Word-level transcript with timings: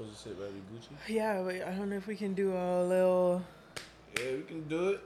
supposed 0.00 0.22
to 0.22 0.28
sit 0.30 0.38
right 0.40 0.50
Gucci? 0.72 1.14
Yeah, 1.14 1.42
but 1.42 1.54
I 1.56 1.76
don't 1.76 1.90
know 1.90 1.96
if 1.96 2.06
we 2.06 2.16
can 2.16 2.32
do 2.34 2.52
a 2.52 2.84
little. 2.84 3.42
Yeah, 4.16 4.36
we 4.36 4.42
can 4.42 4.68
do 4.68 4.88
it. 4.90 5.00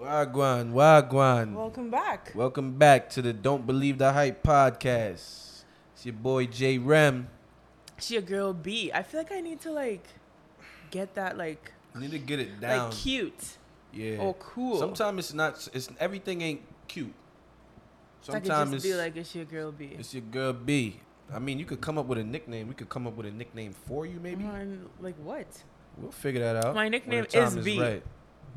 Wagwan, 0.00 0.72
Wagwan. 0.72 1.54
Welcome 1.54 1.90
back. 1.90 2.32
Welcome 2.34 2.78
back 2.78 3.10
to 3.10 3.22
the 3.22 3.32
Don't 3.32 3.66
Believe 3.66 3.98
the 3.98 4.12
Hype 4.12 4.42
podcast. 4.42 5.64
It's 5.94 6.04
your 6.04 6.14
boy 6.14 6.46
J 6.46 6.78
Rem. 6.78 7.28
She 7.98 8.16
a 8.16 8.20
girl 8.20 8.52
B. 8.52 8.92
I 8.94 9.02
feel 9.02 9.20
like 9.20 9.32
I 9.32 9.40
need 9.40 9.60
to 9.62 9.72
like 9.72 10.06
get 10.90 11.14
that 11.14 11.36
like 11.36 11.72
You 11.94 12.02
need 12.02 12.10
to 12.12 12.18
get 12.18 12.38
it 12.38 12.60
down. 12.60 12.90
like 12.90 12.98
cute 12.98 13.56
yeah. 13.92 14.18
or 14.18 14.34
cool. 14.34 14.78
Sometimes 14.78 15.18
it's 15.18 15.34
not. 15.34 15.68
It's 15.72 15.88
everything 15.98 16.42
ain't 16.42 16.62
cute. 16.86 17.14
I 18.28 18.32
could 18.32 18.46
Sometimes 18.46 18.72
just 18.72 18.84
it's 18.84 18.94
be 18.94 18.98
like, 18.98 19.16
it's 19.16 19.34
your 19.34 19.44
girl 19.44 19.72
B? 19.72 19.96
it's 19.98 20.12
your 20.12 20.22
girl 20.22 20.52
B. 20.52 21.00
I 21.32 21.38
mean, 21.38 21.58
you 21.58 21.64
could 21.64 21.80
come 21.80 21.98
up 21.98 22.06
with 22.06 22.18
a 22.18 22.24
nickname. 22.24 22.68
We 22.68 22.74
could 22.74 22.88
come 22.88 23.06
up 23.06 23.16
with 23.16 23.26
a 23.26 23.30
nickname 23.30 23.72
for 23.72 24.06
you, 24.06 24.20
maybe. 24.22 24.44
Like 25.00 25.16
what? 25.22 25.46
We'll 25.98 26.12
figure 26.12 26.40
that 26.40 26.64
out. 26.64 26.74
My 26.74 26.88
nickname 26.88 27.26
is 27.32 27.56
B. 27.56 27.80
Right. 27.80 28.02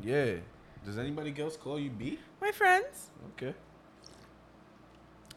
Yeah. 0.03 0.35
Does 0.85 0.97
anybody 0.97 1.33
else 1.41 1.57
call 1.57 1.79
you 1.79 1.89
B? 1.89 2.19
My 2.41 2.51
friends. 2.51 3.09
Okay. 3.33 3.53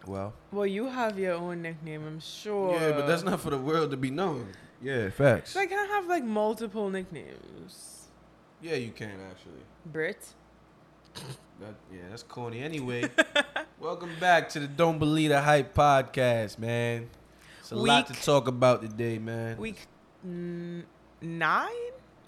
Well. 0.07 0.35
Well, 0.51 0.67
you 0.67 0.87
have 0.87 1.19
your 1.19 1.35
own 1.35 1.63
nickname, 1.63 2.07
I'm 2.07 2.21
sure. 2.21 2.75
Yeah, 2.75 2.93
but 2.93 3.07
that's 3.07 3.23
not 3.23 3.41
for 3.41 3.51
the 3.51 3.59
world 3.59 3.91
to 3.93 3.97
be 3.97 4.11
known. 4.11 4.49
Yeah, 4.81 5.11
facts. 5.11 5.53
So 5.53 5.61
I 5.61 5.67
can 5.67 5.79
have 5.89 6.07
like 6.07 6.25
multiple 6.25 6.91
nicknames. 6.91 8.09
Yeah, 8.61 8.75
you 8.75 8.91
can 8.91 9.13
actually. 9.31 9.63
Brit. 9.87 10.27
That, 11.61 11.75
yeah, 11.93 12.01
that's 12.11 12.25
corny. 12.25 12.61
Anyway, 12.61 13.09
welcome 13.81 14.11
back 14.19 14.49
to 14.51 14.61
the 14.61 14.67
Don't 14.67 14.99
Believe 14.99 15.31
the 15.31 15.41
Hype 15.41 15.75
podcast, 15.75 16.59
man. 16.59 17.09
It's 17.73 17.81
a 17.81 17.85
lot 17.85 18.07
to 18.09 18.13
talk 18.13 18.49
about 18.49 18.83
today, 18.83 19.19
man. 19.19 19.57
Week 19.57 19.79
n- 20.25 20.85
nine. 21.23 21.71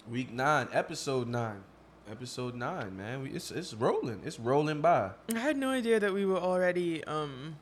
Week 0.09 0.31
nine, 0.33 0.67
episode 0.71 1.27
nine, 1.27 1.61
episode 2.09 2.55
nine, 2.55 2.97
man. 2.97 3.21
We, 3.21 3.29
it's 3.29 3.51
it's 3.51 3.73
rolling. 3.75 4.21
It's 4.25 4.39
rolling 4.39 4.81
by. 4.81 5.11
I 5.35 5.39
had 5.39 5.57
no 5.57 5.69
idea 5.69 5.99
that 5.99 6.11
we 6.11 6.25
were 6.25 6.39
already 6.39 7.03
um 7.03 7.57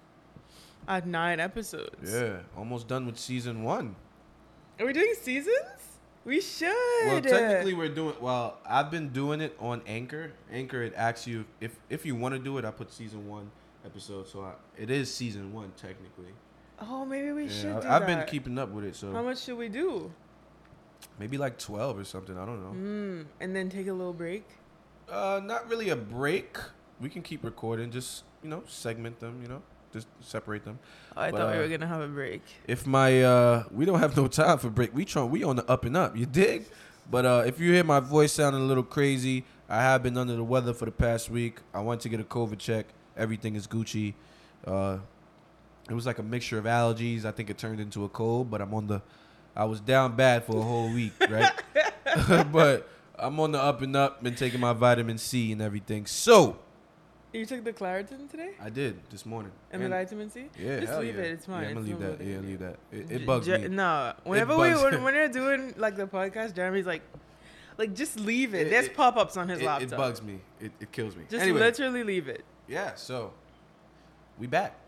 at 0.88 1.06
nine 1.06 1.42
episodes. 1.42 2.10
Yeah, 2.14 2.38
almost 2.58 2.88
done 2.88 3.06
with 3.06 3.20
season 3.20 3.64
one. 3.64 3.96
Are 4.80 4.86
we 4.86 4.94
doing 4.94 5.14
seasons? 5.22 5.56
We 6.24 6.40
should. 6.40 6.74
Well, 7.06 7.20
technically, 7.22 7.74
we're 7.74 7.90
doing. 7.90 8.16
Well, 8.22 8.60
I've 8.66 8.90
been 8.92 9.10
doing 9.10 9.42
it 9.42 9.58
on 9.60 9.82
Anchor. 9.86 10.32
Anchor, 10.50 10.84
it 10.84 10.94
asks 10.96 11.28
you 11.28 11.44
if 11.60 11.76
if 11.90 12.06
you 12.06 12.16
want 12.16 12.34
to 12.34 12.40
do 12.40 12.58
it. 12.60 12.64
I 12.64 12.72
put 12.72 12.94
season 12.94 13.28
one 13.28 13.52
episode, 13.86 14.30
so 14.30 14.42
I, 14.42 14.54
it 14.82 14.90
is 14.90 15.14
season 15.14 15.52
one 15.52 15.74
technically. 15.76 16.32
Oh, 16.80 17.06
maybe 17.06 17.32
we 17.32 17.46
Yeah, 17.46 17.50
should. 17.52 17.86
I- 17.86 17.96
I've 17.98 18.06
been 18.08 18.26
keeping 18.28 18.58
up 18.58 18.70
with 18.70 18.84
it, 18.86 18.96
so 18.96 19.12
How 19.14 19.22
much 19.24 19.40
should 19.44 19.58
we 19.58 19.70
do? 19.70 20.12
maybe 21.20 21.38
like 21.38 21.58
twelve 21.58 21.98
or 21.98 22.04
something. 22.04 22.38
I 22.38 22.46
don't 22.46 22.62
know. 22.64 22.74
Mm, 22.74 23.26
and 23.40 23.56
then 23.56 23.70
take 23.70 23.88
a 23.88 23.94
little 23.94 24.14
break. 24.14 24.46
Uh, 25.10 25.40
not 25.44 25.70
really 25.70 25.90
a 25.90 25.96
break. 25.96 26.58
We 27.00 27.10
can 27.10 27.22
keep 27.22 27.44
recording. 27.44 27.92
Just 27.92 28.24
you 28.42 28.50
know, 28.50 28.64
segment 28.68 29.20
them. 29.20 29.40
You 29.42 29.48
know, 29.50 29.62
just 29.92 30.08
separate 30.22 30.64
them. 30.66 30.80
Oh, 31.16 31.22
I 31.22 31.32
But, 31.32 31.38
thought 31.40 31.52
we 31.52 31.58
uh, 31.60 31.62
were 31.62 31.68
gonna 31.68 31.88
have 31.88 32.02
a 32.02 32.08
break. 32.08 32.42
If 32.68 32.88
my 32.88 33.24
uh, 33.24 33.64
we 33.72 33.86
don't 33.86 34.00
have 34.00 34.16
no 34.18 34.28
time 34.28 34.58
for 34.58 34.70
break. 34.70 34.94
We 34.96 35.06
trying. 35.06 35.30
We 35.30 35.44
on 35.44 35.56
the 35.58 35.70
up 35.70 35.86
and 35.86 35.96
up. 35.98 36.16
You 36.18 36.26
dig? 36.26 36.66
But 37.10 37.26
uh, 37.26 37.44
if 37.46 37.60
you 37.60 37.72
hear 37.74 37.84
my 37.84 38.00
voice 38.00 38.32
sounding 38.32 38.62
a 38.62 38.66
little 38.66 38.84
crazy, 38.84 39.44
I 39.70 39.82
have 39.82 40.04
been 40.04 40.18
under 40.18 40.36
the 40.38 40.44
weather 40.44 40.74
for 40.74 40.86
the 40.86 40.92
past 40.92 41.30
week. 41.30 41.60
I 41.74 41.82
went 41.82 42.00
to 42.02 42.10
get 42.10 42.20
a 42.22 42.24
COVID 42.24 42.60
check. 42.60 42.86
Everything 43.18 43.56
is 43.56 43.68
Gucci. 43.68 44.14
Uh, 44.66 45.00
it 45.90 45.94
was 45.94 46.06
like 46.06 46.20
a 46.20 46.24
mixture 46.24 46.58
of 46.58 46.66
allergies. 46.66 47.26
I 47.26 47.32
think 47.32 47.50
it 47.50 47.58
turned 47.58 47.80
into 47.80 48.04
a 48.06 48.10
cold, 48.10 48.50
but 48.50 48.62
I'm 48.62 48.74
on 48.74 48.88
the. 48.88 49.02
I 49.56 49.66
was 49.66 49.80
down 49.80 50.16
bad 50.16 50.46
for 50.46 50.58
a 50.58 50.62
whole 50.62 50.92
week, 50.92 51.14
right? 51.30 51.52
but 52.52 52.90
I'm 53.18 53.40
on 53.40 53.52
the 53.52 53.62
up 53.62 53.82
and 53.82 53.96
up. 53.96 54.24
Been 54.24 54.36
taking 54.36 54.60
my 54.60 54.74
vitamin 54.74 55.18
C 55.18 55.52
and 55.52 55.62
everything. 55.62 56.06
So 56.06 56.58
You 57.34 57.46
took 57.46 57.64
the 57.64 57.74
Claritin 57.74 58.30
today 58.30 58.52
I 58.62 58.70
did 58.70 59.00
this 59.12 59.26
morning. 59.26 59.52
and, 59.72 59.84
the 59.84 59.90
vitamin 59.90 60.30
C. 60.32 60.46
Yeah, 60.60 60.80
Just 60.80 61.00
leave 61.00 61.16
yeah. 61.16 61.22
it. 61.22 61.32
It's 61.32 61.46
fine. 61.46 61.64
Yeah, 61.64 61.70
I'm 61.70 61.74
gonna 61.76 61.86
leave 61.88 62.00
that. 62.00 62.24
Yeah, 62.26 62.38
leave 62.40 62.60
that. 62.60 62.78
It, 62.92 63.12
it 63.12 63.26
bugs 63.26 63.46
J- 63.46 63.58
me. 63.60 63.68
No, 63.70 64.14
whenever 64.24 64.56
we 64.58 64.74
when, 64.74 65.04
when 65.04 65.14
they're 65.14 65.28
doing 65.30 65.74
like 65.78 65.96
the 65.96 66.08
podcast, 66.08 66.56
Jeremy's 66.56 66.86
like, 66.88 67.02
like 67.78 67.94
just 67.94 68.20
leave 68.20 68.54
it. 68.56 68.68
It- 68.68 68.70
There's 68.72 68.90
pop 68.90 69.18
ups 69.18 69.38
on 69.38 69.50
his 69.50 69.60
It, 69.60 69.66
laptop. 69.66 69.92
it 69.92 69.98
bugs 69.98 70.22
me. 70.22 70.40
It, 70.60 70.72
it 70.80 70.92
kills 70.92 71.16
me. 71.16 71.24
Just 71.30 71.44
anyway, 71.44 71.60
literally 71.60 72.04
leave 72.04 72.28
it. 72.28 72.44
yeah. 72.68 72.96
So 72.96 73.34
we 74.40 74.48
back. 74.48 74.80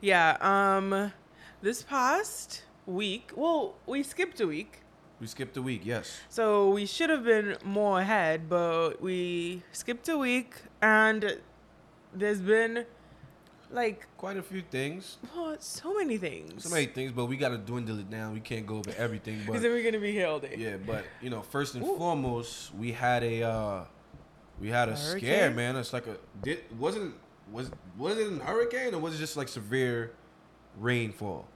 Yeah. 0.00 0.36
Um, 0.40 1.12
this 1.62 1.82
past 1.82 2.62
week, 2.86 3.30
well, 3.36 3.74
we 3.86 4.02
skipped 4.02 4.40
a 4.40 4.46
week, 4.46 4.80
We 5.20 5.26
skipped 5.26 5.56
a 5.56 5.62
week. 5.62 5.82
Yes. 5.84 6.20
so 6.28 6.70
we 6.70 6.84
should 6.86 7.10
have 7.10 7.24
been 7.24 7.56
more 7.64 8.00
ahead, 8.00 8.48
but 8.48 9.00
we 9.00 9.62
skipped 9.72 10.08
a 10.08 10.18
week, 10.18 10.56
and 10.82 11.38
there's 12.14 12.40
been 12.40 12.84
like 13.70 14.06
Quite 14.18 14.36
a 14.36 14.42
few 14.42 14.62
things. 14.70 15.16
oh, 15.34 15.56
so 15.58 15.94
many 15.94 16.16
things. 16.18 16.62
So 16.64 16.70
many 16.70 16.86
things, 16.86 17.12
but 17.12 17.26
we 17.26 17.36
gotta 17.36 17.58
dwindle 17.58 17.98
it 17.98 18.10
down. 18.10 18.32
We 18.34 18.40
can't 18.40 18.66
go 18.66 18.76
over 18.76 18.92
everything. 18.96 19.38
Because 19.38 19.54
But 19.54 19.62
then 19.62 19.72
we're 19.72 19.82
gonna 19.84 19.98
be 20.00 20.12
here 20.12 20.26
all 20.28 20.38
day. 20.38 20.54
yeah, 20.58 20.76
but 20.76 21.04
you 21.20 21.30
know, 21.30 21.42
first 21.42 21.74
and 21.74 21.84
Ooh. 21.84 21.96
foremost, 21.96 22.74
we 22.74 22.92
had 22.92 23.22
a 23.24 23.42
uh 23.42 23.84
we 24.60 24.68
had 24.68 24.88
a 24.88 24.92
A 24.92 24.96
scare, 24.96 25.50
man. 25.50 25.76
It's 25.76 25.92
like 25.92 26.06
a 26.06 26.16
did 26.42 26.60
wasn't 26.78 27.14
was 27.52 27.70
was 27.98 28.18
it 28.18 28.32
a 28.32 28.44
hurricane 28.44 28.94
or 28.94 28.98
was 29.00 29.14
it 29.14 29.18
just 29.18 29.36
like 29.36 29.48
severe 29.48 30.12
rainfall? 30.78 31.46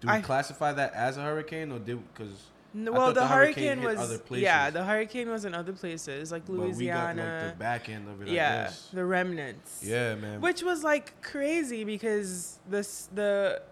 Do 0.00 0.08
we 0.08 0.14
I- 0.14 0.20
classify 0.20 0.72
that 0.72 0.92
as 0.94 1.16
a 1.16 1.22
hurricane 1.22 1.72
or 1.72 1.78
did 1.78 1.98
because 2.12 2.32
No, 2.74 2.92
well, 2.92 3.08
the, 3.08 3.20
the 3.20 3.26
hurricane 3.26 3.78
hurricane, 3.78 3.84
was 3.84 3.98
other 3.98 4.38
yeah, 4.38 4.68
the 4.70 4.84
hurricane 4.84 5.30
was 5.30 5.44
in 5.44 5.54
other 5.54 5.72
places 5.72 6.30
like 6.30 6.44
but 6.46 6.52
we 6.52 6.58
got 6.58 6.66
like 6.66 6.76
Louisiana. 6.76 7.52
the 7.54 7.58
back 7.58 7.88
end 7.88 8.08
of 8.08 8.20
it? 8.22 8.28
Yeah, 8.28 8.70
the 8.92 9.04
remnants. 9.04 9.82
Yeah, 9.82 10.14
man. 10.16 10.40
which 10.40 10.62
was 10.62 10.84
like 10.84 11.20
crazy 11.22 11.84
because 11.84 12.58
this 12.68 13.08
the 13.14 13.62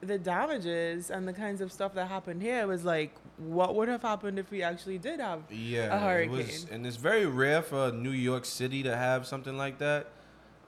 the 0.00 0.18
damages 0.18 1.10
and 1.10 1.26
the 1.26 1.32
kinds 1.32 1.60
of 1.62 1.72
stuff 1.72 1.94
that 1.94 2.06
happened 2.08 2.42
here 2.42 2.66
was 2.66 2.84
like 2.84 3.14
what 3.38 3.74
would 3.74 3.88
have 3.88 4.02
happened 4.02 4.38
if 4.38 4.50
we 4.50 4.62
actually 4.62 4.98
did 4.98 5.18
have 5.18 5.40
Yeah, 5.50 5.86
a 5.92 6.18
It 6.20 6.30
was, 6.30 6.40
hurricane. 6.46 6.68
and 6.70 6.86
it's 6.86 6.96
very 6.96 7.26
rare 7.26 7.62
for 7.62 7.90
New 7.90 8.10
York 8.10 8.44
City 8.44 8.82
to 8.84 8.94
have 8.96 9.26
something 9.26 9.56
like 9.56 9.78
that. 9.78 10.06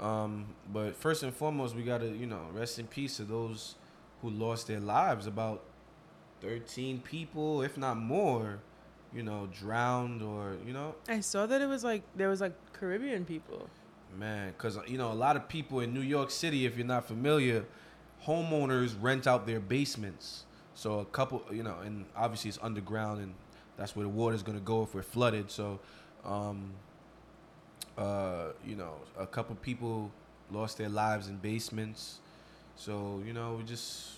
Um, 0.00 0.46
but 0.72 0.94
first 0.96 1.22
and 1.22 1.34
foremost, 1.34 1.74
we 1.74 1.82
gotta, 1.82 2.08
you 2.08 2.26
know, 2.26 2.42
rest 2.52 2.78
in 2.78 2.86
peace 2.86 3.16
to 3.16 3.24
those 3.24 3.76
who 4.22 4.30
lost 4.30 4.66
their 4.66 4.80
lives. 4.80 5.26
About 5.26 5.62
thirteen 6.40 7.00
people, 7.00 7.62
if 7.62 7.78
not 7.78 7.96
more, 7.96 8.58
you 9.14 9.22
know, 9.22 9.48
drowned 9.52 10.22
or 10.22 10.56
you 10.66 10.72
know, 10.72 10.94
I 11.08 11.20
saw 11.20 11.46
that 11.46 11.60
it 11.62 11.66
was 11.66 11.82
like 11.84 12.02
there 12.14 12.28
was 12.28 12.40
like 12.40 12.52
Caribbean 12.72 13.24
people. 13.24 13.68
man, 14.14 14.52
because 14.52 14.78
you 14.86 14.98
know, 14.98 15.12
a 15.12 15.14
lot 15.14 15.36
of 15.36 15.48
people 15.48 15.80
in 15.80 15.94
New 15.94 16.00
York 16.02 16.30
City, 16.30 16.66
if 16.66 16.76
you're 16.76 16.86
not 16.86 17.06
familiar, 17.06 17.64
homeowners 18.24 18.94
rent 19.00 19.26
out 19.26 19.46
their 19.46 19.60
basements. 19.60 20.44
So 20.74 20.98
a 21.00 21.04
couple, 21.06 21.42
you 21.50 21.62
know, 21.62 21.76
and 21.84 22.04
obviously 22.14 22.48
it's 22.50 22.58
underground, 22.62 23.20
and 23.22 23.34
that's 23.78 23.96
where 23.96 24.04
the 24.04 24.10
water's 24.10 24.42
gonna 24.42 24.60
go 24.60 24.82
if 24.82 24.94
we're 24.94 25.02
flooded. 25.02 25.50
So, 25.50 25.80
um, 26.24 26.72
uh, 27.98 28.52
you 28.64 28.76
know, 28.76 28.94
a 29.18 29.26
couple 29.26 29.54
people 29.56 30.10
lost 30.50 30.78
their 30.78 30.88
lives 30.88 31.28
in 31.28 31.36
basements. 31.36 32.18
So 32.76 33.22
you 33.26 33.32
know, 33.32 33.54
we 33.58 33.64
just. 33.64 34.12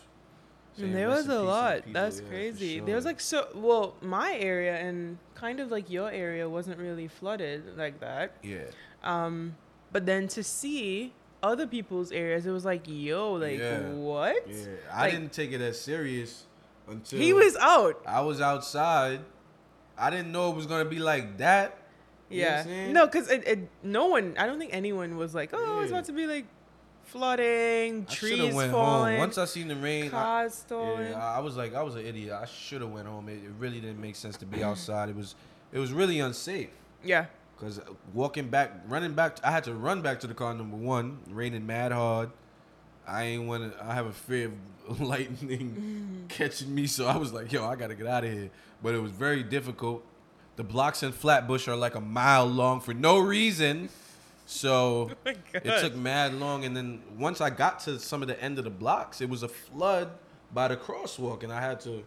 There 0.77 1.09
was 1.09 1.21
a 1.21 1.22
peace 1.22 1.27
to 1.27 1.33
the 1.39 1.43
lot. 1.43 1.77
people, 1.78 1.93
That's 1.93 2.21
yeah, 2.21 2.28
crazy. 2.28 2.77
sure. 2.77 2.87
There 2.87 2.94
was 2.94 3.05
like 3.05 3.21
so 3.21 3.49
well, 3.55 3.94
my 4.00 4.37
area 4.39 4.77
and 4.77 5.19
kind 5.34 5.59
of 5.59 5.72
like 5.72 5.91
your 5.91 6.09
area 6.11 6.49
wasn't 6.49 6.78
really 6.78 7.09
flooded 7.09 7.77
like 7.77 7.99
that. 7.99 8.33
yeah, 8.44 8.59
Um, 9.03 9.56
but 9.91 10.06
then 10.06 10.28
to 10.28 10.45
see 10.45 11.12
other 11.43 11.66
people's 11.66 12.12
areas, 12.12 12.47
it 12.47 12.53
was 12.53 12.65
like, 12.65 12.83
yo, 12.87 13.33
like 13.33 13.59
Yeah. 13.59 13.89
what? 13.91 14.47
yeah. 14.49 14.66
I 14.93 15.03
Like- 15.03 15.12
didn't 15.15 15.33
take 15.33 15.50
it 15.50 15.60
as 15.60 15.81
serious 15.81 16.45
until 16.87 17.19
He 17.19 17.33
was 17.33 17.56
out. 17.56 18.00
I 18.06 18.21
was 18.21 18.41
outside. 18.41 19.21
I 19.97 20.10
didn't 20.10 20.31
know 20.31 20.51
it 20.51 20.54
was 20.54 20.66
gonna 20.66 20.84
be 20.84 21.01
like 21.01 21.39
that. 21.39 21.78
You 22.30 22.42
know 22.42 22.63
Yeah. 22.66 22.92
No, 22.92 23.07
because 23.07 23.30
it, 23.30 23.47
it, 23.47 23.69
no 23.83 24.07
one, 24.07 24.34
I 24.39 24.47
don't 24.47 24.59
think 24.59 24.75
anyone 24.75 25.16
was 25.16 25.34
like, 25.34 25.51
oh, 25.53 25.80
it's 25.80 25.91
about 25.91 26.04
to 26.07 26.13
be 26.13 26.27
like 26.27 26.47
flooding, 27.04 28.07
I 28.09 28.13
trees 28.13 28.54
went 28.54 28.72
falling, 28.72 29.15
home. 29.15 29.21
Once 29.21 29.39
I 29.39 29.47
seen 29.47 29.69
the 29.69 29.77
rain, 29.77 30.07
I, 30.07 30.09
cars 30.10 30.54
stolen. 30.54 31.10
yeah, 31.10 31.25
I 31.25 31.41
was 31.41 31.57
like, 31.57 31.75
I 31.75 31.83
was 31.83 31.95
an 31.95 32.07
idiot. 32.07 32.33
I 32.33 32.45
should 32.45 32.83
have 32.83 32.91
went 32.91 33.07
home. 33.07 33.28
It, 33.28 33.45
it 33.45 33.51
really 33.59 33.80
didn't 33.80 34.01
make 34.01 34.16
sense 34.16 34.36
to 34.39 34.47
be 34.47 34.63
outside. 34.63 35.09
It 35.09 35.16
was, 35.16 35.34
it 35.72 35.78
was 35.78 35.92
really 35.92 36.21
unsafe. 36.21 36.71
yeah. 37.03 37.27
Cause 37.59 37.80
uh, 37.80 37.83
walking 38.15 38.47
back, 38.47 38.71
running 38.86 39.15
back, 39.15 39.39
I 39.42 39.51
had 39.51 39.65
to 39.65 39.74
run 39.74 40.01
back 40.01 40.21
to 40.21 40.28
the 40.28 40.34
car. 40.34 40.54
Number 40.54 40.77
one, 40.77 41.19
raining 41.28 41.66
mad 41.66 41.91
hard. 41.91 42.31
I 43.04 43.24
ain't 43.24 43.48
want 43.48 43.77
to. 43.77 43.84
I 43.84 43.95
have 43.95 44.07
a 44.07 44.13
fear 44.13 44.53
of 44.89 45.01
lightning 45.13 46.27
catching 46.28 46.72
me, 46.72 46.86
so 46.86 47.09
I 47.09 47.16
was 47.16 47.33
like, 47.33 47.51
"Yo, 47.51 47.66
I 47.66 47.74
gotta 47.74 47.97
get 47.97 48.07
out 48.07 48.22
of 48.22 48.33
here." 48.33 48.51
But 48.81 48.95
it 48.95 49.01
was 49.01 49.10
very 49.10 49.42
difficult. 49.42 50.04
The 50.59 50.65
blocks 50.65 51.05
in 51.05 51.13
Flatbush 51.13 51.69
are 51.69 51.77
like 51.77 51.95
a 51.95 52.01
mile 52.01 52.45
long 52.45 52.81
for 52.81 52.93
no 52.93 53.21
reason. 53.21 53.91
So 54.45 55.13
Oh 55.27 55.31
it 55.55 55.81
took 55.81 55.95
mad 55.95 56.34
long, 56.34 56.65
and 56.65 56.77
then 56.77 57.01
once 57.16 57.41
I 57.41 57.49
got 57.49 57.78
to 57.81 58.01
some 58.01 58.22
of 58.22 58.28
the 58.28 58.43
end 58.43 58.59
of 58.59 58.65
the 58.65 58.71
blocks, 58.71 59.21
it 59.21 59.28
was 59.28 59.45
a 59.45 59.49
flood 59.49 60.10
by 60.53 60.66
the 60.66 60.77
crosswalk, 60.77 61.45
and 61.45 61.53
I 61.53 61.60
had 61.60 61.78
to 61.83 62.03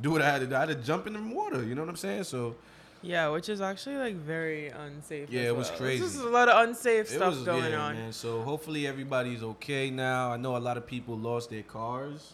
do 0.00 0.12
what 0.12 0.22
I 0.22 0.30
had 0.30 0.40
to 0.40 0.46
do. 0.46 0.54
I 0.56 0.60
had 0.60 0.70
to 0.70 0.76
jump 0.76 1.06
in 1.08 1.12
the 1.12 1.20
water. 1.34 1.62
You 1.62 1.74
know 1.74 1.82
what 1.82 1.90
I'm 1.90 1.96
saying? 1.96 2.24
So 2.24 2.56
Yeah, 3.02 3.28
which 3.28 3.50
is 3.50 3.60
actually 3.60 3.96
like 3.98 4.14
very 4.14 4.68
unsafe. 4.68 5.28
Yeah, 5.28 5.42
as 5.42 5.46
it 5.48 5.56
was 5.56 5.68
well. 5.68 5.78
crazy. 5.78 6.00
There's 6.00 6.14
just 6.14 6.24
a 6.24 6.30
lot 6.30 6.48
of 6.48 6.68
unsafe 6.68 7.04
it 7.12 7.16
stuff 7.16 7.34
was 7.34 7.42
going 7.42 7.70
yeah, 7.72 7.82
on. 7.82 7.94
man. 7.96 8.12
So 8.14 8.40
hopefully 8.40 8.86
everybody's 8.86 9.42
okay 9.42 9.90
now. 9.90 10.32
I 10.32 10.38
know 10.38 10.56
a 10.56 10.64
lot 10.68 10.78
of 10.78 10.86
people 10.86 11.18
lost 11.18 11.50
their 11.50 11.64
cars. 11.64 12.32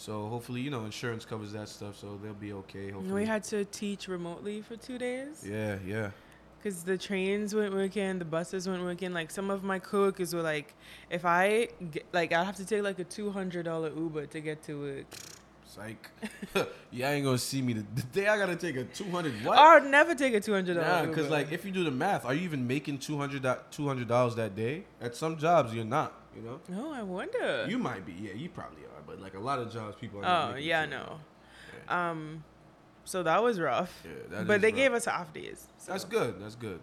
So 0.00 0.28
hopefully, 0.28 0.62
you 0.62 0.70
know, 0.70 0.86
insurance 0.86 1.26
covers 1.26 1.52
that 1.52 1.68
stuff, 1.68 1.94
so 1.94 2.18
they'll 2.22 2.32
be 2.32 2.54
okay. 2.54 2.90
Hopefully. 2.90 3.12
We 3.12 3.26
had 3.26 3.44
to 3.44 3.66
teach 3.66 4.08
remotely 4.08 4.62
for 4.62 4.74
two 4.74 4.96
days 4.96 5.46
Yeah, 5.46 5.76
yeah. 5.86 6.12
because 6.56 6.84
the 6.84 6.96
trains 6.96 7.54
weren't 7.54 7.74
working, 7.74 8.18
the 8.18 8.24
buses 8.24 8.66
weren't 8.66 8.82
working. 8.82 9.12
Like 9.12 9.30
some 9.30 9.50
of 9.50 9.62
my 9.62 9.78
coworkers 9.78 10.34
were 10.34 10.40
like, 10.40 10.72
if 11.10 11.26
I 11.26 11.68
get, 11.90 12.06
like, 12.14 12.32
I 12.32 12.44
have 12.44 12.56
to 12.56 12.64
take 12.64 12.82
like 12.82 12.98
a 12.98 13.04
two 13.04 13.30
hundred 13.30 13.66
dollar 13.66 13.90
Uber 13.94 14.24
to 14.24 14.40
get 14.40 14.62
to 14.62 14.80
work. 14.80 15.04
Psych. 15.66 16.10
yeah, 16.90 17.10
ain't 17.10 17.26
gonna 17.26 17.36
see 17.36 17.60
me 17.60 17.74
the, 17.74 17.84
the 17.94 18.02
day 18.04 18.26
I 18.26 18.38
gotta 18.38 18.56
take 18.56 18.76
a 18.76 18.84
two 18.84 19.10
hundred 19.10 19.34
what? 19.44 19.58
I'd 19.58 19.84
never 19.84 20.14
take 20.14 20.32
a 20.32 20.40
two 20.40 20.54
hundred 20.54 20.74
dollar 20.74 21.04
Nah, 21.04 21.10
because 21.10 21.28
like 21.28 21.52
if 21.52 21.66
you 21.66 21.72
do 21.72 21.84
the 21.84 21.90
math, 21.90 22.24
are 22.24 22.32
you 22.32 22.40
even 22.40 22.66
making 22.66 23.00
200 23.00 23.42
dollars 23.42 24.34
that 24.36 24.56
day? 24.56 24.84
At 24.98 25.14
some 25.14 25.36
jobs, 25.36 25.74
you're 25.74 25.84
not. 25.84 26.14
You 26.36 26.42
know, 26.42 26.60
no, 26.68 26.92
I 26.92 27.02
wonder. 27.02 27.66
you 27.68 27.78
might 27.78 28.06
be. 28.06 28.12
Yeah, 28.12 28.34
you 28.34 28.48
probably 28.48 28.82
are. 28.84 29.02
But 29.06 29.20
like 29.20 29.34
a 29.34 29.40
lot 29.40 29.58
of 29.58 29.72
jobs, 29.72 29.96
people. 30.00 30.24
Are 30.24 30.52
oh 30.52 30.56
yeah, 30.56 30.84
200. 30.86 30.90
no. 31.88 31.94
Um, 31.94 32.44
so 33.04 33.22
that 33.24 33.42
was 33.42 33.58
rough. 33.60 33.92
Yeah, 34.04 34.10
that 34.30 34.46
but 34.46 34.60
they 34.60 34.68
rough. 34.68 34.76
gave 34.76 34.92
us 34.94 35.04
half 35.06 35.32
days. 35.32 35.66
So. 35.78 35.92
That's 35.92 36.04
good. 36.04 36.40
That's 36.40 36.54
good. 36.54 36.80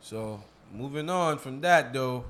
So 0.00 0.42
moving 0.72 1.08
on 1.08 1.38
from 1.38 1.60
that 1.62 1.92
though, 1.94 2.24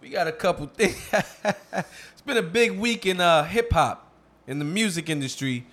we 0.00 0.10
got 0.10 0.28
a 0.28 0.32
couple 0.32 0.66
things. 0.66 0.96
it's 1.44 2.22
been 2.24 2.36
a 2.36 2.42
big 2.42 2.78
week 2.78 3.04
in 3.06 3.20
uh, 3.20 3.42
hip 3.44 3.72
hop 3.72 4.08
in 4.46 4.58
the 4.60 4.64
music 4.64 5.08
industry 5.10 5.66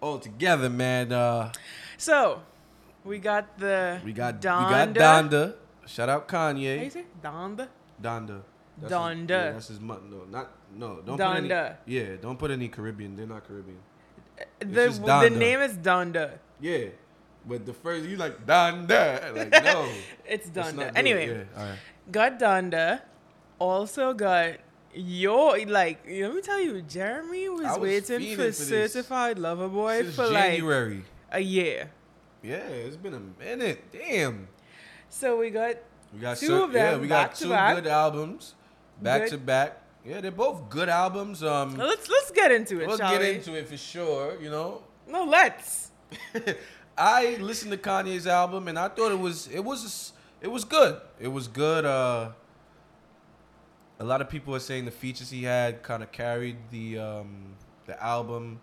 altogether, 0.00 0.70
man. 0.70 1.12
Uh, 1.12 1.50
So, 1.96 2.42
we 3.04 3.18
got 3.18 3.58
the 3.58 4.00
we 4.04 4.12
got 4.12 4.40
Donda. 4.40 4.88
we 4.88 4.94
got 4.94 5.28
Donda. 5.30 5.54
Shout 5.86 6.08
out 6.08 6.30
How 6.30 6.48
you 6.50 6.68
Kanye. 6.68 6.92
say 6.92 7.04
Donda? 7.22 7.68
Donda. 8.00 8.42
That's 8.80 8.92
His, 8.92 8.98
Donda. 8.98 9.28
yeah, 9.30 9.52
that's 9.52 9.68
his 9.68 9.80
mo- 9.80 10.00
no, 10.10 10.24
not 10.30 10.50
no. 10.74 11.00
Don't 11.04 11.18
put 11.18 11.36
any. 11.36 11.48
Donda. 11.48 11.76
Yeah, 11.86 12.16
don't 12.20 12.38
put 12.38 12.50
any 12.50 12.68
Caribbean. 12.68 13.16
They're 13.16 13.26
not 13.26 13.46
Caribbean. 13.46 13.78
Uh, 14.40 14.44
the 14.60 14.86
just 14.88 15.04
the 15.04 15.30
name 15.30 15.60
is 15.60 15.76
Donda. 15.76 16.38
Yeah, 16.60 16.86
but 17.46 17.66
the 17.66 17.74
first 17.74 18.06
you 18.06 18.16
like 18.16 18.46
Donda. 18.46 19.34
Like 19.36 19.64
no, 19.64 19.88
It's 20.24 20.48
Donda. 20.48 20.92
Anyway, 20.96 21.28
Yeah, 21.28 21.60
all 21.60 21.68
right. 21.68 21.78
got 22.10 22.38
Donda. 22.38 23.02
Also 23.58 24.14
got 24.14 24.54
your 24.94 25.58
like. 25.66 26.04
Let 26.08 26.34
me 26.34 26.40
tell 26.40 26.60
you, 26.60 26.82
Jeremy 26.82 27.48
was, 27.50 27.62
was 27.64 27.78
waiting 27.78 28.36
for, 28.36 28.46
for. 28.46 28.52
Certified 28.52 29.38
Lover 29.38 29.68
Boy 29.68 30.02
Since 30.02 30.16
for 30.16 30.26
like 30.28 30.62
a 31.30 31.40
year. 31.40 31.90
Yeah, 32.42 32.56
it's 32.56 32.96
been 32.96 33.14
a 33.14 33.20
minute. 33.42 33.84
Damn. 33.92 34.48
So 35.08 35.38
we 35.38 35.50
got 35.50 35.76
We 36.12 36.20
got 36.20 36.38
Two 36.38 36.64
of 36.64 36.72
them 36.72 36.94
Yeah, 36.94 36.98
we 37.00 37.06
got 37.06 37.34
two 37.34 37.48
good 37.48 37.86
albums, 37.86 38.54
back 39.02 39.22
Good. 39.22 39.30
to 39.30 39.38
back. 39.38 39.78
Yeah, 40.04 40.20
they're 40.20 40.30
both 40.30 40.68
good 40.68 40.88
albums. 40.88 41.42
Um, 41.42 41.76
let's 41.76 42.08
let's 42.08 42.30
get 42.30 42.50
into 42.50 42.80
it, 42.80 42.88
we'll 42.88 42.98
get 42.98 43.20
we? 43.20 43.30
into 43.34 43.54
it 43.54 43.68
for 43.68 43.76
sure. 43.76 44.40
You 44.40 44.50
know, 44.50 44.82
no, 45.06 45.24
let's. 45.24 45.90
I 46.98 47.36
listened 47.40 47.72
to 47.72 47.78
Kanye's 47.78 48.26
album 48.26 48.68
and 48.68 48.78
I 48.78 48.88
thought 48.88 49.12
it 49.12 49.18
was 49.18 49.48
it 49.48 49.64
was 49.64 50.12
it 50.40 50.48
was 50.48 50.64
good. 50.64 51.00
It 51.20 51.28
was 51.28 51.48
good. 51.48 51.84
Uh, 51.84 52.32
a 53.98 54.04
lot 54.04 54.20
of 54.20 54.28
people 54.28 54.54
are 54.54 54.60
saying 54.60 54.84
the 54.84 54.90
features 54.90 55.30
he 55.30 55.44
had 55.44 55.82
kind 55.82 56.02
of 56.02 56.10
carried 56.10 56.56
the 56.70 56.98
um, 56.98 57.54
the 57.86 58.02
album, 58.02 58.60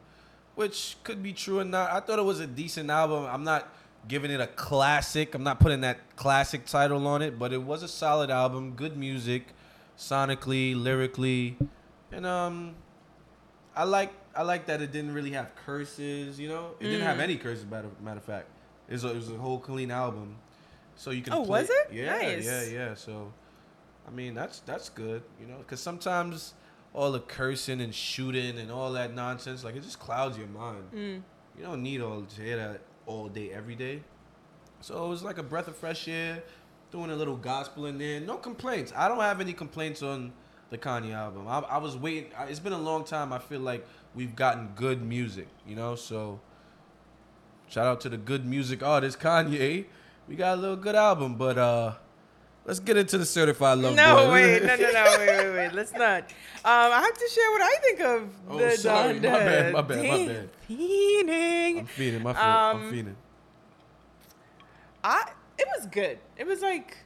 which 0.55 0.97
could 1.03 1.23
be 1.23 1.33
true 1.33 1.59
or 1.59 1.63
not. 1.63 1.91
I 1.91 2.01
thought 2.01 2.19
it 2.19 2.25
was 2.25 2.39
a 2.39 2.47
decent 2.47 2.89
album. 2.89 3.25
I'm 3.25 3.43
not 3.43 3.73
giving 4.07 4.31
it 4.31 4.41
a 4.41 4.47
classic. 4.47 5.33
I'm 5.35 5.43
not 5.43 5.59
putting 5.59 5.81
that 5.81 6.15
classic 6.15 6.65
title 6.65 7.07
on 7.07 7.21
it, 7.21 7.39
but 7.39 7.53
it 7.53 7.63
was 7.63 7.83
a 7.83 7.87
solid 7.87 8.29
album. 8.29 8.71
Good 8.71 8.97
music, 8.97 9.53
sonically, 9.99 10.81
lyrically, 10.81 11.57
and 12.11 12.25
um, 12.25 12.75
I 13.75 13.83
like 13.83 14.11
I 14.35 14.43
like 14.43 14.65
that 14.67 14.81
it 14.81 14.91
didn't 14.91 15.13
really 15.13 15.31
have 15.31 15.53
curses. 15.65 16.39
You 16.39 16.47
know, 16.47 16.71
it 16.79 16.85
didn't 16.85 17.01
have 17.01 17.17
Mm. 17.17 17.21
any 17.23 17.37
curses. 17.37 17.65
Matter 17.65 17.89
matter 18.01 18.17
of 18.17 18.23
fact, 18.23 18.47
it 18.87 18.93
was 18.93 19.03
a, 19.03 19.09
it 19.09 19.15
was 19.15 19.29
a 19.29 19.35
whole 19.37 19.59
clean 19.59 19.91
album, 19.91 20.37
so 20.95 21.11
you 21.11 21.21
can. 21.21 21.33
Oh, 21.33 21.43
play, 21.45 21.61
was 21.61 21.69
it? 21.69 21.89
Yeah, 21.93 22.17
Nice. 22.17 22.45
yeah, 22.45 22.63
yeah. 22.63 22.93
So, 22.95 23.31
I 24.07 24.11
mean, 24.11 24.33
that's 24.33 24.59
that's 24.61 24.89
good. 24.89 25.21
You 25.39 25.47
know, 25.47 25.57
because 25.59 25.81
sometimes 25.81 26.53
all 26.93 27.11
the 27.11 27.19
cursing 27.19 27.81
and 27.81 27.93
shooting 27.93 28.57
and 28.57 28.71
all 28.71 28.93
that 28.93 29.13
nonsense, 29.13 29.63
like 29.63 29.75
it 29.75 29.83
just 29.83 29.99
clouds 29.99 30.37
your 30.37 30.47
mind. 30.47 30.83
Mm. 30.95 31.21
You 31.57 31.63
don't 31.65 31.83
need 31.83 32.01
all 32.01 32.21
to 32.23 32.41
hear 32.41 32.55
that 32.57 32.81
all 33.05 33.27
day, 33.27 33.51
every 33.51 33.75
day. 33.75 34.01
So 34.81 35.05
it 35.05 35.09
was 35.09 35.21
like 35.23 35.37
a 35.37 35.43
breath 35.43 35.67
of 35.67 35.75
fresh 35.75 36.07
air, 36.07 36.41
doing 36.91 37.11
a 37.11 37.15
little 37.15 37.35
gospel 37.35 37.85
in 37.85 37.97
there. 37.97 38.19
No 38.19 38.37
complaints. 38.37 38.91
I 38.95 39.07
don't 39.07 39.19
have 39.19 39.39
any 39.41 39.53
complaints 39.53 40.01
on 40.01 40.31
the 40.69 40.77
Kanye 40.77 41.13
album. 41.13 41.47
I, 41.47 41.59
I 41.59 41.77
was 41.77 41.95
waiting. 41.97 42.31
I- 42.37 42.45
It's 42.45 42.59
been 42.59 42.73
a 42.73 42.77
long 42.79 43.03
time. 43.03 43.31
I 43.33 43.39
feel 43.39 43.59
like 43.59 43.85
we've 44.15 44.35
gotten 44.35 44.69
good 44.75 45.01
music, 45.01 45.47
you 45.67 45.75
know. 45.75 45.95
So 45.95 46.39
shout 47.67 47.85
out 47.85 48.01
to 48.01 48.09
the 48.09 48.17
good 48.17 48.45
music 48.45 48.83
artist 48.83 49.19
Kanye. 49.19 49.85
We 50.27 50.35
got 50.35 50.57
a 50.57 50.61
little 50.61 50.75
good 50.75 50.95
album, 50.95 51.35
but 51.35 51.57
uh, 51.57 51.93
let's 52.65 52.79
get 52.79 52.97
into 52.97 53.17
the 53.17 53.25
certified 53.25 53.79
love. 53.79 53.95
No, 53.95 54.27
Boy. 54.27 54.31
wait, 54.33 54.63
no, 54.63 54.75
no, 54.75 54.91
no, 54.91 55.03
wait, 55.17 55.27
wait, 55.27 55.55
wait. 55.55 55.73
Let's 55.73 55.91
not. 55.93 56.23
Um, 56.23 56.31
I 56.65 57.01
have 57.03 57.17
to 57.17 57.27
share 57.33 57.51
what 57.51 57.61
I 57.61 57.77
think 57.81 57.99
of 58.01 58.29
Oh, 58.49 58.57
the 58.59 58.71
sorry. 58.77 59.13
Donda. 59.19 59.23
My 59.23 59.39
bad, 59.39 59.73
my 59.73 59.81
bad, 59.81 59.97
my 60.03 60.27
bad. 60.27 60.49
Fiending. 60.69 61.79
I'm 61.79 61.85
feeding 61.87 62.21
my. 62.23 62.33
I'm 62.33 62.75
Um, 62.77 62.91
feeding. 62.91 63.15
I 65.03 65.31
it 65.59 65.67
was 65.77 65.85
good. 65.87 66.19
It 66.37 66.47
was 66.47 66.61
like 66.61 66.97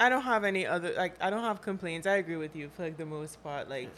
I 0.00 0.08
don't 0.08 0.22
have 0.22 0.44
any 0.44 0.66
other 0.66 0.92
like 0.94 1.14
I 1.20 1.30
don't 1.30 1.44
have 1.44 1.62
complaints. 1.62 2.06
I 2.06 2.16
agree 2.16 2.36
with 2.36 2.56
you 2.56 2.70
for 2.74 2.82
like 2.82 2.96
the 2.96 3.06
most 3.06 3.42
part. 3.42 3.68
Like 3.68 3.90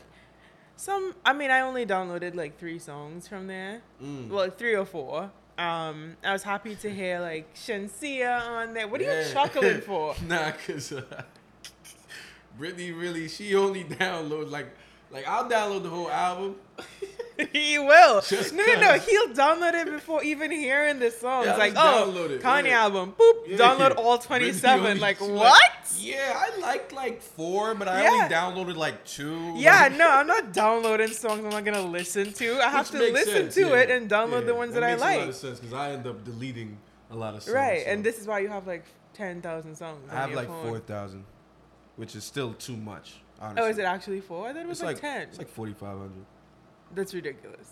some 0.76 1.14
I 1.24 1.32
mean 1.32 1.50
I 1.50 1.60
only 1.60 1.86
downloaded 1.86 2.34
like 2.34 2.58
three 2.58 2.78
songs 2.78 3.26
from 3.28 3.46
there. 3.46 3.82
Mm. 4.02 4.28
Well, 4.28 4.50
three 4.50 4.74
or 4.74 4.84
four. 4.84 5.30
Um, 5.56 6.16
I 6.24 6.32
was 6.32 6.42
happy 6.42 6.74
to 6.76 6.90
hear 6.90 7.20
like 7.20 7.54
Shenseea 7.54 8.40
on 8.40 8.74
there. 8.74 8.88
What 8.88 9.00
are 9.00 9.04
you 9.04 9.32
chuckling 9.32 9.80
for? 9.86 10.14
nah, 10.26 10.50
cause 10.66 10.92
uh, 10.92 11.22
Brittany 12.58 12.90
really 12.92 13.28
she 13.28 13.54
only 13.54 13.84
downloads 13.84 14.50
like 14.50 14.74
like 15.10 15.26
I'll 15.28 15.48
download 15.48 15.84
the 15.84 15.90
whole 15.90 16.10
album. 16.10 16.56
he 17.52 17.78
will. 17.78 18.20
Just 18.20 18.54
no, 18.54 18.64
no, 18.64 18.80
no. 18.80 18.92
He'll 18.98 19.28
download 19.28 19.74
it 19.74 19.90
before 19.90 20.22
even 20.22 20.50
hearing 20.50 20.98
the 20.98 21.10
songs. 21.10 21.46
Yeah, 21.46 21.56
like, 21.56 21.72
oh, 21.76 22.26
it, 22.30 22.42
Kanye 22.42 22.66
yeah. 22.68 22.82
album. 22.82 23.14
Boop. 23.18 23.48
Yeah. 23.48 23.56
Download 23.56 23.94
all 23.98 24.18
27. 24.18 24.86
only- 24.86 25.00
Like, 25.00 25.20
what? 25.20 25.62
yeah, 25.98 26.34
I 26.36 26.58
liked 26.60 26.92
like 26.92 27.20
four, 27.22 27.74
but 27.74 27.88
I 27.88 28.06
only 28.06 28.34
downloaded 28.34 28.76
like 28.76 29.04
two. 29.04 29.54
Yeah, 29.56 29.82
Like, 29.82 29.96
no, 29.96 30.08
I'm 30.08 30.26
not 30.26 30.52
downloading 30.52 31.08
songs 31.08 31.44
I'm 31.44 31.50
not 31.50 31.64
gonna 31.64 31.82
listen 31.82 32.32
to. 32.34 32.60
I 32.60 32.68
have 32.68 32.90
to 32.90 32.98
listen 32.98 33.50
sense, 33.50 33.54
to 33.56 33.74
it 33.74 33.90
and 33.90 34.08
download 34.08 34.46
the 34.46 34.54
ones 34.54 34.74
that, 34.74 34.84
I 34.84 34.90
makes 34.92 35.02
a 35.02 35.04
lot 35.04 35.18
like. 35.18 35.28
of 35.28 35.34
sense 35.34 35.58
because 35.60 35.74
I 35.74 35.90
end 35.92 36.06
up 36.06 36.24
deleting 36.24 36.78
a 37.10 37.16
lot 37.16 37.34
of 37.34 37.42
songs. 37.42 37.54
Right, 37.54 37.84
so. 37.84 37.90
and 37.90 38.04
this 38.04 38.18
is 38.18 38.26
why 38.26 38.40
you 38.40 38.48
have 38.48 38.66
like 38.66 38.84
10,000 39.14 39.74
songs. 39.74 40.08
I 40.10 40.14
have 40.14 40.32
like 40.32 40.48
phone. 40.48 40.68
four 40.68 40.78
thousand, 40.78 41.24
which 41.96 42.14
is 42.14 42.24
still 42.24 42.52
too 42.54 42.76
much. 42.76 43.16
Honestly. 43.40 43.62
Oh, 43.62 43.68
is 43.68 43.78
it 43.78 43.82
actually 43.84 44.20
four? 44.20 44.48
I 44.48 44.52
thought 44.52 44.62
it 44.62 44.68
was 44.68 44.82
like, 44.82 45.02
like 45.02 45.12
10. 45.12 45.22
It's 45.22 45.38
like 45.38 45.48
forty 45.48 45.72
five 45.72 45.98
hundred. 45.98 46.24
That's 46.94 47.14
ridiculous. 47.14 47.68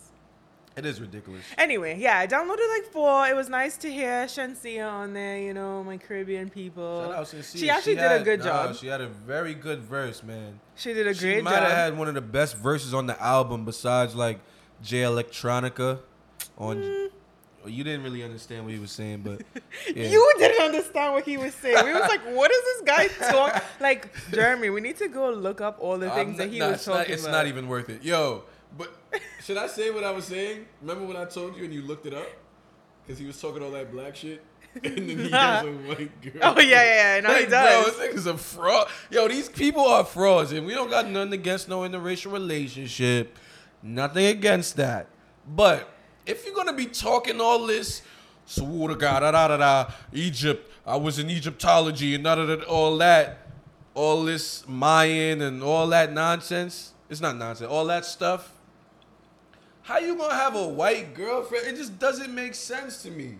It 0.75 0.87
is 0.87 0.99
ridiculous. 0.99 1.43
Anyway, 1.59 1.99
yeah, 1.99 2.17
I 2.17 2.25
downloaded 2.25 2.67
like 2.71 2.85
four. 2.91 3.27
It 3.27 3.35
was 3.35 3.47
nice 3.47 3.77
to 3.77 3.91
hear 3.91 4.25
Shenseea 4.25 4.91
on 4.91 5.13
there, 5.13 5.37
you 5.39 5.53
know, 5.53 5.83
my 5.83 5.97
Caribbean 5.97 6.49
people. 6.49 7.03
Shout 7.05 7.13
out 7.13 7.27
Sincere. 7.27 7.61
She 7.61 7.69
actually 7.69 7.95
did 7.95 8.05
a 8.05 8.09
had- 8.09 8.23
good 8.25 8.39
nah, 8.39 8.45
job. 8.45 8.75
She 8.77 8.87
had 8.87 8.99
a 9.01 9.07
very 9.07 9.53
good 9.53 9.81
verse, 9.83 10.23
man. 10.23 10.59
She 10.75 10.93
did 10.93 11.05
a 11.05 11.13
she 11.13 11.21
great 11.21 11.43
might 11.43 11.61
have 11.61 11.71
had 11.71 11.95
one 11.97 12.07
of 12.07 12.15
the 12.15 12.21
best 12.21 12.57
verses 12.57 12.91
on 12.91 13.05
the 13.05 13.21
album 13.21 13.65
besides 13.65 14.15
like 14.15 14.39
Jay 14.81 15.01
Electronica 15.03 15.99
on 16.57 16.77
Mm. 16.77 17.09
you 17.67 17.83
didn't 17.83 18.01
really 18.03 18.23
understand 18.23 18.65
what 18.65 18.73
he 18.73 18.79
was 18.79 18.91
saying, 18.91 19.21
but 19.23 19.41
yeah. 19.95 20.07
You 20.07 20.33
didn't 20.39 20.59
understand 20.65 21.13
what 21.13 21.23
he 21.23 21.37
was 21.37 21.53
saying. 21.53 21.85
We 21.85 21.93
was 21.93 22.09
like, 22.09 22.21
what 22.35 22.49
is 22.51 22.61
this 22.63 22.81
guy 22.81 23.07
talking?" 23.31 23.61
Like, 23.79 24.11
Jeremy, 24.31 24.71
we 24.71 24.81
need 24.81 24.97
to 24.97 25.07
go 25.07 25.29
look 25.29 25.61
up 25.61 25.77
all 25.79 25.99
the 25.99 26.09
things 26.09 26.31
not- 26.31 26.37
that 26.39 26.49
he 26.51 26.59
was 26.61 26.71
it's 26.73 26.85
talking 26.85 26.97
not, 27.01 27.09
it's 27.11 27.21
about. 27.23 27.31
not 27.31 27.45
even 27.47 27.67
worth 27.67 27.89
it. 27.89 28.03
Yo, 28.03 28.43
but 28.77 28.93
should 29.41 29.57
I 29.57 29.67
say 29.67 29.91
what 29.91 30.03
I 30.03 30.11
was 30.11 30.25
saying? 30.25 30.65
Remember 30.81 31.05
when 31.05 31.17
I 31.17 31.25
told 31.25 31.55
you 31.57 31.63
and 31.63 31.73
you 31.73 31.81
looked 31.81 32.05
it 32.05 32.13
up? 32.13 32.27
Because 33.05 33.19
he 33.19 33.25
was 33.25 33.39
talking 33.39 33.61
all 33.61 33.71
that 33.71 33.91
black 33.91 34.15
shit? 34.15 34.43
And 34.83 35.07
then 35.07 35.19
he 35.19 35.29
has 35.29 35.65
a 35.65 35.71
white 35.87 36.21
girl. 36.21 36.33
Oh, 36.41 36.59
yeah, 36.59 36.83
yeah, 36.83 37.15
yeah. 37.15 37.19
No, 37.21 37.35
he 37.35 37.45
does. 37.45 37.85
Bro, 37.85 38.05
this 38.05 38.15
nigga's 38.15 38.25
a 38.25 38.37
fraud. 38.37 38.87
Yo, 39.11 39.27
these 39.27 39.47
people 39.47 39.85
are 39.85 40.03
frauds, 40.03 40.51
and 40.51 40.65
we 40.65 40.73
don't 40.73 40.89
got 40.89 41.07
nothing 41.07 41.33
against 41.33 41.69
no 41.69 41.81
interracial 41.81 42.31
relationship. 42.31 43.37
Nothing 43.83 44.25
against 44.25 44.77
that. 44.77 45.09
But 45.47 45.87
if 46.25 46.45
you're 46.45 46.55
gonna 46.55 46.73
be 46.73 46.87
talking 46.87 47.39
all 47.39 47.67
this, 47.67 48.01
swear 48.47 48.87
to 48.87 48.95
God, 48.95 49.19
da 49.19 49.31
da 49.31 49.47
da 49.49 49.57
da, 49.57 49.91
Egypt, 50.11 50.71
I 50.85 50.95
was 50.95 51.19
in 51.19 51.29
Egyptology 51.29 52.15
and 52.15 52.23
da 52.23 52.35
da 52.35 52.55
da, 52.55 52.63
all 52.63 52.97
that, 52.97 53.47
all 53.93 54.23
this 54.23 54.67
Mayan 54.67 55.41
and 55.41 55.61
all 55.61 55.85
that 55.87 56.13
nonsense. 56.13 56.93
It's 57.09 57.21
not 57.21 57.37
nonsense. 57.37 57.69
All 57.69 57.85
that 57.85 58.05
stuff. 58.05 58.53
How 59.83 59.99
you 59.99 60.15
gonna 60.15 60.33
have 60.33 60.55
a 60.55 60.67
white 60.67 61.13
girlfriend? 61.13 61.67
It 61.67 61.75
just 61.75 61.99
doesn't 61.99 62.33
make 62.33 62.55
sense 62.55 63.01
to 63.03 63.11
me. 63.11 63.35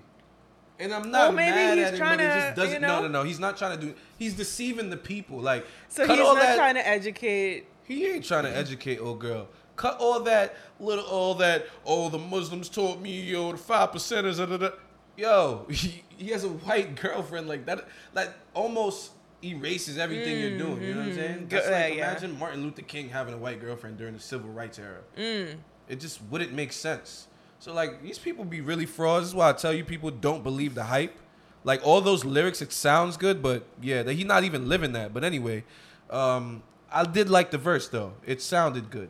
And 0.80 0.94
I'm 0.94 1.04
Well, 1.04 1.12
not 1.32 1.36
maybe 1.36 1.52
mad 1.56 1.78
he's 1.78 1.88
at 1.88 1.94
him, 1.94 2.00
trying 2.00 2.18
but 2.18 2.24
it 2.26 2.28
to, 2.30 2.40
just 2.42 2.56
doesn't. 2.56 2.74
you 2.74 2.80
No, 2.80 2.88
know? 2.88 3.02
no, 3.04 3.08
no. 3.08 3.24
He's 3.24 3.40
not 3.40 3.58
trying 3.58 3.80
to 3.80 3.86
do. 3.86 3.94
He's 4.18 4.34
deceiving 4.34 4.90
the 4.90 4.98
people. 4.98 5.40
Like, 5.40 5.66
So 5.88 6.06
he's 6.06 6.18
not 6.18 6.36
that. 6.36 6.56
trying 6.58 6.76
to 6.76 6.86
educate. 6.88 7.68
He 7.84 8.08
ain't 8.08 8.26
trying 8.26 8.44
to 8.44 8.56
educate 8.56 8.98
old 9.00 9.20
girl. 9.20 9.48
Cut 9.76 9.98
all 10.00 10.20
that 10.22 10.56
little, 10.80 11.06
all 11.06 11.36
that. 11.36 11.66
Oh, 11.86 12.10
the 12.10 12.18
Muslims 12.20 12.70
taught 12.70 13.00
me, 13.00 13.22
yo, 13.22 13.52
the 13.54 13.58
five 13.58 13.92
percenters. 13.92 14.38
Da, 14.38 14.46
da, 14.46 14.58
da. 14.58 14.70
Yo, 15.16 15.66
he, 15.70 16.04
he 16.18 16.30
has 16.32 16.44
a 16.44 16.50
white 16.50 16.96
girlfriend 16.96 17.48
like 17.48 17.66
that. 17.68 17.88
That 18.14 18.36
almost 18.54 19.12
erases 19.44 19.98
everything 19.98 20.40
you're 20.40 20.58
doing. 20.58 20.82
You 20.82 20.94
know 20.96 21.00
what 21.02 21.10
I'm 21.10 21.16
saying? 21.16 21.48
Go- 21.48 21.58
That's 21.58 21.70
like 21.70 21.94
uh, 21.94 21.96
yeah. 21.96 22.12
imagine 22.12 22.38
Martin 22.40 22.64
Luther 22.64 22.82
King 22.82 23.10
having 23.10 23.34
a 23.34 23.38
white 23.38 23.62
girlfriend 23.62 23.98
during 23.98 24.14
the 24.16 24.20
civil 24.20 24.50
rights 24.50 24.80
era. 24.80 25.00
Mm. 25.18 25.56
It 25.88 26.00
just 26.00 26.22
wouldn't 26.30 26.54
make 26.54 26.74
sense. 26.74 27.28
So 27.60 27.74
like 27.74 28.02
these 28.02 28.20
people 28.20 28.44
be 28.46 28.62
really 28.62 28.86
frauds. 28.86 29.26
This 29.26 29.30
is 29.30 29.36
why 29.36 29.50
I 29.50 29.54
tell 29.54 29.74
you 29.74 29.84
people 29.84 30.12
don't 30.12 30.44
believe 30.44 30.76
the 30.76 30.84
hype. 30.84 31.18
Like 31.64 31.86
all 31.86 32.02
those 32.02 32.26
lyrics, 32.26 32.62
it 32.62 32.74
sounds 32.74 33.16
good, 33.16 33.42
but 33.42 33.64
yeah, 33.82 34.04
that 34.04 34.14
he's 34.14 34.26
not 34.26 34.44
even 34.44 34.68
living 34.68 34.92
that. 34.94 35.14
But 35.14 35.24
anyway, 35.24 35.64
um, 36.10 36.62
I 36.92 37.06
did 37.06 37.30
like 37.30 37.52
the 37.52 37.58
verse 37.58 37.88
though. 37.88 38.14
It 38.26 38.42
sounded 38.42 38.90
good. 38.90 39.10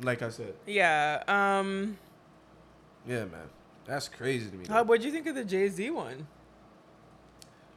Like 0.00 0.22
I 0.22 0.30
said, 0.30 0.54
Yeah. 0.66 1.22
Um. 1.28 1.98
yeah, 3.06 3.26
man, 3.26 3.48
that's 3.86 4.08
crazy 4.08 4.50
to 4.50 4.56
me. 4.56 4.64
How, 4.66 4.82
what'd 4.82 5.04
you 5.04 5.12
think 5.12 5.26
of 5.26 5.34
the 5.34 5.44
Jay 5.44 5.68
Z 5.68 5.90
one? 5.90 6.26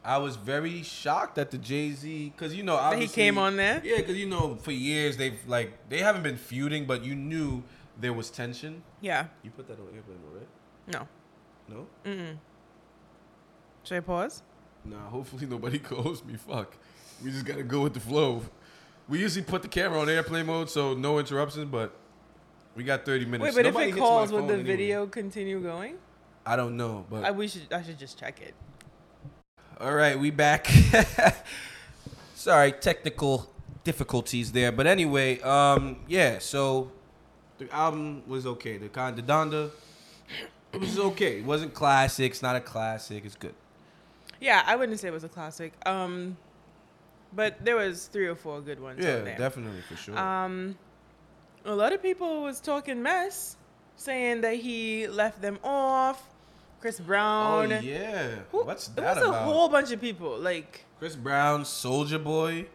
I 0.04 0.16
was 0.16 0.36
very 0.36 0.82
shocked 0.82 1.36
at 1.36 1.50
the 1.50 1.58
Jay 1.58 1.92
Z 1.92 2.32
because 2.34 2.54
you 2.54 2.62
know 2.62 2.78
he 2.92 3.06
came 3.08 3.36
on 3.36 3.56
there. 3.56 3.82
Yeah, 3.84 3.98
because 3.98 4.16
you 4.16 4.26
know 4.26 4.56
for 4.56 4.72
years 4.72 5.16
they've 5.18 5.38
like 5.46 5.88
they 5.90 5.98
haven't 5.98 6.22
been 6.22 6.38
feuding, 6.38 6.86
but 6.86 7.04
you 7.04 7.14
knew 7.14 7.62
there 7.98 8.12
was 8.12 8.30
tension. 8.30 8.82
Yeah. 9.00 9.26
You 9.42 9.50
put 9.50 9.66
that 9.68 9.78
on 9.78 9.86
airplane 9.94 10.18
mode, 10.24 10.40
right? 10.40 10.48
No. 10.94 11.08
No. 11.68 11.86
Mm. 12.04 12.36
Should 13.84 13.96
I 13.96 14.00
pause? 14.00 14.42
Nah, 14.84 15.08
hopefully 15.08 15.46
nobody 15.46 15.78
calls 15.90 16.24
me. 16.24 16.36
Fuck. 16.36 16.76
We 17.22 17.30
just 17.30 17.44
gotta 17.44 17.62
go 17.64 17.82
with 17.82 17.94
the 17.94 18.00
flow. 18.00 18.42
We 19.08 19.20
usually 19.20 19.44
put 19.44 19.62
the 19.62 19.68
camera 19.68 20.00
on 20.00 20.08
airplane 20.08 20.46
mode, 20.46 20.70
so 20.70 20.94
no 20.94 21.18
interruptions. 21.18 21.64
But 21.70 21.94
we 22.76 22.84
got 22.84 23.04
30 23.04 23.24
minutes. 23.24 23.42
Wait, 23.42 23.62
but 23.62 23.66
if 23.68 23.74
Nobody 23.74 23.90
it 23.90 23.96
calls, 23.96 24.30
would 24.30 24.46
the 24.46 24.54
anyway. 24.54 24.62
video 24.62 25.06
continue 25.06 25.60
going? 25.60 25.96
I 26.46 26.56
don't 26.56 26.76
know, 26.76 27.04
but 27.10 27.24
I 27.24 27.30
we 27.32 27.48
should 27.48 27.72
I 27.72 27.82
should 27.82 27.98
just 27.98 28.18
check 28.18 28.40
it. 28.40 28.54
all 29.80 29.94
right, 29.94 30.18
we 30.18 30.30
back. 30.30 30.66
Sorry, 32.34 32.72
technical 32.72 33.50
difficulties 33.84 34.52
there, 34.52 34.70
but 34.72 34.86
anyway, 34.86 35.40
um, 35.40 35.96
yeah. 36.06 36.38
So 36.38 36.92
the 37.58 37.72
album 37.74 38.22
was 38.26 38.46
okay. 38.46 38.76
The 38.78 38.88
kind 38.88 39.16
the 39.16 39.22
Donda, 39.22 39.70
it 40.72 40.80
was 40.80 40.98
okay. 40.98 41.38
It 41.40 41.44
wasn't 41.44 41.74
classic. 41.74 42.32
It's 42.32 42.42
not 42.42 42.56
a 42.56 42.60
classic. 42.60 43.24
It's 43.24 43.34
good. 43.36 43.54
Yeah, 44.40 44.62
I 44.66 44.76
wouldn't 44.76 44.98
say 45.00 45.08
it 45.08 45.12
was 45.12 45.24
a 45.24 45.28
classic. 45.28 45.72
Um, 45.86 46.36
but 47.32 47.64
there 47.64 47.76
was 47.76 48.06
three 48.06 48.26
or 48.26 48.34
four 48.36 48.60
good 48.60 48.80
ones. 48.80 49.04
Yeah, 49.04 49.36
definitely 49.36 49.80
for 49.82 49.96
sure. 49.96 50.16
Um, 50.18 50.76
a 51.64 51.74
lot 51.74 51.92
of 51.92 52.02
people 52.02 52.42
was 52.42 52.60
talking 52.60 53.02
mess, 53.02 53.56
saying 53.96 54.40
that 54.42 54.54
he 54.56 55.06
left 55.08 55.42
them 55.42 55.58
off. 55.64 56.22
Chris 56.80 57.00
Brown. 57.00 57.72
oh 57.72 57.80
yeah, 57.80 58.36
Who- 58.52 58.64
what's 58.64 58.86
It 58.88 58.96
that 58.96 59.16
was 59.16 59.24
a 59.28 59.32
whole 59.32 59.68
bunch 59.68 59.90
of 59.90 60.00
people. 60.00 60.38
Like, 60.38 60.84
Chris 61.00 61.16
Brown, 61.16 61.62
Soulja 61.64 62.22
Boy, 62.22 62.66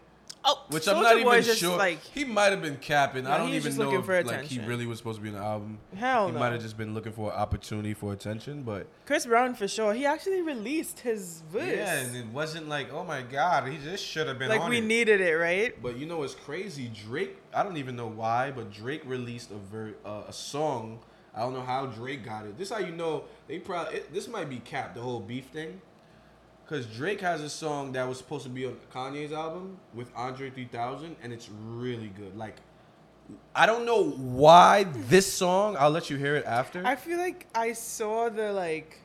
oh, 0.45 0.63
which 0.69 0.87
I'm 0.87 1.01
not 1.01 1.13
Boy 1.15 1.19
even 1.37 1.43
just 1.43 1.59
sure. 1.59 1.77
Like, 1.77 2.01
he 2.03 2.25
might 2.25 2.51
have 2.51 2.61
been 2.61 2.77
capping. 2.77 3.27
I 3.27 3.37
don't 3.37 3.53
even 3.53 3.75
know 3.75 3.85
looking 3.85 3.99
if, 3.99 4.05
for 4.05 4.23
like 4.23 4.43
he 4.43 4.59
really 4.59 4.85
was 4.85 4.97
supposed 4.97 5.17
to 5.17 5.23
be 5.23 5.29
in 5.29 5.35
the 5.35 5.41
album. 5.41 5.79
hell 5.95 6.27
he 6.27 6.33
no. 6.33 6.39
might 6.39 6.53
have 6.53 6.61
just 6.61 6.77
been 6.77 6.93
looking 6.93 7.11
for 7.11 7.31
an 7.31 7.37
opportunity 7.37 7.93
for 7.93 8.13
attention, 8.13 8.63
but 8.63 8.87
Chris 9.05 9.25
Brown 9.25 9.55
for 9.55 9.67
sure. 9.67 9.93
He 9.93 10.05
actually 10.05 10.41
released 10.41 10.99
his 10.99 11.43
verse. 11.51 11.67
yeah, 11.67 11.99
and 11.99 12.15
it 12.15 12.27
wasn't 12.27 12.67
like, 12.69 12.91
oh 12.93 13.03
my 13.03 13.21
god, 13.21 13.67
he 13.67 13.77
just 13.77 14.05
should 14.05 14.27
have 14.27 14.39
been 14.39 14.49
like 14.49 14.67
we 14.67 14.77
it. 14.79 14.83
needed 14.83 15.21
it, 15.21 15.33
right? 15.35 15.81
But 15.81 15.97
you 15.97 16.05
know 16.05 16.17
what's 16.17 16.35
crazy? 16.35 16.91
Drake, 16.93 17.37
I 17.53 17.63
don't 17.63 17.77
even 17.77 17.95
know 17.95 18.07
why, 18.07 18.51
but 18.51 18.71
Drake 18.71 19.01
released 19.05 19.51
a 19.51 19.55
ver- 19.55 19.95
uh, 20.05 20.23
a 20.27 20.33
song. 20.33 20.99
I 21.35 21.39
don't 21.39 21.53
know 21.53 21.63
how 21.63 21.87
Drake 21.87 22.23
got 22.23 22.45
it. 22.45 22.57
This 22.57 22.69
how 22.69 22.77
you 22.77 22.91
know 22.91 23.23
they 23.47 23.59
probably 23.59 24.01
this 24.11 24.27
might 24.27 24.49
be 24.49 24.59
capped 24.59 24.95
the 24.95 25.01
whole 25.01 25.19
beef 25.19 25.45
thing. 25.47 25.81
Cause 26.67 26.85
Drake 26.85 27.21
has 27.21 27.41
a 27.41 27.49
song 27.49 27.91
that 27.91 28.07
was 28.07 28.17
supposed 28.17 28.43
to 28.45 28.49
be 28.49 28.65
on 28.65 28.77
Kanye's 28.93 29.33
album 29.33 29.77
with 29.93 30.09
Andre 30.15 30.49
3000, 30.49 31.15
and 31.21 31.33
it's 31.33 31.49
really 31.49 32.07
good. 32.07 32.37
Like, 32.37 32.55
I 33.53 33.65
don't 33.65 33.85
know 33.85 34.11
why 34.11 34.85
this 35.07 35.31
song. 35.31 35.75
I'll 35.77 35.91
let 35.91 36.09
you 36.09 36.17
hear 36.17 36.35
it 36.35 36.45
after. 36.45 36.85
I 36.85 36.95
feel 36.95 37.17
like 37.17 37.47
I 37.53 37.73
saw 37.73 38.29
the 38.29 38.53
like 38.53 38.99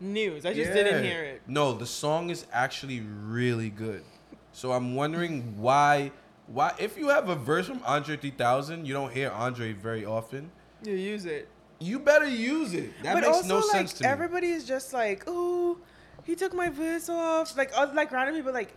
news. 0.00 0.46
I 0.46 0.52
just 0.54 0.72
didn't 0.72 1.04
hear 1.04 1.22
it. 1.22 1.42
No, 1.46 1.74
the 1.74 1.86
song 1.86 2.30
is 2.30 2.46
actually 2.52 3.00
really 3.00 3.70
good. 3.70 4.04
So 4.52 4.72
I'm 4.72 4.94
wondering 4.94 5.60
why 5.60 6.12
why 6.46 6.72
if 6.78 6.96
you 6.96 7.08
have 7.08 7.28
a 7.28 7.34
verse 7.34 7.66
from 7.66 7.80
Andre 7.84 8.16
3000, 8.16 8.86
you 8.86 8.92
don't 8.92 9.12
hear 9.12 9.30
Andre 9.30 9.72
very 9.72 10.04
often. 10.04 10.50
You 10.84 10.94
use 10.94 11.24
it. 11.24 11.48
You 11.78 11.98
better 11.98 12.28
use 12.28 12.74
it. 12.74 12.90
That 13.02 13.14
but 13.14 13.22
makes 13.22 13.36
also, 13.36 13.48
no 13.48 13.58
like, 13.58 13.70
sense 13.70 13.92
to 13.94 14.04
me. 14.04 14.10
everybody 14.10 14.48
is 14.48 14.64
just 14.64 14.92
like, 14.92 15.24
oh, 15.26 15.78
he 16.24 16.34
took 16.36 16.54
my 16.54 16.68
verse 16.68 17.08
off. 17.08 17.56
Like, 17.56 17.70
other, 17.74 17.92
like 17.94 18.10
random 18.12 18.34
people, 18.36 18.52
like, 18.52 18.72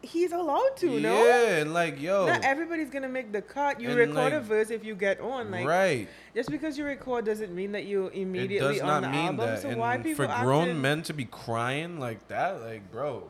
he's 0.00 0.30
allowed 0.32 0.76
to, 0.76 0.88
yeah, 0.90 1.00
no? 1.00 1.26
and 1.26 1.74
like 1.74 2.00
yo, 2.00 2.26
Not 2.26 2.44
everybody's 2.44 2.88
gonna 2.88 3.08
make 3.08 3.32
the 3.32 3.42
cut. 3.42 3.80
You 3.80 3.94
record 3.94 4.32
a 4.32 4.40
verse 4.40 4.70
if 4.70 4.84
you 4.84 4.94
get 4.94 5.20
on. 5.20 5.50
Like, 5.50 5.66
right. 5.66 6.08
just 6.34 6.50
because 6.50 6.78
you 6.78 6.84
record 6.84 7.24
doesn't 7.24 7.52
mean 7.54 7.72
that 7.72 7.84
you 7.84 8.06
It 8.06 8.14
immediately 8.22 8.74
does 8.74 8.82
on 8.82 8.88
It 8.88 9.00
does 9.00 9.02
not 9.02 9.02
the 9.02 9.08
mean 9.08 9.26
album. 9.26 9.36
that. 9.46 9.62
So 9.62 9.68
and 9.70 9.80
why 9.80 9.96
people 9.98 10.26
for 10.28 10.42
grown 10.44 10.62
acting, 10.68 10.80
men 10.80 11.02
to 11.02 11.12
be 11.14 11.24
crying 11.24 11.98
like 11.98 12.28
that, 12.28 12.60
like 12.60 12.90
bro, 12.92 13.28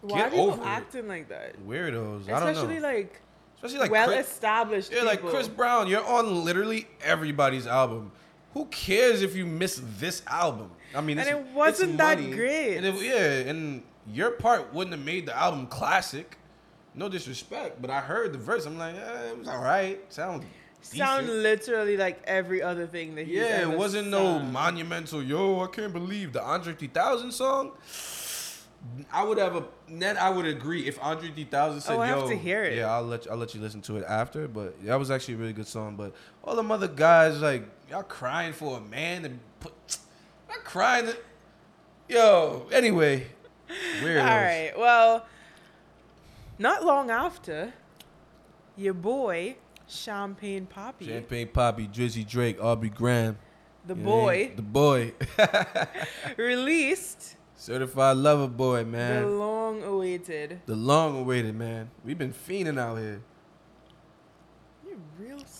why 0.00 0.18
get 0.18 0.26
are 0.28 0.30
people 0.30 0.50
over 0.52 0.62
it. 0.62 0.66
acting 0.66 1.08
like 1.08 1.28
that? 1.28 1.56
weirdos. 1.66 2.28
I 2.30 2.40
don't 2.40 2.48
Especially 2.48 2.76
know. 2.76 2.80
like, 2.88 3.20
Especially 3.56 3.78
like 3.80 3.90
well 3.90 4.08
Chris, 4.08 4.26
established. 4.30 4.90
yeah, 4.92 5.02
like. 5.02 5.20
Chris 5.22 5.46
Brown. 5.48 5.86
You're 5.88 6.06
on 6.06 6.42
literally 6.46 6.88
everybody's 7.02 7.66
album. 7.66 8.12
Who 8.54 8.64
cares 8.66 9.20
if 9.20 9.36
you 9.36 9.44
miss 9.44 9.80
this 9.98 10.22
album? 10.26 10.70
I 10.94 11.00
mean, 11.00 11.18
And 11.18 11.28
it 11.28 11.46
wasn't 11.54 11.98
that 11.98 12.18
money, 12.18 12.32
great. 12.32 12.76
And 12.76 12.86
it- 12.86 12.94
yeah, 13.02 13.50
and 13.50 13.82
your 14.12 14.32
part 14.32 14.72
wouldn't 14.74 14.94
have 14.96 15.04
made 15.04 15.26
the 15.26 15.36
album 15.36 15.66
classic. 15.66 16.36
No 16.94 17.08
disrespect, 17.08 17.80
but 17.80 17.90
I 17.90 18.00
heard 18.00 18.32
the 18.32 18.38
verse. 18.38 18.66
I'm 18.66 18.76
like, 18.76 18.96
eh, 18.96 19.28
it 19.30 19.38
was 19.38 19.46
all 19.48 19.62
right. 19.62 20.00
Sound 20.12 20.44
sound 20.82 21.26
decent. 21.26 21.42
literally 21.42 21.96
like 21.96 22.20
every 22.24 22.62
other 22.62 22.86
thing 22.86 23.14
that 23.14 23.26
he's 23.26 23.36
Yeah, 23.36 23.70
it 23.70 23.78
wasn't 23.78 24.08
no 24.08 24.38
monumental. 24.40 25.22
Yo, 25.22 25.60
I 25.62 25.66
can't 25.68 25.92
believe 25.92 26.32
the 26.32 26.42
Andre 26.42 26.72
3000 26.74 27.30
song. 27.32 27.72
I 29.12 29.22
would 29.24 29.36
have 29.38 29.56
a 29.56 29.64
then 29.88 30.16
I 30.16 30.30
would 30.30 30.46
agree 30.46 30.86
if 30.88 30.98
Andre 31.02 31.30
3000 31.30 31.82
said, 31.82 31.96
Oh, 31.96 32.00
I 32.00 32.06
have 32.06 32.20
"Yo, 32.20 32.28
to 32.30 32.36
hear 32.36 32.64
it. 32.64 32.78
Yeah, 32.78 32.92
I'll 32.92 33.02
let 33.04 33.26
you, 33.26 33.30
I'll 33.30 33.36
let 33.36 33.54
you 33.54 33.60
listen 33.60 33.82
to 33.82 33.98
it 33.98 34.04
after. 34.08 34.48
But 34.48 34.82
that 34.84 34.98
was 34.98 35.10
actually 35.10 35.34
a 35.34 35.36
really 35.36 35.52
good 35.52 35.68
song. 35.68 35.96
But 35.96 36.14
all 36.42 36.56
them 36.56 36.70
other 36.72 36.88
guys 36.88 37.40
like 37.40 37.64
y'all 37.90 38.02
crying 38.02 38.52
for 38.54 38.78
a 38.78 38.80
man 38.80 39.24
and 39.26 39.38
put, 39.60 39.72
not 40.50 40.64
crying. 40.64 41.08
Yo, 42.08 42.66
anyway, 42.72 43.26
weird. 44.02 44.18
All 44.20 44.26
right. 44.26 44.72
Well, 44.76 45.26
not 46.58 46.84
long 46.84 47.10
after, 47.10 47.72
your 48.76 48.94
boy 48.94 49.56
Champagne 49.86 50.66
Papi, 50.66 51.06
Champagne 51.06 51.48
Papi, 51.48 51.92
Drizzy 51.92 52.26
Drake, 52.28 52.62
Aubrey 52.62 52.90
Graham, 52.90 53.38
the 53.86 53.94
you 53.94 54.02
boy, 54.02 54.52
the 54.56 54.62
boy, 54.62 55.12
released 56.36 57.36
certified 57.56 58.16
lover 58.16 58.48
boy, 58.48 58.84
man. 58.84 59.22
the 59.22 59.28
long-awaited. 59.28 60.62
The 60.66 60.76
long 60.76 61.20
awaited 61.20 61.54
man. 61.54 61.90
We've 62.04 62.18
been 62.18 62.32
fiending 62.32 62.78
out 62.78 62.98
here. 62.98 63.22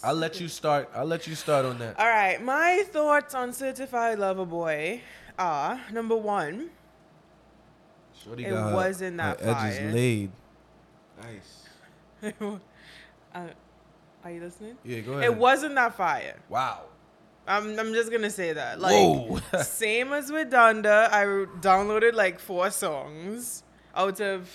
You're 0.02 0.11
real. 0.11 0.14
I'll 0.14 0.21
let 0.21 0.40
you 0.40 0.49
start. 0.49 0.90
I'll 0.95 1.07
let 1.07 1.26
you 1.26 1.35
start 1.35 1.64
on 1.64 1.78
that. 1.78 1.99
All 1.99 2.09
right. 2.09 2.42
My 2.42 2.85
thoughts 2.90 3.35
on 3.35 3.52
Certified 3.52 4.19
Lover 4.19 4.47
Boy 4.47 5.02
are 5.38 5.80
number 5.92 6.16
one. 6.16 6.71
Shorty 8.25 8.45
It 8.45 8.50
got 8.50 8.71
her- 8.71 8.75
wasn't 8.75 9.16
that 9.16 9.40
her 9.40 9.50
edges 9.50 9.95
laid. 9.95 10.30
Nice. 11.23 11.66
uh, 13.35 13.47
are 14.25 14.30
you 14.30 14.40
listening? 14.40 14.76
Yeah, 14.85 15.00
go 15.00 15.12
ahead. 15.12 15.25
It 15.25 15.37
wasn't 15.37 15.75
that 15.76 15.95
fire. 15.95 16.37
Wow. 16.49 16.83
I'm, 17.47 17.78
I'm 17.78 17.92
just 17.95 18.12
gonna 18.12 18.30
say 18.30 18.52
that. 18.52 18.80
Like, 18.80 18.92
Whoa. 18.92 19.40
same 19.62 20.12
as 20.12 20.30
with 20.30 20.50
Donda, 20.50 21.11
I 21.11 21.25
downloaded 21.61 22.14
like 22.14 22.38
four 22.38 22.71
songs 22.71 23.64
out 23.95 24.21
of 24.21 24.49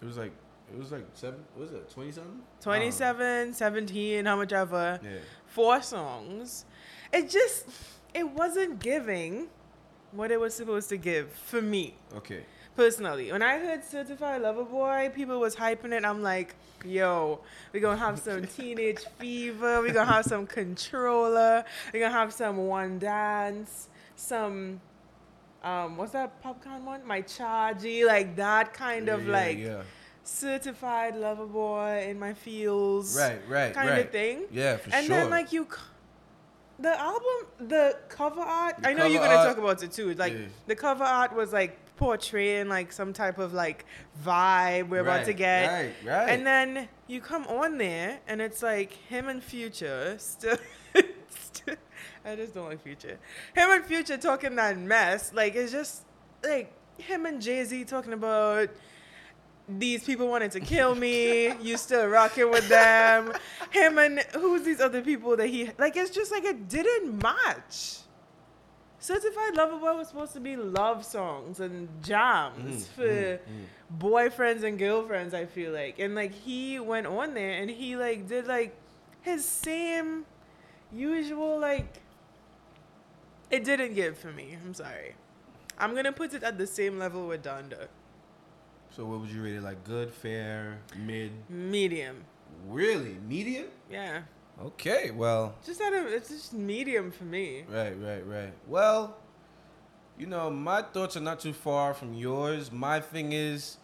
it 0.00 0.04
was 0.04 0.16
like 0.16 0.32
it 0.72 0.78
was 0.78 0.92
like 0.92 1.06
seven. 1.14 1.40
What 1.54 1.62
was 1.70 1.72
it? 1.72 1.90
Twenty 1.90 2.12
something. 2.12 2.40
27, 2.60 3.54
17, 3.54 4.24
how 4.24 4.36
much 4.36 4.52
ever. 4.52 4.98
Yeah. 5.02 5.10
Four 5.46 5.80
songs. 5.82 6.64
It 7.12 7.30
just, 7.30 7.66
it 8.14 8.28
wasn't 8.28 8.80
giving 8.80 9.48
what 10.12 10.30
it 10.30 10.40
was 10.40 10.54
supposed 10.54 10.88
to 10.90 10.96
give 10.96 11.30
for 11.32 11.62
me. 11.62 11.94
Okay. 12.16 12.44
personally. 12.74 13.32
When 13.32 13.42
I 13.42 13.58
heard 13.58 13.84
Certified 13.84 14.42
Lover 14.42 14.64
Boy, 14.64 15.10
people 15.14 15.38
was 15.40 15.54
hyping 15.56 15.92
it. 15.92 16.04
I'm 16.04 16.22
like, 16.22 16.54
yo, 16.84 17.40
we're 17.72 17.80
gonna 17.80 17.96
have 17.96 18.18
some 18.18 18.44
teenage 18.56 19.04
fever, 19.18 19.80
we're 19.80 19.92
gonna 19.94 20.12
have 20.12 20.24
some 20.26 20.46
controller, 20.46 21.64
we're 21.92 22.00
gonna 22.00 22.12
have 22.12 22.32
some 22.32 22.56
one 22.58 22.98
dance, 22.98 23.88
some 24.16 24.80
um 25.62 25.96
what's 25.96 26.12
that 26.12 26.42
Popcaan 26.42 26.82
one? 26.82 27.06
My 27.06 27.22
chargy, 27.22 28.06
like 28.06 28.36
that 28.36 28.74
kind 28.74 29.08
of 29.08 29.26
Yeah, 29.26 29.32
like 29.32 29.58
yeah. 29.58 29.82
Certified 30.26 31.16
lover 31.16 31.46
boy 31.46 32.06
in 32.08 32.18
my 32.18 32.34
feels. 32.34 33.16
right, 33.16 33.38
right, 33.48 33.72
kind 33.74 33.88
right. 33.90 34.04
of 34.06 34.10
thing. 34.10 34.44
Yeah, 34.50 34.76
for 34.76 34.94
and 34.94 35.06
sure. 35.06 35.16
then 35.16 35.30
like 35.30 35.52
you 35.52 35.66
the 36.78 36.98
album 37.00 37.46
the 37.68 37.96
cover 38.10 38.42
art 38.42 38.76
The 38.82 38.88
i 38.90 38.92
know 38.92 39.06
you're 39.06 39.22
gonna 39.22 39.34
art- 39.36 39.48
talk 39.48 39.56
about 39.56 39.82
it 39.82 39.92
too 39.92 40.12
like 40.12 40.34
Yeah. 40.34 40.40
the 40.66 40.76
cover 40.76 41.04
art 41.04 41.34
was 41.34 41.50
like 41.50 41.78
portraying 41.96 42.68
like 42.68 42.92
some 42.92 43.14
type 43.14 43.38
of 43.38 43.54
like 43.54 43.86
vibe 44.22 44.90
we're 44.90 45.00
about 45.00 45.24
to 45.24 45.32
get 45.32 45.68
Right, 45.72 45.92
right. 46.04 46.28
and 46.28 46.46
then 46.46 46.86
you 47.06 47.22
come 47.22 47.46
on 47.46 47.78
there 47.78 48.18
and 48.28 48.42
it's 48.42 48.62
like 48.62 48.92
him 48.92 49.28
and 49.30 49.42
future 49.42 50.16
still 50.18 50.58
still- 51.30 51.76
i 52.26 52.36
just 52.36 52.52
don't 52.52 52.66
like 52.68 52.82
future 52.82 53.18
him 53.54 53.70
and 53.70 53.82
future 53.86 54.18
talking 54.18 54.54
that 54.56 54.76
mess 54.76 55.32
like 55.32 55.54
it's 55.54 55.72
just 55.72 56.02
like 56.44 56.70
him 56.98 57.24
and 57.24 57.40
jay-z 57.40 57.84
talking 57.86 58.12
about 58.12 58.68
these 59.68 60.04
people 60.04 60.28
wanted 60.28 60.52
to 60.52 60.60
kill 60.60 60.94
me. 60.94 61.52
You 61.60 61.76
still 61.76 62.06
rocking 62.06 62.50
with 62.50 62.68
them. 62.68 63.32
Him 63.70 63.98
and 63.98 64.20
who's 64.34 64.62
these 64.62 64.80
other 64.80 65.02
people 65.02 65.36
that 65.36 65.48
he 65.48 65.70
like? 65.78 65.96
It's 65.96 66.10
just 66.10 66.30
like 66.30 66.44
it 66.44 66.68
didn't 66.68 67.20
match. 67.22 67.98
Certified 68.98 69.54
Lover 69.54 69.78
Boy 69.78 69.94
was 69.96 70.08
supposed 70.08 70.32
to 70.32 70.40
be 70.40 70.56
love 70.56 71.04
songs 71.04 71.60
and 71.60 71.88
jams 72.02 72.86
Mm, 72.86 72.88
for 72.88 73.38
mm, 73.38 73.40
boyfriends 74.00 74.64
and 74.64 74.78
girlfriends. 74.78 75.32
I 75.34 75.46
feel 75.46 75.72
like, 75.72 75.98
and 75.98 76.14
like 76.14 76.32
he 76.32 76.80
went 76.80 77.06
on 77.06 77.34
there 77.34 77.52
and 77.60 77.70
he 77.70 77.96
like 77.96 78.26
did 78.26 78.46
like 78.46 78.74
his 79.22 79.44
same 79.44 80.24
usual 80.92 81.58
like. 81.58 82.00
It 83.50 83.64
didn't 83.64 83.94
give 83.94 84.18
for 84.18 84.32
me. 84.32 84.56
I'm 84.64 84.74
sorry. 84.74 85.14
I'm 85.78 85.94
gonna 85.94 86.12
put 86.12 86.34
it 86.34 86.42
at 86.42 86.58
the 86.58 86.66
same 86.66 86.98
level 86.98 87.28
with 87.28 87.44
Donda. 87.44 87.88
So 88.96 89.04
what 89.04 89.20
would 89.20 89.28
you 89.30 89.42
rate 89.42 89.56
it? 89.56 89.62
Like 89.62 89.84
good, 89.84 90.10
fair, 90.10 90.78
mid? 90.96 91.30
Medium. 91.50 92.24
Really, 92.66 93.18
medium? 93.28 93.66
Yeah. 93.90 94.22
Okay, 94.64 95.10
well, 95.10 95.54
Just 95.66 95.82
out 95.82 95.92
of 95.92 96.06
it's 96.06 96.30
just 96.30 96.54
medium 96.54 97.10
for 97.10 97.24
me. 97.24 97.64
right, 97.68 97.92
right, 98.00 98.26
right. 98.26 98.52
Well, 98.66 99.18
you 100.18 100.26
know, 100.26 100.48
my 100.48 100.80
thoughts 100.80 101.14
are 101.14 101.20
not 101.20 101.40
too 101.40 101.52
far 101.52 101.92
from 101.92 102.14
yours. 102.14 102.72
My 102.72 103.00
thing 103.00 103.34
is, 103.34 103.76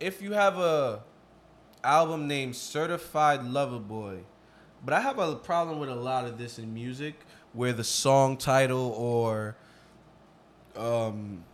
if 0.00 0.20
you 0.20 0.32
have 0.32 0.58
a 0.58 1.04
album 1.84 2.26
named 2.26 2.56
Certified 2.56 3.44
Lover 3.44 3.78
Boy, 3.78 4.18
but 4.84 4.94
I 4.94 5.00
have 5.00 5.20
a 5.20 5.36
problem 5.36 5.78
with 5.78 5.90
a 5.90 5.94
lot 5.94 6.24
of 6.24 6.38
this 6.38 6.58
in 6.58 6.74
music, 6.74 7.20
where 7.52 7.72
the 7.72 7.84
song 7.84 8.36
title 8.36 8.90
or 8.98 9.54
um 10.74 11.44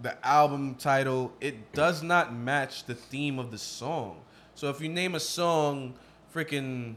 the 0.00 0.26
album 0.26 0.74
title 0.74 1.32
it 1.40 1.72
does 1.72 2.02
not 2.02 2.34
match 2.34 2.84
the 2.84 2.94
theme 2.94 3.38
of 3.38 3.50
the 3.50 3.58
song. 3.58 4.18
So 4.54 4.68
if 4.68 4.80
you 4.80 4.88
name 4.88 5.14
a 5.14 5.20
song 5.20 5.94
freaking 6.34 6.96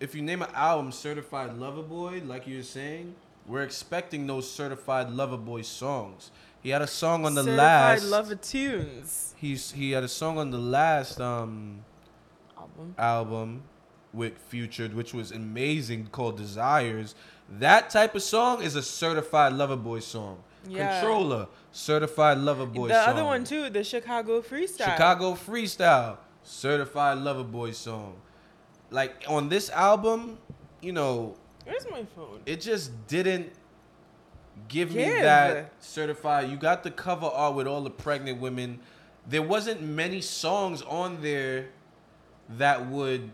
if 0.00 0.14
you 0.14 0.22
name 0.22 0.42
an 0.42 0.50
album 0.54 0.92
Certified 0.92 1.56
Lover 1.58 1.82
Boy, 1.82 2.22
like 2.24 2.46
you're 2.46 2.62
saying, 2.62 3.14
we're 3.46 3.62
expecting 3.62 4.26
those 4.26 4.50
Certified 4.50 5.10
Lover 5.10 5.36
Boy 5.36 5.62
songs. 5.62 6.30
He 6.62 6.70
had 6.70 6.82
a 6.82 6.86
song 6.86 7.26
on 7.26 7.34
the 7.34 7.42
Certified 7.42 7.58
last 7.58 8.04
Lover 8.04 8.34
Tunes 8.34 9.30
he's 9.40 9.72
he 9.72 9.92
had 9.92 10.04
a 10.04 10.08
song 10.08 10.38
on 10.38 10.50
the 10.50 10.58
last 10.58 11.20
um 11.20 11.82
album. 12.56 12.94
album 12.98 13.62
with 14.12 14.36
Future, 14.38 14.88
which 14.88 15.14
was 15.14 15.30
amazing, 15.30 16.08
called 16.10 16.36
Desires. 16.36 17.14
That 17.48 17.90
type 17.90 18.14
of 18.14 18.22
song 18.22 18.62
is 18.62 18.74
a 18.74 18.82
certified 18.82 19.52
lover 19.52 19.76
boy 19.76 20.00
song. 20.00 20.42
Yeah. 20.68 21.00
Controller, 21.00 21.48
certified 21.72 22.38
lover 22.38 22.66
boy 22.66 22.88
the 22.88 22.94
song. 23.04 23.14
other 23.14 23.24
one 23.24 23.44
too, 23.44 23.70
the 23.70 23.82
Chicago 23.84 24.42
Freestyle. 24.42 24.84
Chicago 24.92 25.32
Freestyle, 25.32 26.18
certified 26.42 27.18
lover 27.18 27.44
boy 27.44 27.72
song. 27.72 28.16
Like 28.90 29.24
on 29.28 29.48
this 29.48 29.70
album, 29.70 30.38
you 30.80 30.92
know, 30.92 31.36
Where's 31.64 31.86
my 31.90 32.04
phone? 32.16 32.40
it 32.46 32.60
just 32.60 33.06
didn't 33.06 33.52
give 34.68 34.94
me 34.94 35.04
that 35.04 35.72
certified. 35.78 36.50
You 36.50 36.56
got 36.56 36.82
the 36.82 36.90
cover 36.90 37.26
art 37.26 37.54
with 37.54 37.66
all 37.66 37.82
the 37.82 37.90
pregnant 37.90 38.40
women. 38.40 38.80
There 39.26 39.42
wasn't 39.42 39.80
many 39.82 40.20
songs 40.20 40.82
on 40.82 41.22
there 41.22 41.68
that 42.58 42.86
would 42.86 43.30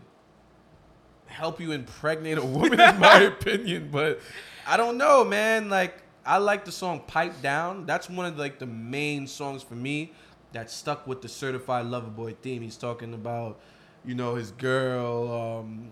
help 1.25 1.59
you 1.59 1.71
impregnate 1.71 2.37
a 2.37 2.45
woman, 2.45 2.79
in 2.79 2.99
my 2.99 3.19
opinion. 3.23 3.89
But 3.91 4.19
I 4.65 4.77
don't 4.77 4.97
know, 4.97 5.23
man. 5.25 5.69
Like 5.69 6.03
I 6.27 6.37
like 6.37 6.65
the 6.65 6.71
song 6.71 7.01
"Pipe 7.07 7.41
Down." 7.41 7.85
That's 7.85 8.09
one 8.09 8.25
of 8.25 8.37
like 8.37 8.59
the 8.59 8.65
main 8.67 9.25
songs 9.27 9.63
for 9.63 9.75
me 9.75 10.11
that 10.53 10.69
stuck 10.69 11.07
with 11.07 11.21
the 11.21 11.29
certified 11.29 11.85
lover 11.87 12.09
boy 12.09 12.35
theme. 12.41 12.61
He's 12.61 12.77
talking 12.77 13.13
about, 13.13 13.59
you 14.05 14.13
know, 14.15 14.35
his 14.35 14.51
girl. 14.51 15.31
Um, 15.59 15.91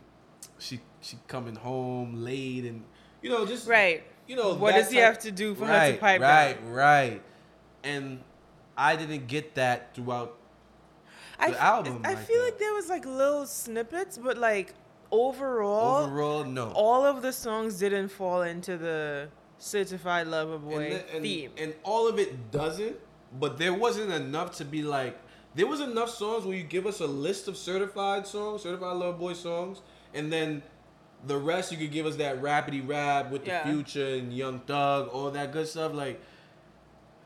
she 0.59 0.79
she 1.01 1.17
coming 1.27 1.55
home 1.55 2.23
late 2.23 2.63
and 2.65 2.83
you 3.21 3.29
know 3.29 3.45
just 3.45 3.67
Right. 3.67 4.03
you 4.27 4.35
know 4.35 4.53
What 4.55 4.73
does 4.75 4.89
he 4.89 4.95
type- 4.97 5.05
have 5.05 5.19
to 5.19 5.31
do 5.31 5.53
for 5.55 5.65
her 5.65 5.91
to 5.91 5.97
pipe 5.97 6.21
right 6.21 6.53
down? 6.61 6.71
right 6.71 7.21
and 7.83 8.21
i 8.77 8.95
didn't 8.95 9.27
get 9.27 9.53
that 9.55 9.93
throughout 9.93 10.35
I, 11.37 11.51
the 11.51 11.57
f- 11.57 11.61
album 11.63 12.01
I 12.05 12.13
like 12.13 12.25
feel 12.25 12.37
that. 12.39 12.43
like 12.45 12.57
there 12.59 12.73
was 12.73 12.87
like 12.89 13.05
little 13.05 13.45
snippets, 13.45 14.17
but 14.17 14.37
like 14.37 14.73
overall, 15.11 16.05
overall 16.05 16.43
no 16.45 16.71
all 16.73 17.05
of 17.05 17.21
the 17.21 17.33
songs 17.33 17.77
didn't 17.79 18.09
fall 18.09 18.41
into 18.43 18.77
the 18.77 19.27
Certified 19.57 20.27
Lover 20.27 20.55
and, 20.55 20.63
Boy 20.63 20.89
the- 20.89 21.13
and, 21.13 21.21
theme. 21.23 21.51
and 21.57 21.73
all 21.83 22.07
of 22.07 22.19
it 22.19 22.51
doesn't 22.51 22.95
but 23.39 23.57
there 23.57 23.73
wasn't 23.73 24.11
enough 24.11 24.55
to 24.57 24.65
be 24.65 24.81
like 24.81 25.17
there 25.55 25.67
was 25.67 25.79
enough 25.79 26.09
songs 26.09 26.45
where 26.45 26.55
you 26.55 26.63
give 26.63 26.85
us 26.85 26.99
a 26.99 27.07
list 27.07 27.47
of 27.47 27.57
certified 27.57 28.27
songs 28.27 28.61
certified 28.63 28.95
love 28.97 29.17
boy 29.19 29.33
songs 29.33 29.81
and 30.13 30.31
then 30.31 30.61
the 31.25 31.37
rest 31.37 31.71
you 31.71 31.77
could 31.77 31.91
give 31.91 32.05
us 32.05 32.17
that 32.17 32.41
rapidy 32.41 32.85
rap 32.87 33.31
with 33.31 33.47
Yeah. 33.47 33.63
the 33.63 33.71
future 33.73 34.15
and 34.15 34.31
young 34.33 34.59
thug 34.61 35.07
all 35.09 35.31
that 35.31 35.51
good 35.51 35.67
stuff 35.67 35.93
like 35.93 36.21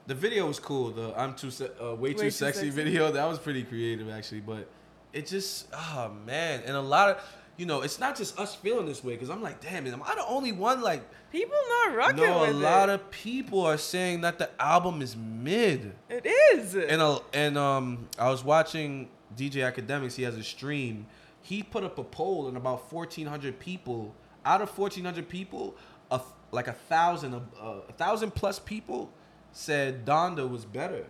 the 0.08 0.16
video 0.16 0.48
was 0.48 0.60
cool 0.60 0.92
the 0.92 1.14
i'm 1.20 1.34
too 1.36 1.52
se- 1.52 1.70
uh, 1.84 1.96
way, 1.96 2.14
too, 2.14 2.24
Too 2.24 2.32
sexy, 2.32 2.60
Sexy. 2.68 2.70
video 2.70 3.12
that 3.12 3.26
was 3.28 3.38
pretty 3.40 3.64
creative 3.64 4.10
actually 4.10 4.42
but 4.42 4.68
it 5.14 5.28
just 5.28 5.68
oh 5.74 6.12
man 6.26 6.62
and 6.66 6.76
a 6.76 6.82
lot 6.82 7.10
of 7.10 7.24
you 7.60 7.66
know 7.66 7.82
it's 7.82 8.00
not 8.00 8.16
just 8.16 8.40
us 8.40 8.56
feeling 8.56 8.86
this 8.86 9.04
way 9.04 9.14
because 9.14 9.30
i'm 9.30 9.42
like 9.42 9.62
damn 9.62 9.86
am 9.86 10.02
i 10.04 10.16
the 10.16 10.26
only 10.26 10.52
one 10.52 10.82
like 10.82 11.04
People 11.32 11.58
not 11.70 11.96
rocking 11.96 12.18
no, 12.18 12.50
a 12.50 12.52
lot 12.52 12.90
it. 12.90 12.94
of 12.94 13.12
people 13.12 13.62
are 13.64 13.78
saying 13.78 14.22
that 14.22 14.40
the 14.40 14.50
album 14.60 15.02
is 15.02 15.16
mid. 15.16 15.94
it 16.10 16.26
is. 16.26 16.74
And 16.74 17.02
uh, 17.02 17.20
and 17.34 17.56
um, 17.56 18.08
I 18.18 18.32
was 18.32 18.44
watching 18.44 19.10
DJ 19.38 19.72
Akademiks. 19.72 20.16
He 20.16 20.24
has 20.24 20.36
a 20.36 20.44
stream. 20.44 21.06
He 21.42 21.62
put 21.62 21.84
up 21.84 22.00
a 22.00 22.04
poll, 22.04 22.48
and 22.48 22.58
about 22.58 22.90
fourteen 22.90 23.28
hundred 23.28 23.60
people 23.60 24.16
out 24.44 24.62
of 24.62 24.72
fourteen 24.72 25.06
hundred 25.06 25.30
people, 25.30 25.76
a 26.10 26.20
like 26.52 26.68
a 26.68 26.74
thousand, 26.74 27.36
uh, 27.36 27.82
a 27.88 27.94
thousand 27.94 28.34
plus 28.34 28.58
people 28.58 29.12
said 29.52 30.06
Donda 30.08 30.50
was 30.50 30.66
better. 30.66 31.06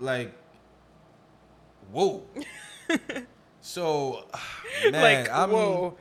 Like, 0.00 0.34
whoa. 1.92 2.24
so, 3.66 4.24
man, 4.90 5.24
like 5.24 5.30
I'm. 5.30 5.50
whoa. 5.50 5.96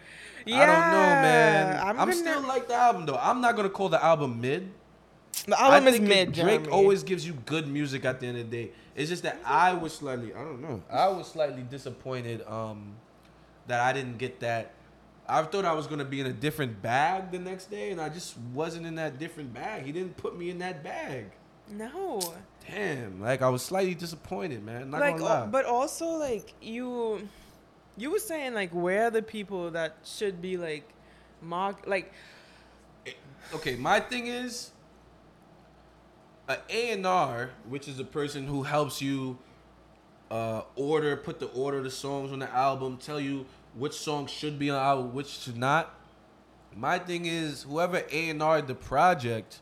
Yeah, 0.46 0.62
I 0.62 0.66
don't 0.68 0.92
know, 0.92 1.08
man. 1.08 1.88
I'm, 1.88 2.00
I'm, 2.00 2.14
still 2.14 2.42
like 2.44 2.68
the 2.68 2.76
album 2.76 3.08
though. 3.08 3.18
I'm 3.18 3.42
not 3.42 3.56
gonna 3.56 3.72
call 3.72 3.90
the 3.90 4.04
album 4.04 4.40
mid. 4.40 4.70
the 5.48 5.60
album 5.60 5.88
I 5.88 5.90
is 5.90 6.00
mid. 6.00 6.32
Drake 6.32 6.36
Jeremy. 6.46 6.68
always 6.70 7.02
gives 7.02 7.26
you 7.26 7.34
good 7.48 7.68
music 7.68 8.06
at 8.06 8.20
the 8.20 8.28
end 8.28 8.38
of 8.38 8.52
the 8.52 8.66
day. 8.66 8.72
It's 8.96 9.10
just 9.10 9.24
that 9.24 9.42
I 9.44 9.74
was 9.74 9.96
slightly, 9.96 10.32
I 10.36 10.44
don't 10.44 10.62
know, 10.62 10.84
I 10.92 11.08
was 11.08 11.28
slightly 11.28 11.64
disappointed 11.64 12.46
um, 12.48 12.94
that 13.66 13.80
I 13.80 13.94
didn't 13.94 14.20
get 14.20 14.40
that. 14.42 14.74
I 15.28 15.42
thought 15.42 15.66
I 15.66 15.74
was 15.74 15.88
gonna 15.88 16.06
be 16.06 16.22
in 16.22 16.28
a 16.28 16.34
different 16.34 16.84
bag 16.84 17.32
the 17.32 17.40
next 17.40 17.72
day, 17.72 17.90
and 17.90 18.00
I 18.00 18.10
just 18.10 18.38
wasn't 18.54 18.86
in 18.86 18.94
that 18.96 19.18
different 19.18 19.56
bag. 19.56 19.86
He 19.86 19.92
didn't 19.92 20.18
put 20.18 20.38
me 20.38 20.52
in 20.52 20.60
that 20.60 20.84
bag. 20.84 21.32
no. 21.68 22.22
Damn, 22.68 23.22
like 23.22 23.42
I 23.42 23.50
was 23.50 23.62
slightly 23.62 23.94
disappointed, 23.94 24.64
man. 24.64 24.90
Not 24.90 25.00
like, 25.00 25.22
uh, 25.22 25.46
but 25.48 25.66
also 25.66 26.18
like 26.18 26.54
you, 26.62 27.28
you 27.98 28.12
were 28.12 28.20
saying 28.20 28.54
like 28.54 28.72
where 28.72 29.08
are 29.08 29.12
the 29.12 29.22
people 29.22 29.72
that 29.72 29.98
should 30.04 30.42
be 30.42 30.58
like, 30.58 30.90
mark 31.42 31.86
like 31.86 32.14
okay, 33.54 33.76
my 33.76 34.00
thing 34.00 34.28
is 34.28 34.72
a 36.48 36.58
A&R, 36.70 37.52
which 37.68 37.88
is 37.88 38.00
a 38.00 38.04
person 38.04 38.48
who 38.48 38.64
helps 38.64 39.02
you 39.02 39.38
uh, 40.32 40.62
order, 40.76 41.16
put 41.16 41.40
the 41.40 41.48
order 41.48 41.80
of 41.80 41.84
the 41.84 41.92
songs 41.92 42.32
on 42.32 42.40
the 42.40 42.52
album, 42.54 42.98
tell 42.98 43.20
you 43.20 43.46
which 43.74 43.94
songs 43.94 44.32
should 44.32 44.58
be 44.58 44.70
on 44.70 44.76
the 44.76 44.82
album, 44.82 45.14
which 45.14 45.28
should 45.28 45.58
not. 45.58 45.94
My 46.76 47.00
thing 47.00 47.26
is 47.26 47.64
whoever 47.64 48.04
A&R 48.12 48.62
the 48.62 48.76
project, 48.76 49.62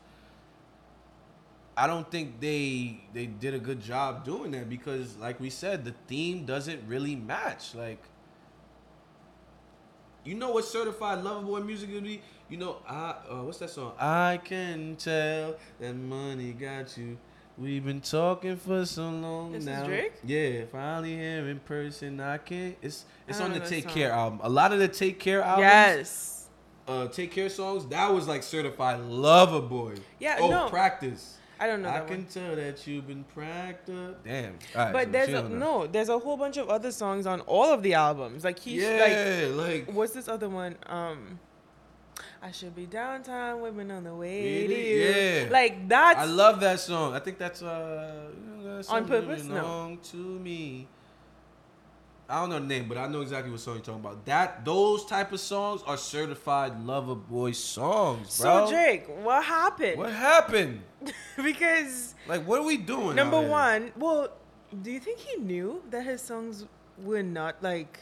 I 1.76 1.86
don't 1.86 2.08
think 2.10 2.40
they 2.40 3.00
they 3.12 3.26
did 3.26 3.54
a 3.54 3.58
good 3.58 3.80
job 3.80 4.24
doing 4.24 4.52
that 4.52 4.68
because, 4.68 5.16
like 5.16 5.40
we 5.40 5.50
said, 5.50 5.84
the 5.84 5.94
theme 6.06 6.44
doesn't 6.44 6.82
really 6.86 7.16
match. 7.16 7.74
Like, 7.74 8.02
you 10.24 10.34
know 10.34 10.50
what 10.50 10.64
certified 10.64 11.22
lover 11.24 11.42
boy 11.46 11.60
music 11.60 11.90
would 11.92 12.04
be? 12.04 12.20
You 12.48 12.58
know, 12.58 12.76
I 12.88 13.14
uh, 13.30 13.42
what's 13.42 13.58
that 13.58 13.70
song? 13.70 13.92
I 13.98 14.40
can 14.44 14.96
tell 14.96 15.56
that 15.80 15.94
money 15.94 16.52
got 16.52 16.96
you. 16.96 17.16
We've 17.56 17.84
been 17.84 18.00
talking 18.00 18.56
for 18.56 18.84
so 18.84 19.08
long 19.10 19.52
This 19.52 19.60
is 19.60 19.66
now. 19.66 19.86
Drake? 19.86 20.12
Yeah, 20.24 20.64
finally 20.72 21.14
here 21.16 21.48
in 21.48 21.60
person. 21.60 22.18
I 22.20 22.38
can't. 22.38 22.76
It's 22.82 23.04
it's 23.28 23.40
on 23.40 23.52
the 23.52 23.60
Take 23.60 23.84
song. 23.84 23.92
Care 23.92 24.12
album. 24.12 24.40
A 24.42 24.48
lot 24.48 24.72
of 24.72 24.78
the 24.80 24.88
Take 24.88 25.20
Care 25.20 25.40
albums 25.42 25.60
Yes. 25.62 26.48
uh 26.88 27.06
take 27.08 27.30
care 27.30 27.48
songs 27.48 27.86
that 27.86 28.12
was 28.12 28.28
like 28.28 28.42
certified 28.42 29.00
lover 29.00 29.60
boy 29.60 29.94
Yeah, 30.20 30.36
oh 30.40 30.50
no. 30.50 30.68
practice 30.68 31.38
I 31.64 31.66
don't 31.66 31.80
know 31.80 31.88
i 31.88 31.92
that 32.00 32.06
can 32.06 32.16
one. 32.18 32.26
tell 32.26 32.56
that 32.56 32.86
you've 32.86 33.06
been 33.06 33.24
practiced 33.24 34.22
damn 34.22 34.58
All 34.76 34.84
right, 34.84 34.92
But 34.92 35.06
so 35.06 35.12
there's 35.12 35.28
a, 35.30 35.48
no, 35.48 35.86
there's 35.86 36.10
a 36.10 36.18
whole 36.18 36.36
bunch 36.36 36.58
of 36.58 36.68
other 36.68 36.92
songs 36.92 37.26
on 37.26 37.40
all 37.42 37.72
of 37.72 37.82
the 37.82 37.94
albums. 37.94 38.44
Like 38.44 38.58
he's 38.58 38.82
like 38.82 38.92
yeah 38.92 39.46
like, 39.50 39.90
what's 39.90 40.12
this 40.12 40.28
other 40.28 40.50
one? 40.50 40.76
Um 40.84 41.38
I 42.42 42.50
should 42.52 42.76
be 42.76 42.84
downtown, 42.84 43.62
women 43.62 43.90
on 43.90 44.04
the 44.04 44.14
way 44.14 44.66
to 44.66 44.74
you. 44.74 45.08
Yeah. 45.08 45.48
Like 45.50 45.88
that's 45.88 46.18
i 46.18 46.24
love 46.26 46.60
that 46.60 46.80
song 46.80 47.14
i 47.14 47.18
think 47.18 47.38
that's 47.38 47.62
uh 47.62 48.30
you 48.36 48.62
know, 48.62 48.76
that 48.76 48.84
song 48.84 49.06
purpose? 49.06 49.44
No. 49.44 49.96
to 50.10 50.16
me 50.16 50.86
I 52.28 52.40
don't 52.40 52.48
know 52.50 52.58
the 52.58 52.66
name, 52.66 52.88
but 52.88 52.96
I 52.96 53.06
know 53.06 53.20
exactly 53.20 53.50
what 53.50 53.60
song 53.60 53.74
you're 53.74 53.84
talking 53.84 54.00
about. 54.00 54.24
That 54.24 54.64
those 54.64 55.04
type 55.04 55.32
of 55.32 55.40
songs 55.40 55.82
are 55.86 55.96
certified 55.98 56.84
lover 56.84 57.14
boy 57.14 57.52
songs, 57.52 58.40
bro. 58.40 58.64
so 58.66 58.70
Drake, 58.72 59.04
what 59.22 59.44
happened? 59.44 59.98
what 59.98 60.10
happened? 60.12 60.80
because 61.36 62.14
Like, 62.26 62.46
what 62.46 62.60
are 62.60 62.64
we 62.64 62.78
doing? 62.78 63.14
number 63.16 63.40
one, 63.40 63.92
well, 63.96 64.28
do 64.82 64.90
you 64.90 65.00
think 65.00 65.18
he 65.18 65.36
knew 65.36 65.82
that 65.90 66.02
his 66.04 66.22
songs 66.22 66.64
were 67.02 67.22
not 67.22 67.62
like 67.62 67.98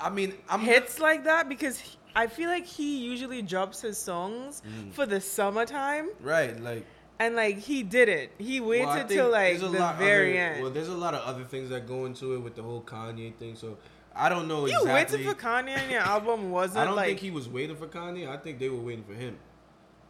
I 0.00 0.08
mean, 0.10 0.34
I'm 0.48 0.60
hits 0.60 0.98
like 0.98 1.24
that? 1.24 1.48
Because 1.48 1.78
he- 1.78 1.98
I 2.16 2.26
feel 2.26 2.48
like 2.48 2.66
he 2.66 2.98
usually 3.04 3.42
drops 3.42 3.80
his 3.82 3.96
songs 3.98 4.62
Mm. 4.66 4.92
for 4.92 5.06
the 5.06 5.20
summertime, 5.20 6.08
right. 6.20 6.58
Like, 6.60 6.84
and 7.20 7.36
like 7.36 7.58
he 7.58 7.82
did 7.82 8.08
it. 8.08 8.32
He 8.38 8.60
waited 8.60 8.86
Well, 8.86 9.06
till 9.06 9.30
like 9.30 9.60
the 9.60 9.68
very 9.98 10.40
other- 10.40 10.54
end. 10.54 10.62
Well, 10.62 10.70
there's 10.72 10.88
a 10.88 10.94
lot 10.94 11.14
of 11.14 11.22
other 11.22 11.44
things 11.44 11.68
that 11.68 11.86
go 11.86 12.06
into 12.06 12.34
it 12.34 12.38
with 12.38 12.56
the 12.56 12.62
whole 12.62 12.80
Kanye 12.80 13.34
thing. 13.34 13.54
So 13.54 13.76
I 14.16 14.30
don't 14.30 14.48
know 14.48 14.66
you 14.66 14.80
exactly. 14.80 15.18
waited 15.18 15.36
for 15.36 15.40
Kanye 15.40 15.76
and 15.76 15.90
your 15.92 16.00
album 16.00 16.50
wasn't 16.58 16.78
I 16.78 16.84
don't 16.86 16.96
like 16.96 17.06
think 17.08 17.20
he 17.20 17.30
was 17.30 17.46
waiting 17.48 17.76
for 17.76 17.86
Kanye. 17.86 18.26
I 18.26 18.38
think 18.38 18.58
they 18.58 18.70
were 18.70 18.80
waiting 18.80 19.04
for 19.04 19.12
him. 19.12 19.36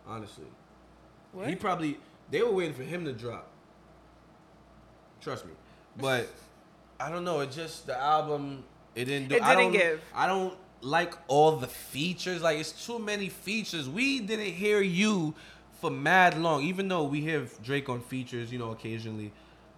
Honestly, 0.06 0.46
what? 1.32 1.48
he 1.48 1.56
probably 1.56 1.98
they 2.30 2.42
were 2.42 2.52
waiting 2.52 2.74
for 2.74 2.84
him 2.84 3.04
to 3.04 3.12
drop. 3.12 3.50
Trust 5.20 5.44
me, 5.44 5.52
but 5.96 6.28
I 7.00 7.10
don't 7.10 7.24
know. 7.24 7.40
It 7.40 7.50
just 7.50 7.86
the 7.86 8.00
album. 8.00 8.64
It 8.94 9.04
didn't 9.06 9.28
do. 9.28 9.34
It 9.34 9.42
didn't 9.42 9.56
don't, 9.58 9.72
give. 9.72 10.00
I 10.14 10.26
don't 10.26 10.54
like 10.80 11.14
all 11.28 11.56
the 11.56 11.66
features. 11.66 12.40
Like 12.40 12.58
it's 12.58 12.86
too 12.86 12.98
many 12.98 13.28
features. 13.28 13.88
We 13.88 14.20
didn't 14.20 14.54
hear 14.54 14.80
you 14.80 15.34
for 15.80 15.90
mad 15.90 16.38
long. 16.38 16.62
Even 16.62 16.88
though 16.88 17.04
we 17.04 17.20
hear 17.20 17.46
Drake 17.62 17.88
on 17.88 18.00
features, 18.00 18.52
you 18.52 18.58
know, 18.58 18.70
occasionally. 18.72 19.32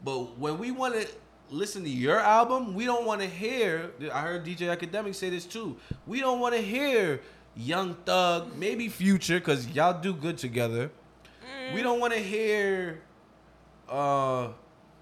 But 0.04 0.38
when 0.38 0.58
we 0.58 0.70
want 0.70 0.94
to 0.94 1.06
listen 1.50 1.84
to 1.84 1.90
your 1.90 2.18
album, 2.18 2.74
we 2.74 2.84
don't 2.84 3.06
want 3.06 3.20
to 3.20 3.26
hear. 3.28 3.90
I 4.12 4.22
heard 4.22 4.44
DJ 4.44 4.76
Akademik 4.76 5.14
say 5.14 5.30
this 5.30 5.44
too. 5.44 5.76
We 6.06 6.20
don't 6.20 6.40
want 6.40 6.54
to 6.54 6.60
hear 6.60 7.20
Young 7.54 7.94
Thug, 8.06 8.56
maybe 8.56 8.88
Future, 8.88 9.38
because 9.38 9.68
y'all 9.68 10.00
do 10.00 10.12
good 10.12 10.38
together. 10.38 10.90
Mm. 11.44 11.74
We 11.74 11.82
don't 11.82 12.00
want 12.00 12.14
to 12.14 12.18
hear 12.18 13.02
uh 13.88 14.48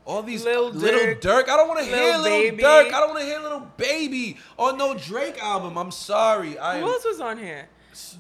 all 0.04 0.22
these 0.22 0.44
Lil 0.44 0.70
little 0.70 1.14
Durk. 1.16 1.48
I 1.48 1.56
don't 1.56 1.68
want 1.68 1.80
to 1.80 1.86
hear 1.86 2.16
little 2.18 2.38
Baby. 2.38 2.62
Durk. 2.62 2.92
I 2.92 3.00
don't 3.00 3.10
want 3.10 3.20
to 3.20 3.26
hear 3.26 3.38
little 3.40 3.70
baby 3.76 4.36
or 4.56 4.76
no 4.76 4.94
Drake 4.94 5.42
album. 5.42 5.78
I'm 5.78 5.90
sorry. 5.90 6.58
I 6.58 6.80
Who 6.80 6.86
else 6.86 7.04
was 7.04 7.20
on 7.20 7.38
here? 7.38 7.68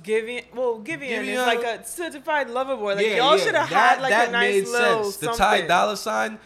Giveon, 0.02 0.44
well, 0.54 0.80
Giveon, 0.80 1.24
is 1.24 1.38
like 1.38 1.62
a 1.62 1.84
certified 1.86 2.50
lover 2.50 2.76
boy. 2.76 2.94
Like 2.96 3.06
yeah, 3.06 3.16
y'all 3.16 3.36
yeah, 3.38 3.44
should 3.44 3.54
have 3.54 3.70
that- 3.70 3.90
had 3.96 4.00
like 4.02 4.10
that 4.10 4.28
a 4.28 4.32
nice 4.32 4.54
made 4.64 4.68
little 4.68 5.04
sense. 5.04 5.16
The 5.18 5.26
something. 5.26 5.38
Ty 5.38 5.60
Dolla 5.66 5.96
Sign, 5.96 6.38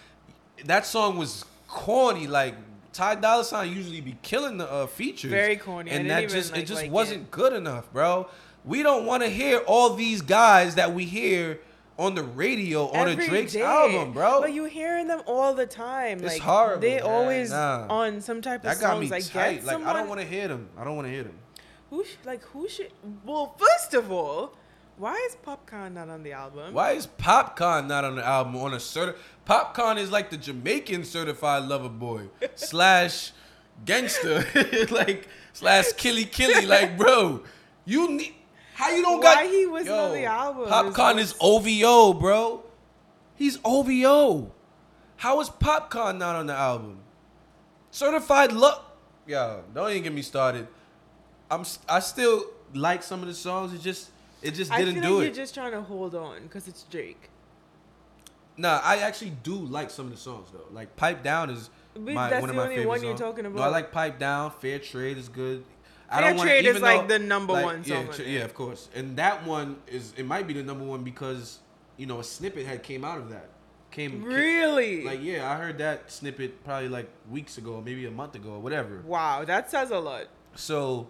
that 0.65 0.87
song 0.87 1.17
was 1.19 1.45
corny. 1.69 2.27
Like 2.27 2.55
Ty 2.93 3.17
Dolla 3.17 3.45
Sign 3.45 3.73
usually 3.75 4.01
be 4.01 4.17
killing 4.23 4.59
the 4.59 4.71
uh, 4.71 4.87
features. 4.87 5.31
Very 5.31 5.57
corny. 5.57 5.91
And 5.91 6.09
that 6.11 6.29
just 6.29 6.53
like, 6.53 6.63
it 6.63 6.67
just 6.67 6.83
like 6.83 6.91
wasn't 6.91 7.23
it. 7.23 7.31
good 7.31 7.53
enough, 7.53 7.93
bro. 7.93 8.29
We 8.65 8.83
don't 8.83 9.05
want 9.07 9.23
to 9.23 9.29
hear 9.29 9.59
all 9.67 9.95
these 9.95 10.23
guys 10.23 10.77
that 10.77 10.95
we 10.95 11.05
hear 11.05 11.61
on 11.99 12.15
the 12.17 12.23
radio 12.23 12.89
on 12.89 13.09
a 13.09 13.15
Drake's 13.15 13.53
day. 13.53 13.63
album, 13.63 14.13
bro. 14.13 14.41
But 14.41 14.53
you 14.53 14.65
hearing 14.65 15.07
them 15.07 15.23
all 15.27 15.55
the 15.55 15.67
time. 15.67 16.19
It's 16.25 16.35
like, 16.35 16.43
horrible, 16.43 16.81
They 16.81 16.95
man. 16.97 17.03
always 17.03 17.51
Nah. 17.51 17.87
on 17.89 18.21
some 18.21 18.43
type 18.43 18.61
of 18.61 18.63
that 18.65 18.81
got 18.81 18.95
songs. 18.97 19.11
me 19.11 19.17
I 19.17 19.21
tight. 19.21 19.31
get 19.57 19.65
Like 19.65 19.73
someone 19.75 19.91
I 19.95 19.99
don't 19.99 20.09
want 20.09 20.21
to 20.21 20.27
hear 20.27 20.49
them. 20.49 20.69
I 20.79 20.83
don't 20.85 20.97
want 20.97 21.07
to 21.07 21.13
hear 21.13 21.23
them. 21.25 21.35
Who 21.90 22.05
sh- 22.05 22.16
like 22.25 22.42
who 22.44 22.68
should. 22.68 22.90
Well, 23.25 23.55
first 23.59 23.94
of 23.94 24.11
all, 24.11 24.55
why 24.97 25.14
is 25.29 25.37
Popcaan 25.44 25.92
not 25.94 26.09
on 26.09 26.23
the 26.23 26.33
album? 26.33 26.73
Why 26.75 26.92
is 26.92 27.07
Popcaan 27.07 27.87
not 27.87 28.05
on 28.05 28.16
the 28.16 28.25
album 28.27 28.57
on 28.57 28.75
a 28.75 28.77
certi- 28.79 29.16
Popcaan 29.47 29.99
is 29.99 30.11
like 30.11 30.31
the 30.31 30.37
Jamaican 30.37 31.05
certified 31.05 31.64
lover 31.64 31.88
boy 31.88 32.29
slash 32.55 33.33
gangster, 33.85 34.47
like 34.90 35.29
slash 35.53 35.92
killy 35.92 36.25
killy. 36.25 36.66
Like, 36.66 36.97
bro, 36.97 37.42
you 37.85 38.11
need 38.11 38.35
how 38.75 38.90
you 38.90 39.03
don't 39.03 39.18
Why 39.18 39.23
got 39.23 39.44
Why 39.44 39.51
he 39.51 39.66
wasn't 39.66 39.97
on 39.97 40.12
the 40.12 40.25
album 40.25 40.66
Popcaan 40.68 41.18
is 41.18 41.35
OVO, 41.40 42.14
bro. 42.14 42.64
He's 43.37 43.59
OVO. 43.64 44.53
How 45.16 45.40
is 45.40 45.49
Popcaan 45.49 46.18
not 46.18 46.37
on 46.37 46.47
the 46.47 46.55
album? 46.55 46.99
Certified 47.90 48.53
love. 48.53 48.83
Yo, 49.27 49.62
don't 49.73 49.90
even 49.90 50.03
get 50.03 50.12
me 50.12 50.23
started. 50.23 50.66
I'm 51.55 51.64
I 51.88 52.01
still 52.01 52.45
like 52.75 53.03
some 53.03 53.21
of 53.23 53.29
the 53.29 53.35
songs. 53.35 53.73
It 53.73 53.81
just 53.81 54.11
it 54.43 54.53
just 54.53 54.71
I 54.73 54.79
didn't 54.79 54.95
feel 54.95 55.03
do 55.03 55.14
like 55.19 55.23
it. 55.23 55.27
you're 55.27 55.35
just 55.45 55.55
trying 55.55 55.73
to 55.73 55.81
hold 55.83 56.14
on 56.14 56.43
because 56.43 56.69
it's 56.69 56.83
Drake. 56.85 57.31
Nah, 58.57 58.81
I 58.85 58.99
actually 58.99 59.31
do 59.43 59.55
like 59.57 59.90
some 59.90 60.07
of 60.07 60.12
the 60.12 60.19
songs 60.19 60.49
though. 60.53 60.67
Like 60.73 60.95
Pipe 60.97 61.23
Down 61.25 61.51
is 61.51 61.71
my, 61.99 62.31
that's 62.31 62.40
one 62.40 62.51
of 62.51 62.57
my 62.57 62.62
only 62.64 62.77
favorite 62.77 62.88
one 62.88 63.03
you're 63.03 63.17
songs. 63.17 63.37
talking 63.37 63.53
No, 63.55 63.62
I 63.62 63.69
like 63.69 63.90
Pipe 63.90 64.19
Down. 64.19 64.51
Fair 64.53 64.79
Trade 64.79 65.19
is 65.19 65.29
good. 65.29 65.64
I 66.09 66.21
Fair 66.21 66.29
don't 66.29 66.37
wanna- 66.38 66.51
Trade 66.51 66.64
is 66.67 66.71
even 66.77 66.83
like 66.83 67.09
the 67.09 67.19
number 67.19 67.53
like, 67.55 67.64
one 67.64 67.85
song 67.85 68.09
on 68.09 68.12
tr- 68.14 68.23
yeah, 68.23 68.45
of 68.45 68.55
course. 68.55 68.88
And 68.95 69.17
that 69.17 69.45
one 69.45 69.77
is 69.88 70.12
it 70.17 70.27
might 70.27 70.47
be 70.47 70.55
the 70.55 70.62
number 70.62 70.85
one 70.85 71.03
because 71.03 71.59
you 71.97 72.07
know 72.07 72.21
a 72.21 72.25
snippet 72.25 72.67
had 72.67 72.83
came 72.83 73.05
out 73.05 73.19
of 73.19 73.31
that. 73.31 73.49
Came 73.90 74.23
ca- 74.23 74.29
Really? 74.29 75.05
like 75.05 75.21
yeah, 75.23 75.51
I 75.51 75.57
heard 75.57 75.79
that 75.79 76.12
snippet 76.12 76.62
probably 76.64 76.88
like 76.88 77.09
weeks 77.31 77.59
ago, 77.59 77.83
maybe 77.85 78.07
a 78.07 78.11
month 78.11 78.35
ago, 78.37 78.51
or 78.51 78.61
whatever. 78.61 79.03
wow, 79.05 79.45
that 79.45 79.71
says 79.71 79.90
a 79.90 79.99
lot. 79.99 80.27
So 80.55 81.09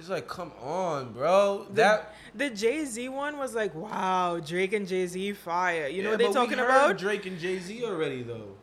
it's 0.00 0.08
like, 0.08 0.26
come 0.26 0.50
on, 0.62 1.12
bro. 1.12 1.66
The, 1.68 1.74
that 1.74 2.14
the 2.34 2.50
Jay 2.50 2.84
Z 2.84 3.08
one 3.10 3.36
was 3.38 3.54
like, 3.54 3.74
wow, 3.74 4.40
Drake 4.40 4.72
and 4.72 4.88
Jay 4.88 5.06
Z 5.06 5.32
fire. 5.34 5.86
You 5.88 6.02
know 6.02 6.10
Yeah, 6.10 6.16
what 6.16 6.18
they 6.26 6.32
talking 6.32 6.58
heard 6.58 6.64
about? 6.64 6.98
Drake 6.98 7.26
and 7.26 7.38
Jay 7.38 7.58
Z 7.58 7.84
already 7.84 8.22
though. 8.22 8.54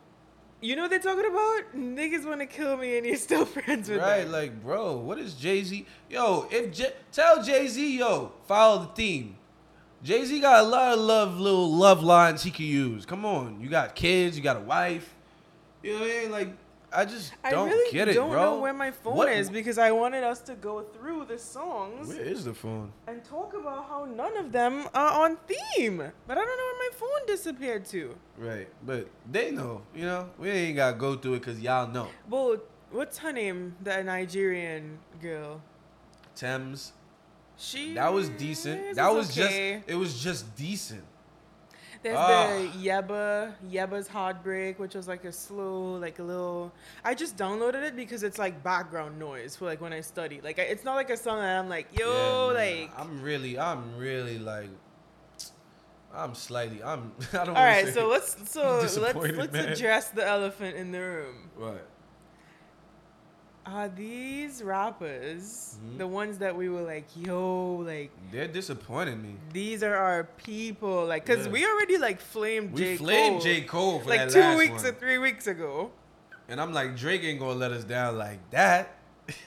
You 0.59 0.75
know 0.75 0.81
what 0.83 0.91
they 0.91 0.97
talking 0.97 1.25
about? 1.25 1.61
Niggas 1.75 2.25
want 2.25 2.39
to 2.39 2.47
kill 2.47 2.75
me 2.77 2.97
and 2.97 3.05
you're 3.05 3.15
still 3.15 3.45
friends 3.55 3.87
with 3.89 3.99
Right, 3.99 4.23
them. 4.23 4.31
like, 4.31 4.63
bro, 4.63 4.97
what 4.97 5.19
is 5.19 5.35
Jay 5.35 5.63
Z? 5.63 5.85
Yo, 6.09 6.47
if 6.51 6.73
J- 6.73 6.93
tell 7.11 7.43
Jay 7.43 7.67
Z, 7.67 7.99
yo, 7.99 8.31
follow 8.47 8.81
the 8.81 8.87
theme. 8.87 9.35
Jay 10.03 10.25
Z 10.25 10.39
got 10.41 10.65
a 10.65 10.67
lot 10.67 10.93
of 10.93 10.99
love, 10.99 11.39
little 11.39 11.71
love 11.71 12.01
lines 12.01 12.41
he 12.43 12.49
could 12.49 12.61
use. 12.61 13.05
Come 13.05 13.25
on, 13.25 13.61
you 13.61 13.69
got 13.69 13.93
kids, 13.95 14.35
you 14.35 14.43
got 14.43 14.57
a 14.57 14.61
wife. 14.61 15.13
You 15.83 15.93
know 15.93 15.99
what 15.99 16.09
I 16.09 16.19
mean? 16.21 16.31
Like, 16.31 16.49
I 16.91 17.03
just 17.03 17.33
I 17.43 17.51
don't 17.51 17.67
really 17.69 17.91
get 17.91 18.07
it, 18.07 18.13
don't 18.13 18.29
bro. 18.29 18.41
know 18.55 18.61
where 18.61 18.73
my 18.73 18.91
phone 18.91 19.15
What- 19.17 19.29
is 19.31 19.49
because 19.49 19.77
I 19.77 19.91
wanted 19.91 20.23
us 20.23 20.39
to 20.41 20.55
go 20.55 20.83
through 20.93 21.25
the 21.25 21.37
songs 21.37 22.07
Where 22.07 22.21
is 22.21 22.45
the 22.45 22.53
phone? 22.53 22.93
and 23.07 23.23
talk 23.25 23.53
about 23.53 23.87
how 23.89 24.05
none 24.05 24.37
of 24.37 24.51
them 24.53 24.87
are 24.93 25.25
on 25.25 25.37
theme. 25.47 25.97
But 26.27 26.37
I 26.37 26.45
don't 26.45 26.57
know 26.57 26.63
where 26.71 26.89
my 26.89 26.89
phone 26.95 27.27
disappeared 27.27 27.85
to. 27.87 28.15
Right, 28.37 28.69
but 28.85 29.07
they 29.29 29.51
know. 29.51 29.81
You 29.93 30.05
know, 30.05 30.29
we 30.39 30.49
ain't 30.49 30.77
gotta 30.77 30.95
go 30.95 31.15
through 31.17 31.35
it 31.35 31.39
because 31.39 31.59
y'all 31.59 31.87
know. 31.91 32.07
Well, 32.29 32.57
what's 32.91 33.17
her 33.17 33.33
name? 33.33 33.75
The 33.83 34.01
Nigerian 34.03 34.99
girl. 35.21 35.61
Tems, 36.35 36.93
She. 37.57 37.95
that 37.95 38.13
was 38.13 38.29
decent. 38.29 38.95
That 38.95 39.13
was 39.13 39.29
okay. 39.37 39.73
just, 39.79 39.89
it 39.89 39.95
was 39.95 40.23
just 40.23 40.55
decent. 40.55 41.03
There's 42.07 42.17
Ah. 42.17 42.47
the 42.47 42.87
Yebba, 42.87 43.53
Yebba's 43.69 44.07
Heartbreak, 44.07 44.79
which 44.79 44.95
was 44.95 45.09
like 45.09 45.25
a 45.25 45.31
slow, 45.33 45.95
like 45.97 46.19
a 46.19 46.23
little. 46.23 46.71
I 47.03 47.13
just 47.13 47.35
downloaded 47.35 47.83
it 47.83 47.97
because 47.97 48.23
it's 48.23 48.37
like 48.37 48.63
background 48.63 49.19
noise 49.19 49.57
for 49.57 49.65
like 49.65 49.81
when 49.81 49.91
I 49.91 49.99
study. 49.99 50.39
Like 50.41 50.57
I, 50.57 50.61
it's 50.61 50.85
not 50.85 50.95
like 50.95 51.09
a 51.09 51.17
song 51.17 51.39
that 51.39 51.59
I'm 51.59 51.67
like, 51.67 51.87
yo, 51.99 52.51
Yeah, 52.53 52.59
like. 52.61 52.91
I'm 52.97 53.21
really, 53.21 53.59
I'm 53.59 53.97
really 53.97 54.39
like, 54.39 54.69
I'm 56.13 56.33
slightly, 56.33 56.81
I'm. 56.81 57.11
I 57.33 57.43
don't. 57.43 57.49
All 57.49 57.55
say- 57.55 57.91
so 57.91 58.07
let's 58.07 58.49
so 58.49 58.77
let's 59.01 59.15
let's 59.15 59.51
man. 59.53 59.69
address 59.73 60.09
the 60.11 60.25
elephant 60.25 60.77
in 60.77 60.93
the 60.93 61.01
room. 61.01 61.49
What? 61.57 61.85
Are 63.69 63.89
these 63.89 64.63
rappers 64.63 65.77
Mhm. 65.83 65.97
the 65.97 66.07
ones 66.07 66.37
that 66.37 66.55
we 66.55 66.69
were 66.69 66.81
like, 66.81 67.05
yo, 67.17 67.75
like 67.85 68.11
They're 68.31 68.47
disappointing 68.47 69.21
me. 69.21 69.35
these 69.51 69.83
are 69.83 69.95
our 69.95 70.23
people, 70.23 71.05
like, 71.05 71.25
cause 71.25 71.45
Yeah. 71.45 71.51
we 71.51 71.65
already 71.65 71.97
like 71.97 72.21
flamed 72.21 72.71
We 72.71 72.81
J 72.81 72.97
flamed 72.97 73.33
Cole, 73.33 73.41
J. 73.41 73.61
Cole 73.61 73.99
for 73.99 74.09
like 74.09 74.29
two 74.29 74.57
weeks 74.57 74.83
one. 74.83 74.85
or 74.85 74.91
three 74.93 75.17
weeks 75.17 75.47
ago. 75.47 75.91
And 76.47 76.61
I'm 76.61 76.71
like, 76.71 76.95
Drake 76.95 77.23
ain't 77.25 77.39
gonna 77.41 77.59
let 77.59 77.71
us 77.73 77.83
down 77.83 78.17
like 78.17 78.39
that. 78.51 78.93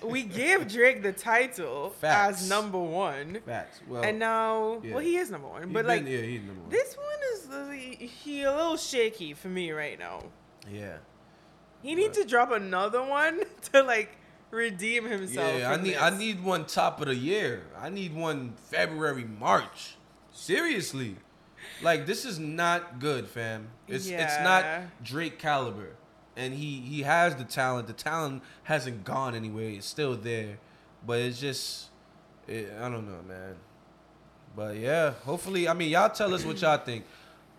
We 0.02 0.22
gave 0.40 0.68
Drake 0.68 1.02
the 1.02 1.12
title 1.14 1.94
Facts. 1.98 2.42
as 2.42 2.48
number 2.50 2.78
one, 2.78 3.40
Facts. 3.46 3.80
Well, 3.88 4.02
and 4.02 4.18
now, 4.18 4.80
yeah. 4.84 4.90
well, 4.96 5.02
he 5.02 5.16
is 5.16 5.30
number 5.30 5.48
one, 5.48 5.62
he's 5.62 5.72
but 5.72 5.86
been- 5.86 6.04
like 6.04 6.06
yeah, 6.06 6.20
he's 6.20 6.42
number 6.42 6.60
one. 6.60 6.70
this 6.70 6.94
one 6.94 7.20
is 7.32 7.48
uh, 7.48 7.70
he 8.06 8.42
a 8.42 8.52
little 8.54 8.76
shaky 8.76 9.32
for 9.32 9.48
me 9.48 9.72
right 9.72 9.98
now. 9.98 10.24
yeah. 10.70 10.98
He 11.82 11.94
needs 11.94 12.18
to 12.18 12.24
drop 12.24 12.52
another 12.52 13.02
one 13.02 13.42
to 13.72 13.82
like 13.82 14.16
redeem 14.50 15.04
himself. 15.04 15.58
Yeah, 15.58 15.70
I 15.70 15.76
need 15.76 15.94
this. 15.94 16.02
I 16.02 16.10
need 16.16 16.42
one 16.42 16.66
top 16.66 17.00
of 17.00 17.06
the 17.06 17.14
year. 17.14 17.64
I 17.78 17.88
need 17.88 18.14
one 18.14 18.54
February, 18.70 19.24
March. 19.24 19.96
Seriously. 20.32 21.16
Like 21.82 22.06
this 22.06 22.24
is 22.24 22.38
not 22.38 22.98
good, 22.98 23.28
fam. 23.28 23.68
It's 23.88 24.06
it's 24.08 24.38
not 24.40 24.64
Drake 25.02 25.38
caliber. 25.38 25.90
And 26.36 26.54
he 26.54 26.80
he 26.80 27.02
has 27.02 27.36
the 27.36 27.44
talent. 27.44 27.86
The 27.86 27.92
talent 27.92 28.42
hasn't 28.64 29.04
gone 29.04 29.34
anywhere. 29.34 29.70
It's 29.70 29.86
still 29.86 30.16
there. 30.16 30.58
But 31.06 31.20
it's 31.20 31.40
just 31.40 31.88
it, 32.46 32.72
I 32.80 32.88
don't 32.88 33.06
know, 33.06 33.22
man. 33.26 33.56
But 34.56 34.76
yeah, 34.76 35.12
hopefully, 35.24 35.68
I 35.68 35.74
mean, 35.74 35.90
y'all 35.90 36.10
tell 36.10 36.34
us 36.34 36.44
what 36.44 36.60
y'all 36.60 36.78
think. 36.78 37.04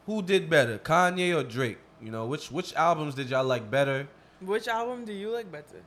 Who 0.06 0.22
did 0.22 0.50
better, 0.50 0.78
Kanye 0.78 1.36
or 1.36 1.44
Drake? 1.44 1.78
You 2.02 2.12
know, 2.12 2.26
which 2.26 2.52
which 2.52 2.74
albums 2.76 3.16
did 3.16 3.30
y'all 3.30 3.46
like 3.46 3.70
better? 3.70 4.08
Which 4.40 4.68
album 4.68 5.06
do 5.06 5.14
you 5.14 5.30
like 5.32 5.52
better? 5.52 5.84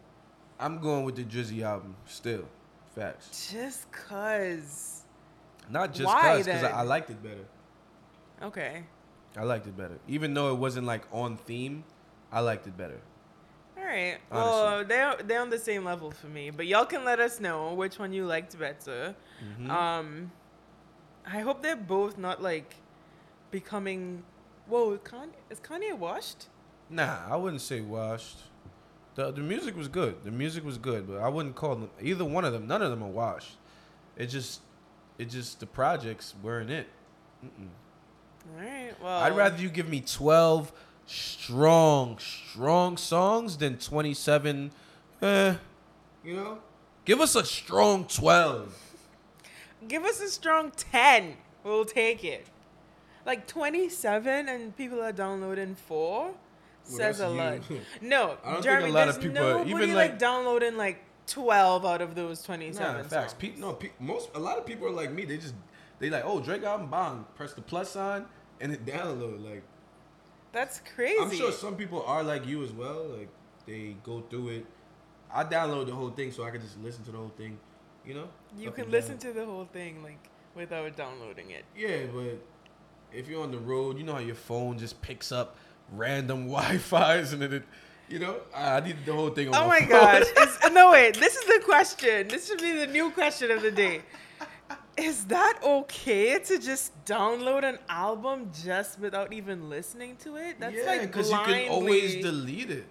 I'm 0.61 0.79
going 0.81 1.05
with 1.05 1.16
the 1.16 1.24
Drizzy 1.24 1.62
album 1.62 1.96
still. 2.07 2.44
Facts. 2.94 3.50
Just 3.53 3.90
cause. 3.90 5.03
Not 5.68 5.92
just 5.92 6.07
Why, 6.07 6.37
cause, 6.37 6.44
because 6.46 6.62
I. 6.62 6.70
I 6.70 6.83
liked 6.83 7.11
it 7.11 7.22
better. 7.22 7.44
Okay. 8.42 8.85
I 9.37 9.42
liked 9.42 9.66
it 9.66 9.77
better. 9.77 9.98
Even 10.07 10.35
though 10.35 10.53
it 10.53 10.59
wasn't 10.59 10.87
like 10.87 11.03
on 11.12 11.37
theme, 11.37 11.83
I 12.31 12.40
liked 12.40 12.66
it 12.68 12.77
better. 12.77 13.00
All 13.77 13.85
right. 13.85 14.18
Honestly. 14.31 14.50
Well, 14.53 14.85
they're 14.85 15.16
they're 15.24 15.40
on 15.40 15.50
the 15.50 15.59
same 15.59 15.85
level 15.85 16.12
for 16.12 16.29
me, 16.29 16.50
but 16.50 16.66
y'all 16.66 16.85
can 16.85 17.05
let 17.05 17.18
us 17.18 17.40
know 17.40 17.74
which 17.74 17.98
one 17.98 18.12
you 18.12 18.27
liked 18.27 18.57
better. 18.57 19.16
Mhm. 19.59 19.68
Um, 19.70 20.31
I 21.27 21.40
hope 21.40 21.62
they're 21.62 21.74
both 21.74 22.16
not 22.18 22.40
like 22.40 22.77
becoming. 23.50 24.22
Whoa, 24.66 24.96
Kanye, 24.98 25.29
is 25.50 25.61
Kanye 25.61 25.96
washed? 25.96 26.46
nah, 26.90 27.18
I 27.29 27.37
wouldn't 27.37 27.62
say 27.62 27.81
washed. 27.81 28.38
The 29.14 29.31
the 29.31 29.40
music 29.40 29.77
was 29.77 29.88
good. 29.88 30.16
The 30.24 30.31
music 30.31 30.64
was 30.64 30.77
good, 30.79 31.07
but 31.07 31.18
I 31.18 31.29
wouldn't 31.29 31.55
call 31.55 31.77
them 31.77 31.90
either 32.00 32.24
one 32.24 32.44
of 32.44 32.53
them. 32.53 32.66
None 32.66 32.83
of 32.83 32.90
them 32.90 33.03
are 33.03 33.09
washed. 33.09 33.57
It 34.16 34.27
just, 34.27 34.61
it 35.18 35.27
just 35.27 35.61
the 35.61 35.66
projects 35.66 36.35
weren't 36.42 36.70
it. 36.70 36.88
Mm-mm. 37.44 37.68
All 38.57 38.62
right. 38.64 38.92
Well, 39.03 39.22
I'd 39.22 39.37
rather 39.37 39.61
you 39.62 39.68
give 39.68 39.88
me 39.88 40.00
twelve 40.00 40.72
strong, 41.07 42.18
strong 42.18 42.96
songs 42.96 43.57
than 43.57 43.79
twenty 43.79 44.14
seven. 44.14 44.70
Eh, 45.22 45.55
you 46.24 46.35
know, 46.37 46.59
give 47.05 47.20
us 47.20 47.35
a 47.37 47.44
strong 47.44 48.07
twelve. 48.07 48.77
give 49.88 50.05
us 50.05 50.20
a 50.20 50.29
strong 50.29 50.72
ten. 50.72 51.37
We'll 51.62 51.85
take 51.85 52.24
it. 52.24 52.46
Like 53.26 53.46
twenty-seven, 53.46 54.48
and 54.48 54.76
people 54.76 55.02
are 55.02 55.12
downloading 55.12 55.74
four. 55.74 56.32
says 56.84 57.20
a 57.20 57.28
lot. 57.28 57.60
No, 58.02 58.22
I 58.22 58.26
don't 58.26 58.38
think 58.40 58.58
a 58.58 58.62
Jeremy, 58.62 58.90
lot 58.90 59.08
of 59.08 59.20
people- 59.20 59.34
nobody 59.34 59.70
even, 59.70 59.94
like, 59.94 60.10
like- 60.10 60.18
downloading 60.18 60.76
like 60.76 61.02
twelve 61.26 61.87
out 61.87 62.02
of 62.02 62.14
those 62.14 62.40
Nah, 62.40 62.46
twenty-seven. 62.46 63.08
facts. 63.08 63.34
Pe- 63.34 63.56
no, 63.56 63.72
pe- 63.72 63.90
most 63.98 64.28
a 64.34 64.38
lot 64.38 64.58
of 64.58 64.66
people 64.66 64.87
are 64.87 64.90
like 65.02 65.10
me. 65.10 65.24
They 65.24 65.38
just 65.38 65.54
they 65.98 66.10
like, 66.10 66.24
oh, 66.26 66.40
Drake 66.40 66.62
album 66.64 66.90
bang, 66.90 67.24
press 67.34 67.54
the 67.54 67.62
plus 67.62 67.90
sign 67.90 68.26
and 68.60 68.72
it 68.72 68.84
download. 68.84 69.42
Like 69.42 69.62
That's 70.52 70.80
crazy. 70.94 71.18
I'm 71.20 71.30
sure 71.30 71.50
some 71.52 71.76
people 71.76 72.02
are 72.06 72.22
like 72.22 72.46
you 72.46 72.62
as 72.62 72.72
well. 72.72 73.04
Like 73.16 73.28
they 73.66 73.96
go 74.04 74.20
through 74.28 74.48
it. 74.50 74.66
I 75.32 75.42
download 75.44 75.87
the 75.87 75.94
whole 75.94 76.10
thing 76.10 76.30
so 76.30 76.44
I 76.44 76.50
can 76.50 76.60
just 76.60 76.78
listen 76.80 77.02
to 77.04 77.10
the 77.10 77.16
whole 77.18 77.32
thing. 77.37 77.58
You 78.04 78.14
know. 78.14 78.28
you 78.58 78.70
can 78.70 78.90
listen 78.90 79.16
down. 79.16 79.32
to 79.32 79.40
the 79.40 79.46
whole 79.46 79.64
thing 79.72 80.02
like 80.02 80.18
without 80.54 80.94
downloading 80.94 81.50
it. 81.52 81.64
Yeah, 81.74 82.04
but 82.14 82.38
if 83.14 83.29
you're 83.29 83.42
on 83.42 83.50
the 83.50 83.59
road, 83.59 83.98
you 83.98 84.05
know 84.05 84.14
how 84.14 84.20
your 84.20 84.35
phone 84.35 84.79
just 84.79 85.00
picks 85.03 85.33
up 85.33 85.57
random 85.92 86.48
Wi-Fi's 86.48 87.33
and 87.33 87.42
then 87.42 87.53
it, 87.53 87.62
you 88.09 88.18
know, 88.18 88.37
I 88.55 88.81
need 88.81 88.96
the 89.07 89.12
whole 89.12 89.31
thing 89.31 89.48
on 89.48 89.55
Oh 89.55 89.66
my 89.66 89.81
my 89.81 89.87
gosh! 89.87 90.24
It's, 90.37 90.70
no 90.72 90.90
wait, 90.92 91.18
this 91.18 91.37
is 91.37 91.44
the 91.46 91.62
question. 91.64 92.29
This 92.29 92.46
should 92.48 92.61
be 92.61 92.72
the 92.72 92.87
new 92.87 93.11
question 93.11 93.50
of 93.50 93.62
the 93.62 93.70
day. 93.70 94.03
Is 94.96 95.24
that 95.27 95.59
okay 95.64 96.38
to 96.38 96.59
just 96.59 96.92
download 97.05 97.64
an 97.64 97.79
album 97.88 98.50
just 98.62 99.00
without 99.00 99.33
even 99.33 99.68
listening 99.68 100.16
to 100.18 100.37
it? 100.37 100.61
That's 100.61 100.77
yeah, 100.77 100.85
like 100.85 101.03
because 101.03 101.31
you 101.31 101.38
can 101.38 101.68
always 101.68 102.22
delete 102.22 102.70
it. 102.70 102.87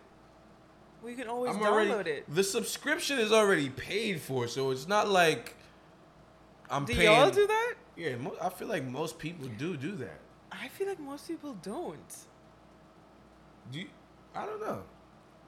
We 1.02 1.16
can 1.16 1.28
always 1.28 1.56
I'm 1.56 1.62
download 1.62 1.92
already, 1.92 2.12
it. 2.12 2.34
The 2.34 2.44
subscription 2.44 3.20
is 3.20 3.32
already 3.32 3.70
paid 3.70 4.20
for, 4.20 4.48
so 4.48 4.72
it's 4.72 4.88
not 4.88 5.10
like 5.10 5.56
I'm 6.70 6.86
Do 6.86 6.94
paying. 6.94 7.12
y'all 7.12 7.30
do 7.30 7.46
that? 7.46 7.74
Yeah, 7.96 8.16
mo- 8.16 8.36
I 8.42 8.50
feel 8.50 8.68
like 8.68 8.84
most 8.84 9.20
people 9.20 9.48
do 9.58 9.78
do 9.78 9.96
that. 9.98 10.20
I 10.52 10.68
feel 10.70 10.88
like 10.88 11.00
most 11.00 11.28
people 11.28 11.56
don't. 11.62 12.16
Do 13.72 13.80
you, 13.80 13.88
I 14.36 14.46
don't 14.46 14.60
know. 14.62 14.84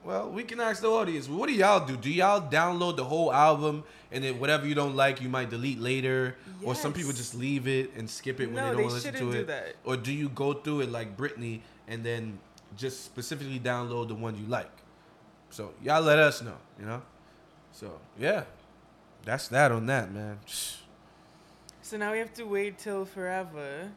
Well, 0.04 0.30
we 0.30 0.44
can 0.44 0.60
ask 0.60 0.82
the 0.82 0.88
audience. 0.88 1.28
What 1.28 1.48
do 1.48 1.52
y'all 1.54 1.84
do? 1.84 1.96
Do 1.96 2.08
y'all 2.10 2.40
download 2.40 2.96
the 2.96 3.04
whole 3.04 3.32
album 3.32 3.82
and 4.12 4.22
then 4.22 4.38
whatever 4.38 4.64
you 4.66 4.74
don't 4.74 4.94
like, 4.94 5.20
you 5.20 5.28
might 5.28 5.50
delete 5.50 5.80
later, 5.80 6.36
or 6.62 6.76
some 6.76 6.92
people 6.92 7.10
Yes. 7.10 7.18
just 7.18 7.34
leave 7.34 7.66
it 7.66 7.92
and 7.96 8.08
skip 8.08 8.38
it 8.40 8.46
when 8.46 8.54
No, 8.56 8.60
they 8.62 8.66
don't 8.68 8.76
they 8.76 8.82
want 8.84 8.90
to 8.90 8.94
listen 8.96 9.12
to 9.12 9.18
shouldn't 9.18 9.32
do 9.32 9.40
it? 9.40 9.46
that. 9.48 9.74
Or 9.84 9.96
do 9.96 10.12
you 10.12 10.28
go 10.28 10.52
through 10.54 10.82
it 10.82 10.90
like 10.92 11.16
Britney 11.16 11.60
and 11.88 12.04
then 12.04 12.38
just 12.76 13.04
specifically 13.04 13.58
download 13.58 14.06
the 14.08 14.14
ones 14.14 14.38
you 14.40 14.46
like? 14.46 14.70
So 15.50 15.72
y'all 15.82 16.02
let 16.02 16.20
us 16.20 16.40
know, 16.40 16.56
you 16.78 16.86
know. 16.86 17.02
So 17.72 17.98
yeah, 18.18 18.44
that's 19.24 19.48
that 19.48 19.72
on 19.72 19.86
that, 19.86 20.12
man. 20.12 20.38
So 21.86 21.96
now 21.96 22.10
we 22.10 22.18
have 22.18 22.34
to 22.34 22.42
wait 22.42 22.78
till 22.78 23.04
forever, 23.04 23.88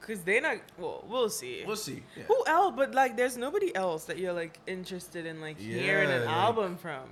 cause 0.00 0.22
they 0.22 0.40
not. 0.40 0.56
Well, 0.76 1.04
we'll 1.08 1.30
see. 1.30 1.62
We'll 1.64 1.76
see. 1.76 2.02
Yeah. 2.16 2.24
Who 2.24 2.42
else? 2.44 2.74
But 2.76 2.92
like, 2.92 3.16
there's 3.16 3.36
nobody 3.36 3.72
else 3.72 4.06
that 4.06 4.18
you're 4.18 4.32
like 4.32 4.58
interested 4.66 5.26
in 5.26 5.40
like 5.40 5.56
hearing 5.56 6.10
an 6.10 6.24
like- 6.24 6.34
album 6.34 6.76
from. 6.76 7.04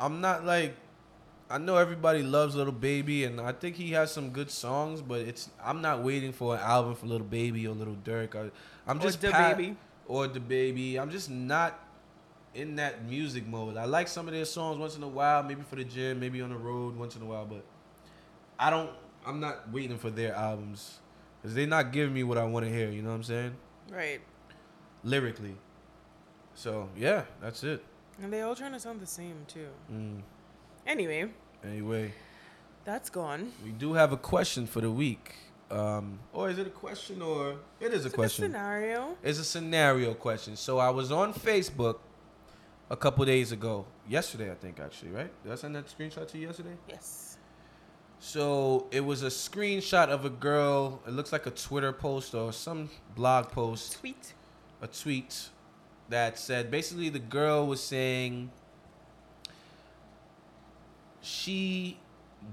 I'm 0.00 0.20
not 0.20 0.44
like 0.44 0.74
I 1.48 1.58
know 1.58 1.76
everybody 1.76 2.24
loves 2.24 2.56
Little 2.56 2.72
Baby 2.72 3.22
and 3.22 3.40
I 3.40 3.52
think 3.52 3.76
he 3.76 3.92
has 3.92 4.10
some 4.10 4.30
good 4.30 4.50
songs, 4.50 5.02
but 5.02 5.20
it's 5.20 5.50
I'm 5.62 5.80
not 5.80 6.02
waiting 6.02 6.32
for 6.32 6.56
an 6.56 6.62
album 6.62 6.96
for 6.96 7.06
Little 7.06 7.28
Baby 7.28 7.68
or 7.68 7.74
Little 7.76 7.96
Durk. 8.04 8.34
I, 8.34 8.50
I'm 8.90 8.98
just 8.98 9.22
pa- 9.22 9.54
Baby. 9.54 9.76
or 10.08 10.26
the 10.26 10.40
baby. 10.40 10.98
I'm 10.98 11.12
just 11.12 11.30
not 11.30 11.78
in 12.56 12.74
that 12.74 13.04
music 13.04 13.46
mode. 13.46 13.76
I 13.76 13.84
like 13.84 14.08
some 14.08 14.26
of 14.26 14.34
their 14.34 14.46
songs 14.46 14.78
once 14.78 14.96
in 14.96 15.04
a 15.04 15.08
while, 15.08 15.44
maybe 15.44 15.62
for 15.62 15.76
the 15.76 15.84
gym, 15.84 16.18
maybe 16.18 16.42
on 16.42 16.50
the 16.50 16.56
road 16.58 16.96
once 16.96 17.14
in 17.14 17.22
a 17.22 17.26
while, 17.26 17.46
but 17.46 17.64
I 18.58 18.70
don't. 18.70 18.90
I'm 19.26 19.40
not 19.40 19.70
waiting 19.70 19.98
for 19.98 20.10
their 20.10 20.34
albums 20.34 20.98
because 21.40 21.54
they're 21.54 21.66
not 21.66 21.92
giving 21.92 22.14
me 22.14 22.22
what 22.24 22.38
I 22.38 22.44
want 22.44 22.66
to 22.66 22.72
hear. 22.72 22.90
You 22.90 23.02
know 23.02 23.10
what 23.10 23.16
I'm 23.16 23.22
saying? 23.22 23.56
Right. 23.92 24.20
Lyrically. 25.04 25.56
So 26.54 26.88
yeah, 26.96 27.24
that's 27.40 27.64
it. 27.64 27.84
And 28.22 28.32
they 28.32 28.42
all 28.42 28.54
trying 28.54 28.72
to 28.72 28.80
sound 28.80 29.00
the 29.00 29.06
same 29.06 29.44
too. 29.46 29.68
Mm. 29.92 30.20
Anyway, 30.86 31.28
Anyway. 31.64 32.12
that's 32.84 33.08
gone. 33.10 33.52
We 33.64 33.70
do 33.70 33.92
have 33.94 34.12
a 34.12 34.16
question 34.16 34.66
for 34.66 34.80
the 34.80 34.90
week. 34.90 35.34
Um, 35.70 36.18
or 36.32 36.50
is 36.50 36.58
it 36.58 36.66
a 36.66 36.70
question 36.70 37.22
or 37.22 37.56
it 37.78 37.92
is 37.92 37.92
a 37.92 37.94
It's 37.94 38.04
like 38.06 38.12
question? 38.14 38.44
scenario. 38.46 39.16
It's 39.22 39.38
a 39.38 39.44
scenario 39.44 40.14
question. 40.14 40.56
So 40.56 40.78
I 40.78 40.90
was 40.90 41.12
on 41.12 41.32
Facebook 41.32 41.98
a 42.90 42.96
couple 42.96 43.24
days 43.24 43.52
ago. 43.52 43.86
Yesterday, 44.08 44.50
I 44.50 44.54
think 44.54 44.80
actually, 44.80 45.12
right? 45.12 45.30
Did 45.44 45.52
I 45.52 45.54
send 45.54 45.76
that 45.76 45.86
screenshot 45.86 46.26
to 46.28 46.38
you 46.38 46.48
yesterday? 46.48 46.76
Yes. 46.88 47.29
So 48.20 48.86
it 48.90 49.00
was 49.00 49.22
a 49.22 49.28
screenshot 49.28 50.08
of 50.08 50.26
a 50.26 50.30
girl. 50.30 51.00
It 51.06 51.12
looks 51.12 51.32
like 51.32 51.46
a 51.46 51.50
Twitter 51.50 51.90
post 51.90 52.34
or 52.34 52.52
some 52.52 52.90
blog 53.16 53.48
post, 53.48 53.98
Tweet. 53.98 54.34
a 54.82 54.86
tweet 54.86 55.48
that 56.10 56.38
said 56.38 56.70
basically 56.70 57.08
the 57.08 57.18
girl 57.18 57.66
was 57.66 57.82
saying 57.82 58.50
she 61.22 61.98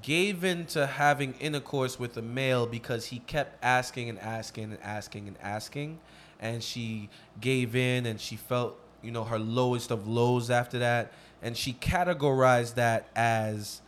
gave 0.02 0.44
in 0.44 0.66
to 0.68 0.86
having 0.86 1.34
intercourse 1.40 2.00
with 2.00 2.16
a 2.18 2.22
male 2.22 2.66
because 2.66 3.08
he 3.08 3.20
kept 3.20 3.62
asking 3.64 4.10
and 4.10 4.20
asking 4.20 4.66
and 4.66 4.78
asking 4.84 5.28
and 5.28 5.38
asking 5.42 6.00
and 6.40 6.64
she 6.64 7.10
gave 7.42 7.76
in 7.76 8.06
and 8.06 8.22
she 8.22 8.36
felt 8.36 8.78
you 9.02 9.12
know 9.12 9.24
her 9.24 9.40
lowest 9.40 9.90
of 9.90 10.08
lows 10.08 10.50
after 10.50 10.80
that 10.80 11.12
and 11.42 11.58
she 11.58 11.74
categorized 11.74 12.76
that 12.76 13.08
as 13.16 13.82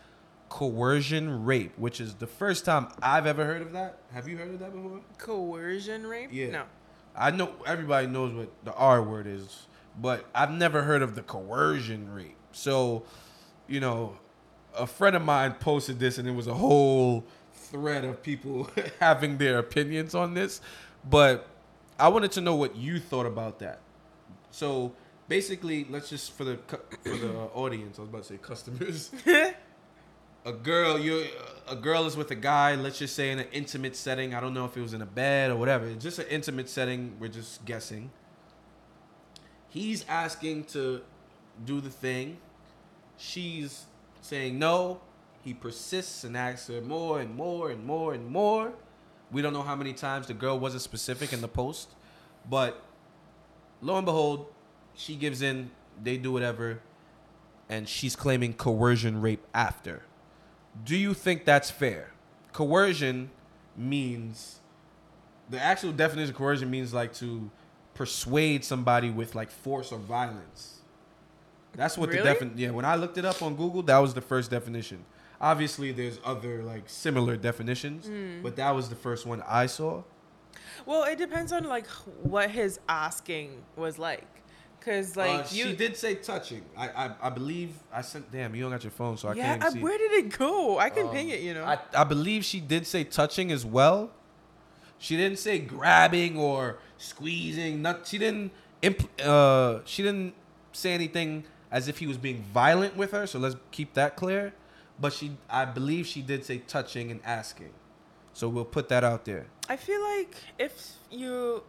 coercion 0.49 1.45
rape 1.45 1.71
which 1.77 2.01
is 2.01 2.15
the 2.15 2.27
first 2.27 2.65
time 2.65 2.88
i've 3.01 3.27
ever 3.27 3.45
heard 3.45 3.62
of 3.62 3.71
that 3.71 3.99
have 4.12 4.27
you 4.27 4.35
heard 4.38 4.49
of 4.49 4.59
that 4.59 4.73
before 4.73 4.99
Coercion 5.19 6.07
rape. 6.07 6.29
Yeah. 6.31 6.49
No. 6.49 6.63
I 7.15 7.31
know 7.31 7.53
everybody 7.65 8.07
knows 8.07 8.33
what 8.33 8.49
the 8.63 8.73
R 8.73 9.03
word 9.03 9.27
is, 9.27 9.67
but 9.99 10.25
I've 10.33 10.51
never 10.51 10.81
heard 10.83 11.01
of 11.01 11.15
the 11.15 11.21
coercion 11.21 12.12
rape. 12.12 12.38
So 12.51 13.03
you 13.67 13.79
know, 13.79 14.17
a 14.75 14.88
friend 14.88 15.15
of 15.15 15.21
mine 15.21 15.53
posted 15.59 15.99
this, 15.99 16.17
and 16.17 16.27
it 16.27 16.31
was 16.31 16.47
a 16.47 16.53
whole 16.53 17.25
thread 17.53 18.03
of 18.05 18.23
people 18.23 18.69
having 18.99 19.38
their 19.38 19.59
opinions 19.59 20.15
on 20.15 20.33
this. 20.33 20.62
But 21.07 21.47
I 21.99 22.07
wanted 22.07 22.31
to 22.33 22.41
know 22.41 22.55
what 22.55 22.75
you 22.75 22.99
thought 22.99 23.25
about 23.25 23.59
that. 23.59 23.79
So 24.51 24.93
basically, 25.27 25.85
let's 25.89 26.09
just 26.09 26.31
for 26.31 26.45
the 26.45 26.57
for 27.03 27.17
the 27.17 27.38
uh, 27.38 27.49
audience, 27.53 27.99
I 27.99 28.01
was 28.01 28.09
about 28.09 28.23
to 28.23 28.29
say 28.29 28.38
customers. 28.41 29.12
a 30.49 30.53
girl, 30.53 30.99
you 30.99 31.25
a 31.67 31.75
girl 31.75 32.05
is 32.05 32.17
with 32.17 32.31
a 32.31 32.35
guy. 32.35 32.75
Let's 32.75 32.97
just 32.97 33.15
say 33.15 33.31
in 33.31 33.39
an 33.39 33.47
intimate 33.51 33.95
setting. 33.95 34.33
I 34.33 34.39
don't 34.39 34.53
know 34.53 34.65
if 34.65 34.75
it 34.75 34.81
was 34.81 34.93
in 34.93 35.01
a 35.01 35.05
bed 35.05 35.51
or 35.51 35.55
whatever. 35.55 35.85
It's 35.85 36.03
just 36.03 36.19
an 36.19 36.25
intimate 36.29 36.67
setting. 36.67 37.15
We're 37.19 37.27
just 37.27 37.63
guessing. 37.65 38.09
He's 39.69 40.03
asking 40.07 40.63
to 40.65 41.01
do 41.63 41.79
the 41.79 41.91
thing. 41.91 42.38
She's 43.17 43.85
saying 44.21 44.57
no. 44.57 45.01
He 45.43 45.53
persists 45.53 46.23
and 46.23 46.35
asks 46.35 46.67
her 46.67 46.81
more 46.81 47.21
and 47.21 47.35
more 47.35 47.69
and 47.69 47.85
more 47.85 48.13
and 48.13 48.27
more. 48.27 48.73
We 49.31 49.43
don't 49.43 49.53
know 49.53 49.62
how 49.62 49.75
many 49.75 49.93
times 49.93 50.27
the 50.27 50.33
girl 50.33 50.57
wasn't 50.57 50.81
specific 50.81 51.31
in 51.31 51.41
the 51.41 51.47
post, 51.47 51.89
but 52.49 52.83
lo 53.81 53.95
and 53.97 54.05
behold, 54.05 54.47
she 54.95 55.15
gives 55.15 55.43
in. 55.43 55.69
They 56.01 56.17
do 56.17 56.31
whatever, 56.31 56.81
and 57.69 57.88
she's 57.88 58.15
claiming 58.15 58.53
coercion 58.53 59.21
rape 59.21 59.45
after. 59.53 60.01
Do 60.83 60.95
you 60.95 61.13
think 61.13 61.45
that's 61.45 61.69
fair? 61.71 62.11
Coercion 62.53 63.29
means 63.75 64.59
the 65.49 65.59
actual 65.61 65.91
definition 65.91 66.29
of 66.31 66.35
coercion 66.37 66.69
means 66.69 66.93
like 66.93 67.13
to 67.15 67.49
persuade 67.93 68.63
somebody 68.63 69.09
with 69.09 69.35
like 69.35 69.51
force 69.51 69.91
or 69.91 69.99
violence. 69.99 70.77
That's 71.75 71.97
what 71.97 72.11
the 72.11 72.17
Really? 72.17 72.33
defin 72.33 72.51
yeah, 72.55 72.71
when 72.71 72.85
I 72.85 72.95
looked 72.95 73.17
it 73.17 73.25
up 73.25 73.41
on 73.41 73.55
Google, 73.55 73.81
that 73.83 73.97
was 73.99 74.13
the 74.13 74.21
first 74.21 74.49
definition. 74.51 75.05
Obviously 75.41 75.91
there's 75.91 76.19
other 76.25 76.63
like 76.63 76.83
similar 76.89 77.37
definitions, 77.37 78.07
Hmm. 78.07 78.41
but 78.41 78.55
that 78.57 78.71
was 78.71 78.89
the 78.89 78.95
first 78.95 79.25
one 79.25 79.41
I 79.47 79.65
saw. 79.67 80.03
Well, 80.85 81.03
it 81.03 81.17
depends 81.17 81.51
on 81.51 81.63
like 81.65 81.87
what 82.23 82.51
his 82.51 82.79
asking 82.89 83.63
was 83.75 83.97
like, 83.99 84.27
cause 84.89 85.15
like 85.15 85.30
Uh, 85.45 85.47
you. 85.52 85.63
she 85.65 85.75
did 85.75 85.93
say 86.04 86.15
touching. 86.15 86.63
I, 86.84 86.86
I 87.04 87.06
I 87.28 87.30
believe 87.30 87.71
I 87.93 88.02
sent 88.02 88.32
damn, 88.32 88.56
you 88.56 88.62
don't 88.63 88.71
got 88.71 88.84
your 88.84 88.91
phone 89.02 89.15
so 89.17 89.30
I 89.30 89.34
yeah, 89.34 89.43
can't 89.47 89.63
uh, 89.63 89.71
see. 89.71 89.80
where 89.86 89.97
did 90.04 90.12
it 90.21 90.38
go? 90.38 90.80
I 90.80 90.89
can 90.89 91.06
Um, 91.08 91.13
ping 91.15 91.30
it, 91.30 91.41
you 91.47 91.54
know. 91.54 91.65
I, 91.73 91.78
I 91.93 92.04
believe 92.04 92.43
she 92.45 92.60
did 92.73 92.84
say 92.88 93.04
touching 93.04 93.52
as 93.52 93.63
well. 93.65 94.12
She 94.97 95.15
didn't 95.15 95.39
say 95.39 95.60
grabbing 95.60 96.38
or 96.38 96.60
squeezing. 96.97 97.82
Not 97.82 98.08
she 98.08 98.17
didn't. 98.17 98.52
Imp, 98.82 98.99
uh, 99.23 99.80
she 99.86 100.04
didn't 100.04 100.34
say 100.71 100.91
anything 100.93 101.43
as 101.71 101.88
if 101.88 101.97
he 101.99 102.08
was 102.08 102.17
being 102.17 102.43
violent 102.54 102.95
with 102.95 103.12
her. 103.12 103.25
So 103.28 103.39
let's 103.39 103.56
keep 103.71 103.93
that 103.93 104.15
clear. 104.15 104.54
But 105.02 105.13
she, 105.13 105.28
I 105.49 105.63
believe 105.65 106.06
she 106.08 106.21
did 106.21 106.43
say 106.45 106.58
touching 106.75 107.12
and 107.12 107.19
asking. 107.25 107.71
So 108.34 108.47
we'll 108.49 108.65
put 108.78 108.89
that 108.89 109.04
out 109.04 109.23
there. 109.25 109.45
I 109.69 109.75
feel 109.78 110.02
like 110.15 110.34
if 110.58 110.73
you, 111.12 111.63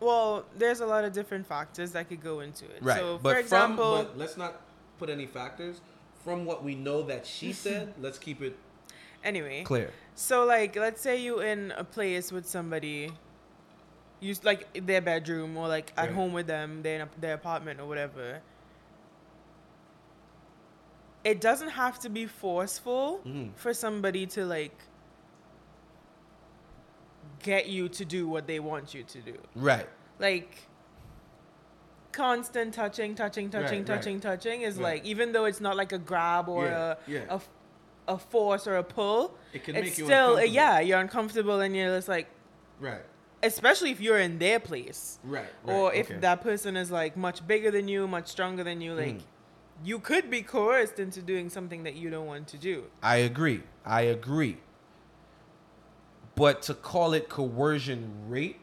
well, 0.00 0.44
there's 0.56 0.80
a 0.80 0.86
lot 0.86 1.04
of 1.04 1.12
different 1.12 1.46
factors 1.46 1.92
that 1.92 2.08
could 2.08 2.22
go 2.22 2.40
into 2.40 2.64
it. 2.66 2.78
Right. 2.82 2.98
So, 2.98 3.18
but 3.22 3.32
for 3.34 3.38
example, 3.40 3.96
from, 3.96 4.06
but 4.06 4.18
let's 4.18 4.36
not 4.36 4.60
put 4.98 5.10
any 5.10 5.26
factors. 5.26 5.80
From 6.24 6.44
what 6.44 6.62
we 6.64 6.74
know 6.74 7.02
that 7.02 7.26
she 7.26 7.52
said, 7.64 7.94
let's 8.00 8.18
keep 8.18 8.42
it 8.42 8.56
anyway. 9.24 9.62
clear. 9.64 9.90
So 10.14 10.44
like, 10.44 10.76
let's 10.76 11.00
say 11.00 11.16
you 11.20 11.40
in 11.40 11.72
a 11.76 11.84
place 11.84 12.30
with 12.32 12.46
somebody, 12.46 13.10
you 14.20 14.34
like 14.42 14.84
their 14.86 15.00
bedroom 15.00 15.56
or 15.56 15.68
like 15.68 15.92
at 15.96 16.06
Right. 16.06 16.14
home 16.14 16.32
with 16.32 16.46
them, 16.46 16.82
they're 16.82 16.96
in 16.96 17.02
a, 17.02 17.08
their 17.20 17.34
apartment 17.34 17.80
or 17.80 17.86
whatever. 17.86 18.40
It 21.24 21.40
doesn't 21.40 21.70
have 21.70 21.98
to 22.00 22.08
be 22.08 22.26
forceful 22.26 23.20
Mhm. 23.26 23.54
for 23.56 23.74
somebody 23.74 24.26
to 24.26 24.44
like 24.44 24.76
get 27.42 27.68
you 27.68 27.88
to 27.88 28.04
do 28.04 28.28
what 28.28 28.46
they 28.46 28.60
want 28.60 28.94
you 28.94 29.02
to 29.04 29.18
do. 29.20 29.34
Right. 29.54 29.88
Like 30.18 30.56
constant 32.12 32.74
touching, 32.74 33.14
touching, 33.14 33.50
touching, 33.50 33.68
Right, 33.70 33.76
right. 33.78 33.86
touching, 33.86 34.20
touching 34.20 34.62
is 34.62 34.76
Right. 34.76 34.94
like 34.94 35.04
even 35.04 35.32
though 35.32 35.44
it's 35.44 35.60
not 35.60 35.76
like 35.76 35.92
a 35.92 35.98
grab 35.98 36.48
or 36.48 36.64
Yeah, 36.66 36.94
a, 37.06 37.10
yeah. 37.10 37.24
a 37.28 37.40
a 38.08 38.16
force 38.16 38.66
or 38.66 38.76
a 38.76 38.82
pull, 38.82 39.36
It 39.52 39.64
can 39.64 39.76
it's 39.76 39.84
make 39.84 39.98
you 39.98 40.06
still 40.06 40.30
uncomfortable. 40.38 40.54
yeah 40.54 40.80
you're 40.80 40.98
uncomfortable 40.98 41.60
and 41.60 41.76
you're 41.76 41.94
just 41.94 42.08
like 42.08 42.26
Right. 42.80 43.02
especially 43.42 43.90
if 43.90 44.00
you're 44.00 44.18
in 44.18 44.38
their 44.38 44.58
place 44.58 45.18
Right. 45.22 45.52
or 45.66 45.92
if 45.92 46.10
okay. 46.10 46.18
that 46.20 46.40
person 46.40 46.74
is 46.76 46.90
like 46.90 47.18
much 47.18 47.46
bigger 47.46 47.70
than 47.70 47.86
you 47.86 48.08
much 48.08 48.28
stronger 48.28 48.64
than 48.64 48.80
you 48.80 48.94
like 48.94 49.16
Mhm. 49.18 49.22
you 49.84 49.98
could 49.98 50.30
be 50.30 50.40
coerced 50.40 50.98
into 50.98 51.20
doing 51.20 51.50
something 51.50 51.82
that 51.82 51.96
you 51.96 52.08
don't 52.08 52.26
want 52.26 52.48
to 52.48 52.56
do 52.56 52.84
I 53.02 53.16
agree. 53.16 53.62
I 53.84 54.02
agree. 54.02 54.56
But 56.38 56.62
to 56.62 56.74
call 56.74 57.14
it 57.14 57.28
coercion 57.28 58.10
rape, 58.28 58.60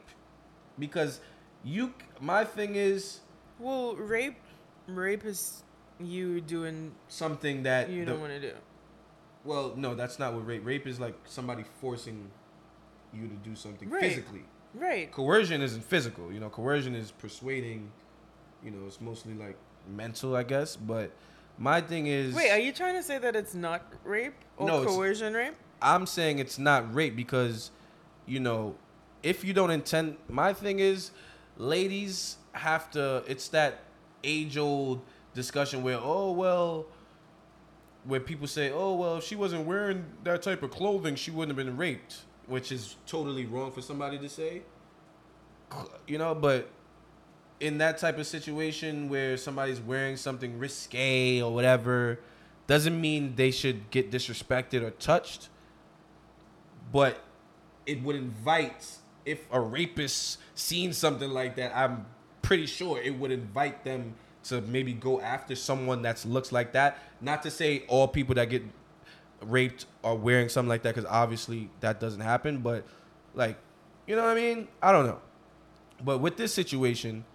because 0.80 1.20
you, 1.64 1.94
my 2.22 2.46
thing 2.46 2.76
is 2.76 3.20
well 3.60 3.96
rape 3.96 4.38
rape 4.88 5.26
is 5.26 5.64
you 6.00 6.42
doing 6.42 6.94
something 7.08 7.64
that 7.64 7.90
you 7.90 8.06
the- 8.06 8.12
don't 8.12 8.22
want 8.22 8.34
to 8.34 8.40
do 8.40 8.54
well, 9.46 9.74
no, 9.78 9.94
that's 9.94 10.18
not 10.18 10.34
what 10.34 10.46
rape. 10.48 10.66
Rape 10.66 10.88
is 10.88 11.00
like 11.00 11.16
somebody 11.26 11.64
forcing 11.80 12.32
you 13.14 13.28
to 13.28 13.36
do 13.36 13.56
something 13.56 13.90
Right. 13.90 14.02
physically. 14.02 14.44
right 14.74 15.10
Coercion 15.12 15.62
isn't 15.62 15.84
physical. 15.84 16.34
You 16.34 16.40
know, 16.40 16.50
coercion 16.50 16.96
is 16.96 17.12
persuading. 17.12 17.92
You 18.64 18.72
know, 18.72 18.88
it's 18.88 19.00
mostly 19.00 19.36
like 19.36 19.56
mental, 19.88 20.36
I 20.36 20.44
guess. 20.44 20.76
But 20.76 21.12
my 21.60 21.80
thing 21.80 22.08
is, 22.08 22.34
wait 22.36 22.50
are 22.52 22.60
you 22.60 22.74
trying 22.74 22.96
to 22.96 23.04
say 23.04 23.20
that 23.20 23.36
it's 23.36 23.54
not 23.54 23.94
rape 24.04 24.34
or 24.58 24.68
No, 24.68 24.84
coercion 24.84 25.34
rape 25.34 25.56
I'm 25.86 26.08
saying 26.08 26.40
it's 26.40 26.58
not 26.58 26.94
rape 26.96 27.16
because, 27.16 27.70
you 28.26 28.40
know, 28.40 28.76
if 29.22 29.44
you 29.44 29.54
don't 29.54 29.70
intend, 29.70 30.18
my 30.28 30.52
thing 30.52 30.80
is, 30.80 31.12
ladies 31.58 32.38
have 32.54 32.90
to. 32.92 33.24
It's 33.28 33.50
that 33.50 33.82
age 34.24 34.58
old 34.58 35.02
discussion 35.36 35.84
where, 35.84 36.00
oh 36.02 36.32
well, 36.32 36.88
where 38.04 38.20
people 38.20 38.48
say, 38.48 38.72
oh 38.72 38.96
well, 38.96 39.18
if 39.18 39.24
she 39.24 39.36
wasn't 39.36 39.68
wearing 39.68 40.06
that 40.24 40.42
type 40.42 40.64
of 40.64 40.72
clothing, 40.72 41.16
she 41.16 41.30
wouldn't 41.30 41.56
have 41.56 41.64
been 41.64 41.78
raped, 41.78 42.24
which 42.48 42.72
is 42.72 42.96
totally 43.06 43.46
wrong 43.46 43.72
for 43.72 43.84
somebody 43.84 44.18
to 44.18 44.28
say. 44.28 44.64
You 46.08 46.18
know, 46.18 46.34
but 46.34 46.68
in 47.60 47.78
that 47.78 48.00
type 48.00 48.18
of 48.18 48.26
situation 48.26 49.08
where 49.08 49.38
somebody's 49.38 49.80
wearing 49.80 50.18
something 50.18 50.58
risque 50.58 51.44
or 51.44 51.54
whatever, 51.54 52.20
doesn't 52.66 53.00
mean 53.00 53.36
they 53.36 53.52
should 53.52 53.92
get 53.92 54.10
disrespected 54.10 54.82
or 54.82 54.90
touched. 54.90 55.50
But 56.96 57.22
it 57.86 58.02
would 58.04 58.16
invite 58.16 58.88
if 59.26 59.42
a 59.52 59.60
rapist 59.60 60.38
seen 60.54 60.94
something 60.94 61.30
like 61.30 61.58
that, 61.58 61.76
I'm 61.76 62.06
pretty 62.42 62.68
sure 62.68 63.02
it 63.02 63.20
would 63.20 63.32
invite 63.32 63.84
them 63.84 64.16
to 64.46 64.62
maybe 64.62 64.94
go 64.94 65.20
after 65.20 65.56
someone 65.56 66.04
that 66.04 66.24
looks 66.24 66.54
like 66.54 66.72
that. 66.72 67.00
Not 67.20 67.44
to 67.44 67.52
say 67.52 67.84
all 67.90 68.08
people 68.08 68.36
that 68.36 68.50
get 68.50 68.64
raped 69.42 69.88
are 70.06 70.16
wearing 70.16 70.48
something 70.48 70.70
like 70.70 70.84
that, 70.84 70.96
because 70.96 71.10
obviously 71.12 71.70
that 71.82 72.00
doesn't 72.00 72.22
happen. 72.22 72.60
But 72.60 72.86
like, 73.34 73.58
you 74.08 74.16
know 74.16 74.24
what 74.24 74.38
I 74.38 74.40
mean? 74.40 74.70
I 74.82 74.94
don't 74.94 75.06
know. 75.06 75.20
But 76.02 76.20
with 76.20 76.38
this 76.38 76.54
situation, 76.54 77.26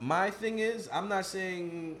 my 0.00 0.30
thing 0.30 0.60
is, 0.60 0.88
I'm 0.90 1.10
not 1.10 1.26
saying, 1.26 2.00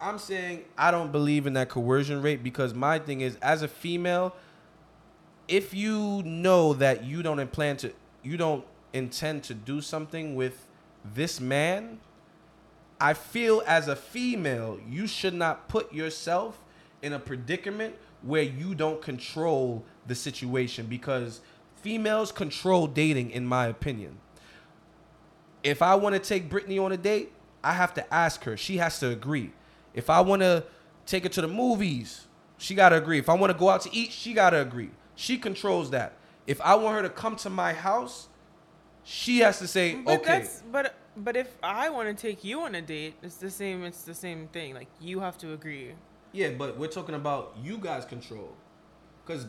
I'm 0.00 0.20
saying 0.20 0.62
I 0.76 0.92
don't 0.92 1.10
believe 1.10 1.48
in 1.48 1.54
that 1.54 1.68
coercion 1.70 2.22
rape 2.22 2.44
because 2.44 2.72
my 2.72 3.00
thing 3.00 3.20
is, 3.20 3.36
as 3.42 3.62
a 3.62 3.68
female, 3.68 4.36
if 5.48 5.72
you 5.72 6.22
know 6.24 6.74
that 6.74 7.04
you 7.04 7.22
don't 7.22 7.50
plan 7.50 7.76
to, 7.78 7.92
you 8.22 8.36
don't 8.36 8.64
intend 8.92 9.42
to 9.44 9.54
do 9.54 9.80
something 9.80 10.36
with 10.36 10.66
this 11.14 11.40
man, 11.40 11.98
I 13.00 13.14
feel 13.14 13.62
as 13.66 13.88
a 13.88 13.96
female, 13.96 14.78
you 14.88 15.06
should 15.06 15.34
not 15.34 15.68
put 15.68 15.92
yourself 15.92 16.62
in 17.00 17.12
a 17.12 17.18
predicament 17.18 17.94
where 18.22 18.42
you 18.42 18.74
don't 18.74 19.00
control 19.00 19.84
the 20.06 20.14
situation 20.14 20.86
because 20.86 21.40
females 21.76 22.32
control 22.32 22.86
dating, 22.86 23.30
in 23.30 23.46
my 23.46 23.66
opinion. 23.66 24.18
If 25.62 25.80
I 25.80 25.94
want 25.94 26.14
to 26.14 26.18
take 26.18 26.48
Brittany 26.48 26.78
on 26.78 26.92
a 26.92 26.96
date, 26.96 27.32
I 27.62 27.72
have 27.72 27.94
to 27.94 28.14
ask 28.14 28.44
her. 28.44 28.56
She 28.56 28.78
has 28.78 28.98
to 29.00 29.10
agree. 29.10 29.52
If 29.94 30.10
I 30.10 30.20
want 30.20 30.42
to 30.42 30.64
take 31.06 31.22
her 31.22 31.28
to 31.30 31.40
the 31.40 31.48
movies, 31.48 32.26
she 32.58 32.74
got 32.74 32.90
to 32.90 32.96
agree. 32.96 33.18
If 33.18 33.28
I 33.28 33.34
want 33.34 33.52
to 33.52 33.58
go 33.58 33.68
out 33.68 33.82
to 33.82 33.94
eat, 33.94 34.10
she 34.10 34.32
got 34.32 34.50
to 34.50 34.60
agree. 34.60 34.90
She 35.18 35.36
controls 35.36 35.90
that. 35.90 36.12
If 36.46 36.60
I 36.60 36.76
want 36.76 36.94
her 36.94 37.02
to 37.02 37.10
come 37.10 37.34
to 37.36 37.50
my 37.50 37.72
house, 37.72 38.28
she 39.02 39.40
has 39.40 39.58
to 39.58 39.66
say, 39.66 39.96
But 39.96 40.20
okay. 40.20 40.38
that's 40.38 40.62
but 40.70 40.94
but 41.16 41.36
if 41.36 41.56
I 41.60 41.90
want 41.90 42.08
to 42.08 42.14
take 42.14 42.44
you 42.44 42.60
on 42.60 42.76
a 42.76 42.80
date, 42.80 43.14
it's 43.20 43.38
the 43.38 43.50
same. 43.50 43.82
It's 43.82 44.02
the 44.02 44.14
same 44.14 44.46
thing. 44.46 44.74
Like 44.74 44.86
you 45.00 45.18
have 45.18 45.36
to 45.38 45.54
agree. 45.54 45.94
Yeah, 46.30 46.50
but 46.50 46.78
we're 46.78 46.86
talking 46.86 47.16
about 47.16 47.56
you 47.60 47.78
guys 47.78 48.04
control. 48.04 48.54
Because 49.26 49.46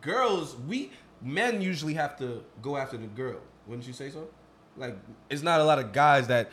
girls, 0.00 0.56
we 0.66 0.92
men 1.20 1.60
usually 1.60 1.92
have 1.92 2.16
to 2.20 2.42
go 2.62 2.78
after 2.78 2.96
the 2.96 3.06
girl. 3.08 3.40
Wouldn't 3.66 3.86
you 3.86 3.92
say 3.92 4.08
so? 4.08 4.28
Like, 4.78 4.96
it's 5.28 5.42
not 5.42 5.60
a 5.60 5.64
lot 5.64 5.78
of 5.78 5.92
guys 5.92 6.26
that 6.28 6.50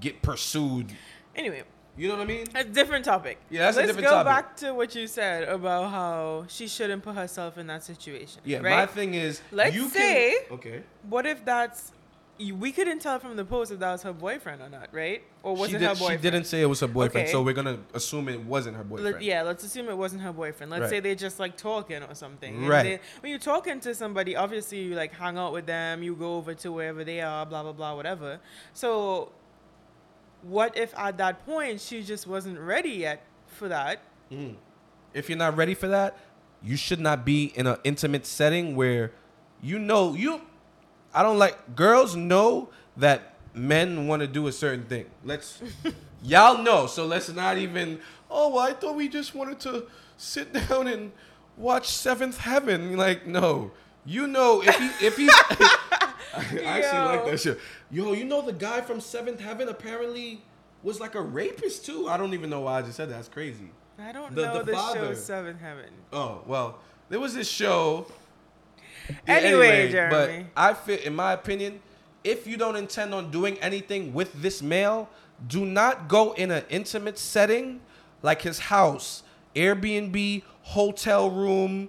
get 0.00 0.22
pursued. 0.22 0.92
Anyway, 1.34 1.64
You 1.96 2.08
know 2.08 2.16
what 2.16 2.22
I 2.24 2.26
mean? 2.26 2.42
It's 2.42 2.54
a 2.54 2.64
different 2.64 3.04
topic. 3.04 3.38
Yeah, 3.50 3.62
that's 3.62 3.78
a 3.78 3.86
different 3.86 4.06
topic. 4.06 4.16
Let's 4.16 4.24
go 4.24 4.24
back 4.48 4.56
to 4.58 4.74
what 4.74 4.94
you 4.94 5.06
said 5.06 5.48
about 5.48 5.90
how 5.90 6.44
she 6.48 6.68
shouldn't 6.68 7.02
put 7.02 7.14
herself 7.14 7.56
in 7.58 7.66
that 7.68 7.84
situation. 7.84 8.40
Yeah, 8.44 8.58
right? 8.58 8.76
my 8.76 8.86
thing 8.86 9.14
is, 9.14 9.40
Let's 9.50 9.74
you 9.74 9.88
say- 9.88 10.36
can, 10.48 10.56
okay. 10.58 10.82
What 11.08 11.24
if 11.26 11.44
that's 11.44 11.92
we 12.38 12.70
couldn't 12.70 12.98
tell 12.98 13.18
from 13.18 13.34
the 13.34 13.46
post 13.46 13.72
if 13.72 13.78
that 13.78 13.92
was 13.92 14.02
her 14.02 14.12
boyfriend 14.12 14.60
or 14.60 14.68
not, 14.68 14.88
right? 14.92 15.22
Or 15.42 15.56
was 15.56 15.70
she 15.70 15.76
it 15.76 15.78
did, 15.78 15.88
her 15.88 15.94
boyfriend? 15.94 16.20
She 16.20 16.30
didn't 16.30 16.44
say 16.46 16.60
it 16.60 16.66
was 16.66 16.80
her 16.80 16.86
boyfriend, 16.86 17.24
Okay. 17.28 17.32
so 17.32 17.40
we're 17.42 17.54
gonna 17.54 17.78
assume 17.94 18.28
it 18.28 18.40
wasn't 18.42 18.76
her 18.76 18.84
boyfriend. 18.84 19.14
Let, 19.14 19.22
yeah, 19.22 19.40
let's 19.40 19.64
assume 19.64 19.88
it 19.88 19.96
wasn't 19.96 20.20
her 20.20 20.34
boyfriend. 20.34 20.70
Let's 20.70 20.82
Right. 20.82 20.90
say 20.90 21.00
they're 21.00 21.14
just 21.14 21.40
like 21.40 21.56
talking 21.56 22.02
or 22.02 22.14
something. 22.14 22.54
And 22.56 22.68
Right. 22.68 22.82
they- 22.82 23.00
when 23.22 23.30
you're 23.30 23.38
talking 23.38 23.80
to 23.80 23.94
somebody, 23.94 24.36
obviously 24.36 24.80
you 24.82 24.94
like 24.94 25.14
hang 25.14 25.38
out 25.38 25.54
with 25.54 25.64
them, 25.64 26.02
you 26.02 26.14
go 26.14 26.34
over 26.36 26.52
to 26.56 26.72
wherever 26.72 27.04
they 27.04 27.22
are, 27.22 27.46
blah 27.46 27.62
blah 27.62 27.72
blah, 27.72 27.94
whatever. 27.96 28.38
So, 28.74 29.32
what 30.48 30.76
if 30.76 30.96
at 30.96 31.18
that 31.18 31.44
point 31.44 31.80
she 31.80 32.02
just 32.02 32.26
wasn't 32.26 32.58
ready 32.58 32.90
yet 32.90 33.22
for 33.46 33.68
that? 33.68 34.00
Mm. 34.30 34.54
If 35.12 35.28
you're 35.28 35.38
not 35.38 35.56
ready 35.56 35.74
for 35.74 35.88
that, 35.88 36.16
you 36.62 36.76
should 36.76 37.00
not 37.00 37.24
be 37.24 37.52
in 37.54 37.66
an 37.66 37.76
intimate 37.84 38.26
setting 38.26 38.76
where 38.76 39.12
you 39.62 39.78
know 39.78 40.14
you. 40.14 40.40
I 41.14 41.22
don't 41.22 41.38
like 41.38 41.74
girls 41.74 42.14
know 42.14 42.68
that 42.96 43.34
men 43.54 44.06
want 44.06 44.20
to 44.20 44.28
do 44.28 44.46
a 44.46 44.52
certain 44.52 44.84
thing. 44.84 45.06
Let's 45.24 45.62
y'all 46.22 46.62
know. 46.62 46.86
So 46.86 47.06
let's 47.06 47.28
not 47.28 47.58
even. 47.58 48.00
Oh, 48.30 48.50
well, 48.50 48.60
I 48.60 48.72
thought 48.72 48.96
we 48.96 49.08
just 49.08 49.34
wanted 49.34 49.60
to 49.60 49.86
sit 50.16 50.52
down 50.68 50.86
and 50.86 51.12
watch 51.56 51.88
Seventh 51.88 52.38
Heaven. 52.38 52.96
Like 52.96 53.26
no, 53.26 53.72
you 54.04 54.26
know 54.26 54.62
if 54.62 54.76
he 54.76 55.06
if 55.06 55.16
he's. 55.16 55.32
I 56.52 56.80
actually 56.80 57.16
like 57.16 57.24
that 57.30 57.40
shit. 57.40 57.58
Yo, 57.90 58.12
you 58.12 58.24
know 58.24 58.42
the 58.42 58.52
guy 58.52 58.80
from 58.80 59.00
Seventh 59.00 59.40
Heaven 59.40 59.68
apparently 59.68 60.42
was 60.82 61.00
like 61.00 61.14
a 61.14 61.20
rapist 61.22 61.86
too. 61.86 62.08
I 62.08 62.16
don't 62.16 62.34
even 62.34 62.50
know 62.50 62.60
why 62.60 62.78
I 62.78 62.82
just 62.82 62.96
said 62.96 63.08
that. 63.10 63.14
That's 63.14 63.28
crazy. 63.28 63.70
I 63.98 64.12
don't 64.12 64.34
The- 64.34 64.42
know 64.42 64.58
the 64.62 64.72
the, 64.72 64.92
show 64.94 65.14
Seventh 65.14 65.60
Heaven. 65.60 65.90
Oh 66.12 66.42
well, 66.46 66.78
there 67.08 67.20
was 67.20 67.34
this 67.34 67.48
show. 67.48 68.06
Anyway, 69.26 69.90
Jeremy. 69.90 70.46
but 70.54 70.60
I 70.60 70.74
feel, 70.74 70.98
in 70.98 71.14
my 71.14 71.32
opinion, 71.32 71.80
if 72.24 72.46
you 72.46 72.56
don't 72.56 72.76
intend 72.76 73.14
on 73.14 73.30
doing 73.30 73.56
anything 73.58 74.12
with 74.12 74.32
this 74.42 74.62
male, 74.62 75.08
do 75.46 75.64
not 75.64 76.08
go 76.08 76.32
in 76.32 76.50
an 76.50 76.64
intimate 76.68 77.18
setting 77.18 77.80
like 78.22 78.42
his 78.42 78.58
house, 78.58 79.22
Airbnb, 79.54 80.42
hotel 80.62 81.30
room, 81.30 81.88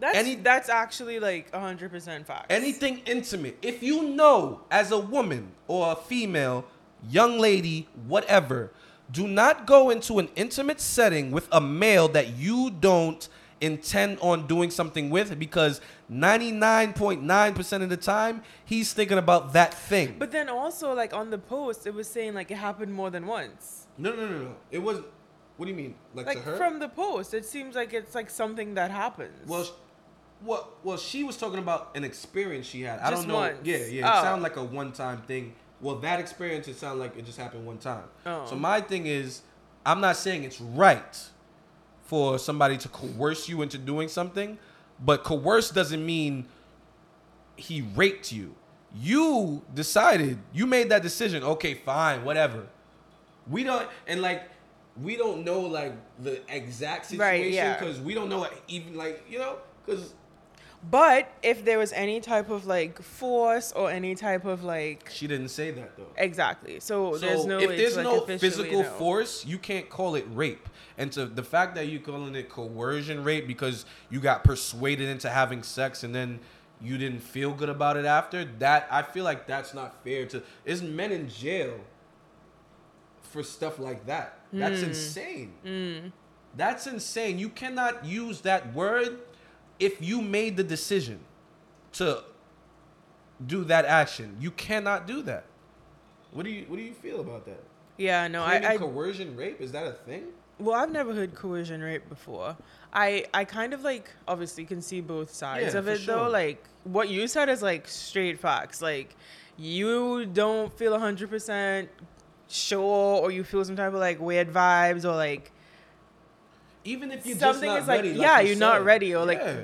That's 0.00 0.16
Any- 0.16 0.34
that's 0.36 0.68
actually 0.68 1.20
like 1.20 1.54
hundred 1.54 1.90
percent 1.90 2.26
fact. 2.26 2.50
anything 2.50 3.02
intimate. 3.06 3.58
If 3.62 3.82
you 3.82 4.02
know 4.08 4.62
as 4.70 4.90
a 4.90 4.98
woman 4.98 5.52
or 5.68 5.92
a 5.92 5.96
female, 5.96 6.64
young 7.08 7.38
lady, 7.38 7.86
whatever, 8.08 8.72
do 9.12 9.28
not 9.28 9.66
go 9.66 9.90
into 9.90 10.18
an 10.18 10.28
intimate 10.36 10.80
setting 10.80 11.30
with 11.30 11.48
a 11.52 11.60
male 11.60 12.08
that 12.08 12.28
you 12.36 12.70
don't 12.70 13.28
intend 13.60 14.18
on 14.20 14.46
doing 14.46 14.70
something 14.70 15.10
with 15.10 15.38
because 15.38 15.82
99.9% 16.10 17.82
of 17.82 17.88
the 17.90 17.96
time 17.96 18.42
he's 18.64 18.92
thinking 18.92 19.18
about 19.18 19.52
that 19.52 19.74
thing. 19.74 20.16
But 20.18 20.32
then 20.32 20.48
also 20.48 20.94
like 20.94 21.12
on 21.12 21.30
the 21.30 21.38
post, 21.38 21.86
it 21.86 21.94
was 21.94 22.08
saying 22.08 22.34
like 22.34 22.50
it 22.50 22.56
happened 22.56 22.92
more 22.94 23.10
than 23.10 23.26
once. 23.26 23.86
no, 23.98 24.14
no, 24.14 24.26
no, 24.28 24.38
no. 24.44 24.56
It 24.70 24.78
was 24.78 25.00
What 25.56 25.66
do 25.66 25.72
you 25.72 25.76
mean? 25.76 25.94
Like, 26.14 26.26
Like 26.26 26.38
to 26.38 26.42
her? 26.44 26.56
from 26.56 26.78
the 26.78 26.88
post, 26.88 27.34
it 27.34 27.44
seems 27.44 27.74
like 27.74 27.92
it's 27.92 28.14
like 28.14 28.30
something 28.30 28.74
that 28.74 28.90
happens. 28.90 29.46
Well, 29.46 29.66
well, 30.44 30.68
well, 30.82 30.96
she 30.96 31.24
was 31.24 31.36
talking 31.36 31.58
about 31.58 31.90
an 31.94 32.04
experience 32.04 32.66
she 32.66 32.82
had. 32.82 32.98
I 33.00 33.10
Just 33.10 33.22
don't 33.22 33.28
know. 33.28 33.34
once. 33.36 33.58
Yeah, 33.64 33.76
yeah. 33.78 34.06
It 34.08 34.18
Oh. 34.18 34.22
sounded 34.22 34.42
like 34.42 34.56
a 34.56 34.64
one-time 34.64 35.22
thing. 35.22 35.54
Well, 35.80 35.96
that 35.96 36.20
experience 36.20 36.68
it 36.68 36.76
sounded 36.76 37.00
like 37.00 37.16
it 37.16 37.24
just 37.24 37.38
happened 37.38 37.66
one 37.66 37.78
time. 37.78 38.04
Oh. 38.26 38.46
So 38.46 38.56
my 38.56 38.80
thing 38.80 39.06
is, 39.06 39.42
I'm 39.86 40.00
not 40.00 40.16
saying 40.16 40.44
it's 40.44 40.60
right 40.60 41.18
for 42.04 42.38
somebody 42.38 42.76
to 42.78 42.88
coerce 42.88 43.48
you 43.48 43.62
into 43.62 43.78
doing 43.78 44.08
something, 44.08 44.58
but 44.98 45.24
coerce 45.24 45.70
doesn't 45.70 46.04
mean 46.04 46.46
he 47.56 47.82
raped 47.82 48.32
you. 48.32 48.54
You 48.94 49.62
decided. 49.74 50.38
You 50.52 50.66
made 50.66 50.88
that 50.90 51.02
decision. 51.02 51.42
Okay, 51.44 51.74
fine, 51.74 52.24
whatever. 52.24 52.66
We 53.48 53.64
don't 53.64 53.86
and 54.06 54.20
like 54.20 54.42
we 55.00 55.16
don't 55.16 55.44
know 55.44 55.60
like 55.60 55.92
the 56.18 56.40
exact 56.54 57.06
situation 57.06 57.20
Right, 57.42 57.50
yeah. 57.52 57.78
because 57.78 58.00
we 58.00 58.14
don't 58.14 58.28
know 58.28 58.46
even 58.68 58.96
like 58.96 59.24
you 59.30 59.38
know 59.38 59.56
because 59.86 60.12
but 60.88 61.30
if 61.42 61.64
there 61.64 61.78
was 61.78 61.92
any 61.92 62.20
type 62.20 62.48
of 62.48 62.66
like 62.66 63.02
force 63.02 63.72
or 63.72 63.90
any 63.90 64.14
type 64.14 64.46
of 64.46 64.64
like 64.64 65.10
she 65.12 65.26
didn't 65.26 65.48
say 65.48 65.70
that 65.72 65.96
though. 65.96 66.06
exactly, 66.16 66.80
so, 66.80 67.12
So 67.12 67.18
there's 67.18 67.44
no 67.44 67.58
if 67.58 67.76
there's 67.76 67.94
to, 67.94 68.02
like, 68.02 68.28
no 68.28 68.38
physical 68.38 68.82
know. 68.82 68.90
force, 68.90 69.44
you 69.44 69.58
can't 69.58 69.90
call 69.90 70.14
it 70.14 70.26
rape. 70.30 70.68
And 70.96 71.12
to 71.12 71.26
the 71.26 71.42
fact 71.42 71.74
that 71.74 71.88
you're 71.88 72.00
calling 72.00 72.34
it 72.34 72.48
coercion 72.48 73.24
rape 73.24 73.46
because 73.46 73.84
you 74.08 74.20
got 74.20 74.42
persuaded 74.42 75.08
into 75.08 75.28
having 75.28 75.62
sex 75.62 76.02
and 76.02 76.14
then 76.14 76.40
you 76.80 76.96
didn't 76.96 77.20
feel 77.20 77.52
good 77.52 77.68
about 77.68 77.96
it 77.98 78.06
after, 78.06 78.46
that 78.58 78.88
I 78.90 79.02
feel 79.02 79.24
like 79.24 79.46
that's 79.46 79.74
not 79.74 80.02
fair 80.02 80.24
to 80.26 80.42
is 80.64 80.82
men 80.82 81.12
in 81.12 81.28
jail 81.28 81.78
for 83.22 83.42
stuff 83.42 83.78
like 83.78 84.06
that. 84.06 84.40
That's 84.52 84.80
hmm. 84.80 84.88
insane. 84.88 85.52
Hmm. 85.64 86.08
That's 86.56 86.86
insane. 86.86 87.38
You 87.38 87.50
cannot 87.50 88.04
use 88.04 88.40
that 88.40 88.74
word 88.74 89.20
if 89.80 90.00
you 90.00 90.22
made 90.22 90.56
the 90.56 90.62
decision 90.64 91.18
to 91.92 92.22
do 93.46 93.64
that 93.64 93.84
action. 93.86 94.36
You 94.38 94.50
cannot 94.52 95.06
do 95.06 95.22
that. 95.22 95.44
What 96.32 96.44
do 96.44 96.50
you 96.50 96.64
what 96.68 96.76
do 96.76 96.82
you 96.82 96.92
feel 96.94 97.20
about 97.20 97.46
that? 97.46 97.62
Yeah, 97.96 98.28
no, 98.28 98.44
Claiming 98.44 98.64
I, 98.68 98.74
I 98.74 98.76
coercion 98.76 99.36
rape 99.36 99.60
is 99.60 99.72
that 99.72 99.86
a 99.86 99.92
thing? 99.92 100.24
well, 100.58 100.76
I've 100.76 100.92
never 100.92 101.14
heard 101.14 101.34
coercion 101.34 101.80
rape 101.80 102.06
before. 102.08 102.56
I 102.92 103.24
I 103.32 103.44
kind 103.44 103.72
of 103.74 103.82
like 103.82 104.10
obviously 104.28 104.64
can 104.66 104.82
see 104.82 105.00
both 105.00 105.32
sides 105.32 105.72
Yeah, 105.74 105.78
of 105.80 105.88
it 105.88 106.00
sure. 106.00 106.14
though. 106.16 106.28
Like 106.28 106.62
what 106.84 107.08
you 107.08 107.26
said 107.26 107.48
is 107.48 107.62
like 107.62 107.88
straight 107.88 108.38
facts. 108.38 108.80
Like 108.82 109.16
you 109.56 110.26
don't 110.26 110.72
feel 110.78 110.98
hundred 110.98 111.30
percent 111.30 111.88
sure, 112.48 113.20
or 113.22 113.30
you 113.30 113.42
feel 113.44 113.64
some 113.64 113.76
type 113.76 113.88
of 113.94 114.00
like 114.00 114.20
weird 114.20 114.52
vibes, 114.52 115.04
or 115.04 115.14
like 115.16 115.50
Even 116.84 117.10
if 117.12 117.26
you're 117.26 117.36
something 117.36 117.70
is 117.70 117.86
like 117.86 117.98
ready, 118.02 118.10
yeah, 118.10 118.40
you 118.40 118.48
you're 118.50 118.58
not 118.58 118.84
ready, 118.84 119.14
or 119.14 119.26
like 119.26 119.38
Yeah. 119.38 119.56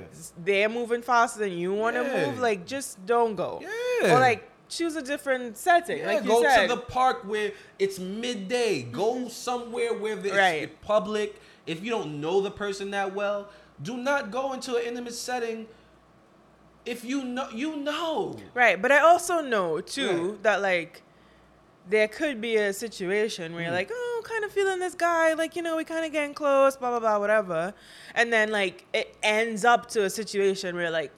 they're 0.44 0.68
moving 0.68 1.00
faster 1.02 1.38
than 1.40 1.52
you 1.52 1.72
want 1.72 1.96
to 1.96 2.02
Yeah. 2.02 2.26
move. 2.26 2.38
Like 2.40 2.66
just 2.66 3.04
don't 3.06 3.34
go. 3.36 3.62
Yeah. 3.62 4.14
Or 4.14 4.20
like 4.20 4.48
choose 4.68 4.96
a 4.96 5.02
different 5.02 5.56
setting. 5.56 5.98
Yeah, 5.98 6.06
like 6.06 6.24
you 6.24 6.28
go 6.30 6.42
said. 6.42 6.66
to 6.68 6.74
the 6.74 6.80
park 6.80 7.22
where 7.24 7.52
it's 7.78 7.98
midday. 7.98 8.82
Go 8.82 9.28
somewhere 9.28 9.94
where 9.94 10.18
it's 10.18 10.30
Right. 10.36 10.80
public. 10.82 11.40
If 11.66 11.82
you 11.82 11.90
don't 11.90 12.20
know 12.20 12.40
the 12.42 12.50
person 12.50 12.90
that 12.90 13.14
well, 13.14 13.48
do 13.82 13.96
not 13.96 14.30
go 14.30 14.52
into 14.52 14.76
an 14.76 14.82
intimate 14.84 15.14
setting. 15.14 15.66
If 16.84 17.04
you 17.04 17.24
know, 17.24 17.48
you 17.52 17.76
know. 17.76 18.36
Right, 18.54 18.80
but 18.80 18.92
I 18.92 18.98
also 19.00 19.40
know 19.40 19.80
too 19.80 20.30
Right. 20.32 20.42
that 20.42 20.62
like 20.62 21.02
there 21.88 22.08
could 22.08 22.40
be 22.40 22.56
a 22.56 22.72
situation 22.72 23.54
where 23.54 23.62
you're 23.62 23.72
Mm. 23.72 23.76
like, 23.76 23.90
oh, 23.92 24.15
kind 24.26 24.44
of 24.44 24.50
feeling 24.52 24.78
this 24.78 24.94
guy, 24.94 25.34
like 25.34 25.56
you 25.56 25.62
know, 25.62 25.76
we 25.76 25.84
kind 25.84 26.04
of 26.04 26.12
getting 26.12 26.34
close, 26.34 26.76
blah 26.76 26.90
blah 26.90 27.00
blah, 27.00 27.18
whatever, 27.18 27.72
and 28.14 28.32
then 28.32 28.50
like 28.50 28.84
it 28.92 29.16
ends 29.22 29.64
up 29.64 29.88
to 29.90 30.04
a 30.04 30.10
situation 30.10 30.76
where 30.76 30.90
like 30.90 31.12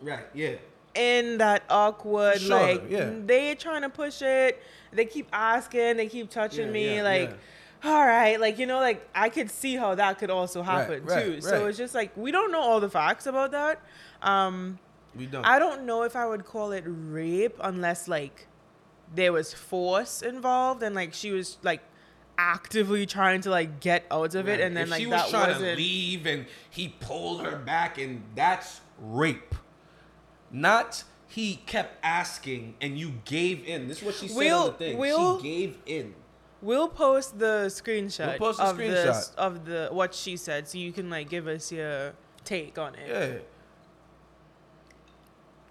Right. 0.00 0.26
Yeah. 0.34 0.56
in 0.94 1.38
that 1.38 1.62
awkward 1.70 2.40
Sure, 2.40 2.58
like 2.60 2.82
yeah. 2.90 3.10
they 3.24 3.54
trying 3.54 3.82
to 3.82 3.88
push 3.88 4.22
it, 4.22 4.62
they 4.92 5.04
keep 5.06 5.28
asking, 5.32 5.96
they 5.96 6.08
keep 6.08 6.30
touching 6.30 6.66
Yeah, 6.68 6.72
me, 6.72 6.96
yeah, 6.96 7.02
like. 7.02 7.38
All 7.86 8.06
right, 8.06 8.40
like 8.40 8.58
you 8.58 8.64
know, 8.64 8.80
like 8.80 9.06
I 9.14 9.28
could 9.28 9.50
see 9.50 9.76
how 9.76 9.94
that 9.94 10.18
could 10.18 10.30
also 10.30 10.62
happen 10.62 11.04
right, 11.04 11.22
too. 11.22 11.40
So 11.42 11.50
right. 11.60 11.68
it's 11.68 11.76
just 11.76 11.94
like 11.94 12.16
we 12.16 12.30
don't 12.32 12.50
know 12.50 12.62
all 12.62 12.80
the 12.80 12.88
facts 12.88 13.26
about 13.26 13.50
that. 13.50 13.78
Um, 14.22 14.78
We 15.14 15.26
don't. 15.26 15.44
I 15.44 15.58
don't 15.58 15.84
know 15.84 16.02
if 16.02 16.16
I 16.16 16.26
would 16.26 16.46
call 16.46 16.72
it 16.72 16.84
rape 16.86 17.58
unless 17.60 18.08
like 18.08 18.46
there 19.14 19.34
was 19.34 19.52
force 19.52 20.22
involved 20.22 20.82
and 20.82 20.94
like 20.94 21.12
she 21.12 21.30
was 21.30 21.58
like 21.62 21.82
actively 22.38 23.06
trying 23.06 23.40
to 23.42 23.50
like 23.50 23.80
get 23.80 24.04
out 24.10 24.34
of 24.34 24.48
it 24.48 24.52
Right. 24.52 24.60
and 24.60 24.76
then 24.76 24.84
if 24.84 24.90
like 24.90 25.00
she 25.00 25.06
was 25.06 25.22
that 25.22 25.30
trying 25.30 25.48
wasn't 25.48 25.70
to 25.70 25.76
leave 25.76 26.26
and 26.26 26.46
he 26.70 26.88
pulled 27.00 27.42
her 27.42 27.56
back 27.56 27.98
and 27.98 28.22
that's 28.34 28.80
rape. 28.98 29.54
Not 30.50 31.04
he 31.28 31.56
kept 31.66 31.98
asking 32.04 32.74
and 32.80 32.98
you 32.98 33.14
gave 33.24 33.64
in. 33.66 33.88
This 33.88 33.98
is 33.98 34.04
what 34.04 34.14
she 34.14 34.28
said 34.28 34.34
on 34.34 34.38
We'll- 34.38 34.66
the 34.66 34.72
thing. 34.72 34.98
we'll- 34.98 35.40
she 35.40 35.42
gave 35.48 35.78
in. 35.86 36.14
We'll 36.62 36.88
post 36.88 37.38
the 37.38 37.66
screenshot 37.68 38.38
We'll 38.38 38.38
post 38.38 38.58
the 38.58 38.64
of 38.64 38.76
the 38.78 38.84
screenshot. 38.84 39.34
of 39.36 39.64
the 39.66 39.88
what 39.92 40.14
she 40.14 40.36
said 40.36 40.66
so 40.66 40.78
you 40.78 40.92
can 40.92 41.10
like 41.10 41.28
give 41.28 41.46
us 41.46 41.70
your 41.70 42.14
take 42.44 42.78
on 42.78 42.94
it. 42.94 43.08
Yeah. 43.08 43.38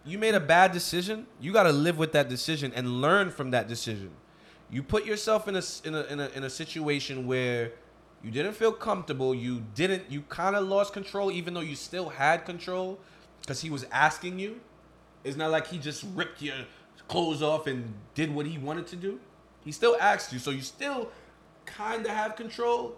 You 0.06 0.18
made 0.18 0.36
a 0.36 0.40
bad 0.40 0.72
decision. 0.74 1.28
You 1.40 1.54
got 1.54 1.64
to 1.64 1.72
live 1.72 1.98
with 1.98 2.12
that 2.12 2.28
decision 2.30 2.74
and 2.76 3.02
learn 3.02 3.32
from 3.32 3.52
that 3.52 3.68
decision. 3.68 4.12
You 4.74 4.82
put 4.82 5.06
yourself 5.06 5.48
in 5.48 5.56
a 5.56 5.62
in 5.84 5.94
a 5.94 6.02
in 6.06 6.20
a, 6.20 6.28
in 6.30 6.44
a 6.46 6.50
situation 6.50 7.28
where 7.28 7.74
you 8.24 8.32
didn't 8.32 8.54
feel 8.54 8.72
comfortable. 8.72 9.36
You 9.36 9.64
didn't. 9.76 10.10
You 10.10 10.22
kind 10.30 10.56
of 10.56 10.68
lost 10.68 10.94
control, 10.94 11.32
even 11.32 11.54
though 11.54 11.60
you 11.60 11.76
still 11.76 12.10
had 12.10 12.44
control, 12.44 12.98
because 13.42 13.62
he 13.62 13.70
was 13.70 13.86
asking 13.92 14.40
you. 14.40 14.60
It's 15.24 15.38
not 15.38 15.52
like 15.52 15.68
he 15.68 15.78
just 15.78 16.04
ripped 16.16 16.42
your 16.42 16.56
clothes 17.08 17.44
off 17.44 17.68
and 17.68 17.94
did 18.16 18.34
what 18.34 18.48
he 18.48 18.58
wanted 18.58 18.88
to 18.88 18.96
do. 18.96 19.20
He 19.64 19.72
still 19.72 19.96
asked 20.02 20.34
you, 20.34 20.40
so 20.40 20.50
you 20.50 20.62
still 20.62 21.12
kind 21.66 22.04
of 22.04 22.12
have 22.12 22.36
control. 22.36 22.96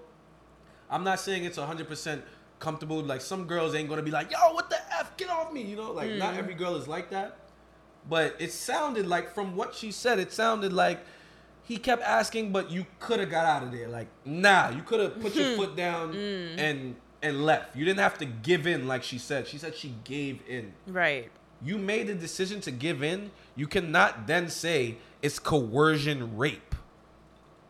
I'm 0.90 1.04
not 1.04 1.20
saying 1.20 1.44
it's 1.44 1.58
100% 1.58 2.22
comfortable. 2.60 3.04
Like 3.04 3.20
some 3.20 3.48
girls 3.48 3.76
ain't 3.76 3.90
gonna 3.90 4.02
be 4.02 4.12
like, 4.12 4.32
"Yo, 4.32 4.38
what 4.54 4.70
the 4.70 4.78
f? 4.98 5.18
Get 5.18 5.30
off 5.30 5.52
me!" 5.52 5.64
You 5.64 5.76
know, 5.76 5.92
like 5.92 6.12
not 6.12 6.36
hmm. 6.36 6.40
every 6.40 6.54
girl 6.54 6.78
is 6.78 6.88
like 6.88 7.10
that. 7.10 7.38
But 8.08 8.38
it 8.40 8.54
sounded 8.54 9.08
like 9.08 9.34
from 9.34 9.58
what 9.58 9.76
she 9.76 9.92
said, 9.92 10.20
it 10.20 10.32
sounded 10.32 10.72
like 10.72 11.00
he 11.66 11.78
kept 11.78 12.04
asking, 12.04 12.52
but 12.52 12.70
you 12.70 12.86
could 13.00 13.20
have 13.20 13.30
got 13.30 13.46
out 13.46 13.64
of 13.64 13.72
there. 13.72 13.88
Like, 13.88 14.08
nah, 14.24 14.70
you 14.70 14.84
could 14.84 15.00
have 15.00 15.20
put 15.20 15.36
your 15.36 15.52
hmm. 15.52 15.56
foot 15.56 15.76
down 15.76 16.14
hmm. 16.14 16.60
and 16.60 16.96
and 17.22 17.44
left. 17.44 17.76
You 17.76 17.86
didn't 17.86 18.00
have 18.00 18.18
to 18.20 18.26
give 18.26 18.68
in 18.68 18.88
like 18.88 19.04
she 19.04 19.18
said. 19.18 19.48
She 19.48 19.58
said 19.58 19.76
she 19.76 19.96
gave 20.04 20.42
in. 20.48 20.74
Right. 20.88 21.32
You 21.64 21.78
made 21.78 22.08
the 22.08 22.14
decision 22.14 22.62
to 22.62 22.72
give 22.72 23.02
in. 23.02 23.32
You 23.56 23.68
cannot 23.68 24.28
then 24.28 24.50
say 24.50 24.98
it's 25.22 25.40
coercion 25.40 26.38
rape. 26.38 26.76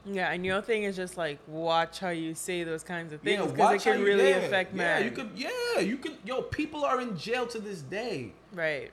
Yeah, 0.05 0.31
and 0.31 0.45
your 0.45 0.61
thing 0.61 0.83
is 0.83 0.95
just 0.95 1.17
like 1.17 1.39
watch 1.47 1.99
how 1.99 2.09
you 2.09 2.35
say 2.35 2.63
those 2.63 2.83
kinds 2.83 3.13
of 3.13 3.21
things 3.21 3.41
because 3.41 3.57
watch 3.57 3.87
it 3.87 3.93
can 3.93 4.03
really 4.03 4.29
yeah, 4.29 4.35
affect 4.37 4.73
Yeah, 4.73 4.77
men. 4.77 5.03
you 5.05 5.11
could. 5.11 5.29
Yeah, 5.35 5.79
you 5.79 5.97
could. 5.97 6.17
Yo, 6.25 6.41
people 6.41 6.83
are 6.83 6.99
in 6.99 7.17
jail 7.17 7.47
to 7.47 7.59
this 7.59 7.81
day. 7.81 8.33
Right. 8.53 8.91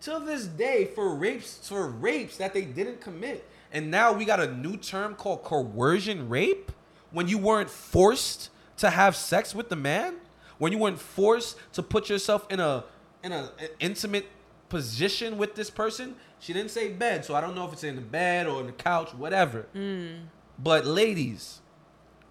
till 0.00 0.20
this 0.20 0.46
day 0.46 0.84
for 0.94 1.14
rapes 1.14 1.68
for 1.68 1.88
rapes 1.88 2.36
that 2.36 2.54
they 2.54 2.62
didn't 2.62 3.00
commit. 3.00 3.44
And 3.72 3.90
now 3.90 4.12
we 4.12 4.24
got 4.24 4.40
a 4.40 4.52
new 4.52 4.76
term 4.76 5.14
called 5.14 5.42
coercion 5.42 6.28
rape 6.28 6.72
when 7.10 7.28
you 7.28 7.38
weren't 7.38 7.70
forced 7.70 8.50
to 8.78 8.90
have 8.90 9.16
sex 9.16 9.54
with 9.54 9.68
the 9.68 9.76
man, 9.76 10.16
when 10.58 10.72
you 10.72 10.78
weren't 10.78 11.00
forced 11.00 11.56
to 11.72 11.82
put 11.82 12.08
yourself 12.08 12.46
in 12.50 12.60
a 12.60 12.84
in 13.22 13.32
a, 13.32 13.50
an 13.58 13.68
intimate 13.80 14.26
position 14.68 15.38
with 15.38 15.54
this 15.54 15.70
person. 15.70 16.16
She 16.38 16.52
didn't 16.52 16.70
say 16.70 16.88
bed, 16.88 17.24
so 17.24 17.34
I 17.34 17.40
don't 17.40 17.54
know 17.54 17.66
if 17.66 17.72
it's 17.72 17.84
in 17.84 17.96
the 17.96 18.02
bed 18.02 18.46
or 18.46 18.60
in 18.60 18.66
the 18.66 18.72
couch, 18.72 19.14
whatever. 19.14 19.62
Hmm. 19.72 20.26
But 20.58 20.86
ladies, 20.86 21.60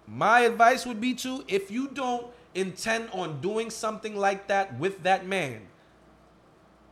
my 0.06 0.40
advice 0.40 0.86
would 0.86 1.00
be 1.00 1.14
to 1.14 1.44
if 1.48 1.70
you 1.70 1.88
don't 1.88 2.26
intend 2.54 3.10
on 3.12 3.40
doing 3.40 3.70
something 3.70 4.16
like 4.16 4.48
that 4.48 4.78
with 4.78 5.02
that 5.02 5.26
man, 5.26 5.62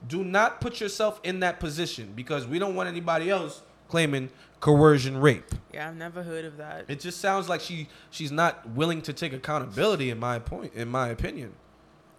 do 0.06 0.22
not 0.22 0.60
put 0.60 0.80
yourself 0.80 1.20
in 1.24 1.40
that 1.40 1.60
position 1.60 2.12
because 2.14 2.46
we 2.46 2.58
don't 2.58 2.74
want 2.74 2.88
anybody 2.88 3.30
else 3.30 3.62
claiming 3.88 4.30
coercion 4.60 5.18
rape. 5.18 5.54
Yeah, 5.72 5.88
I've 5.88 5.96
never 5.96 6.22
heard 6.22 6.44
of 6.44 6.56
that. 6.56 6.86
It 6.88 7.00
just 7.00 7.20
sounds 7.20 7.48
like 7.48 7.60
she 7.60 7.88
she's 8.10 8.32
not 8.32 8.68
willing 8.70 9.02
to 9.02 9.12
take 9.12 9.32
accountability 9.32 10.10
in 10.10 10.18
my 10.18 10.38
point 10.38 10.74
in 10.74 10.88
my 10.88 11.08
opinion. 11.08 11.52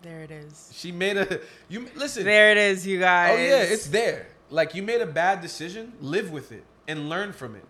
There 0.02 0.22
it 0.22 0.30
is. 0.32 0.70
She 0.74 0.92
made 0.92 1.18
a 1.18 1.40
you 1.68 1.88
listen. 1.96 2.24
There 2.26 2.52
it 2.52 2.58
is, 2.58 2.86
you 2.86 3.00
guys. 3.00 3.32
Oh 3.34 3.42
yeah, 3.42 3.62
it's 3.64 3.88
there. 3.88 4.28
Like 4.52 4.76
you 4.76 4.84
made 4.84 5.02
a 5.02 5.08
bad 5.08 5.42
decision, 5.42 5.94
live 6.00 6.30
with 6.32 6.52
it 6.52 6.64
and 6.88 7.10
learn 7.10 7.34
from 7.34 7.56
it. 7.56 7.66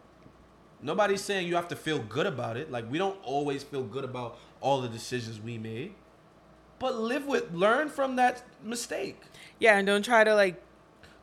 Nobody's 0.81 1.21
saying 1.21 1.47
you 1.47 1.55
have 1.55 1.69
to 1.69 1.75
feel 1.75 1.99
good 1.99 2.25
about 2.25 2.57
it. 2.57 2.69
Like 2.71 2.91
we 2.91 2.97
don't 2.97 3.17
always 3.23 3.63
feel 3.63 3.83
good 3.83 4.03
about 4.03 4.37
all 4.59 4.81
the 4.81 4.89
decisions 4.89 5.39
we 5.39 5.57
made. 5.57 5.93
But 6.79 6.99
live 6.99 7.25
with 7.25 7.53
learn 7.53 7.87
from 7.87 8.17
that 8.17 8.43
mistake. 8.61 9.21
yeah, 9.59 9.77
and 9.77 9.87
don't 9.87 10.03
try 10.03 10.25
to 10.25 10.35
like 10.35 10.61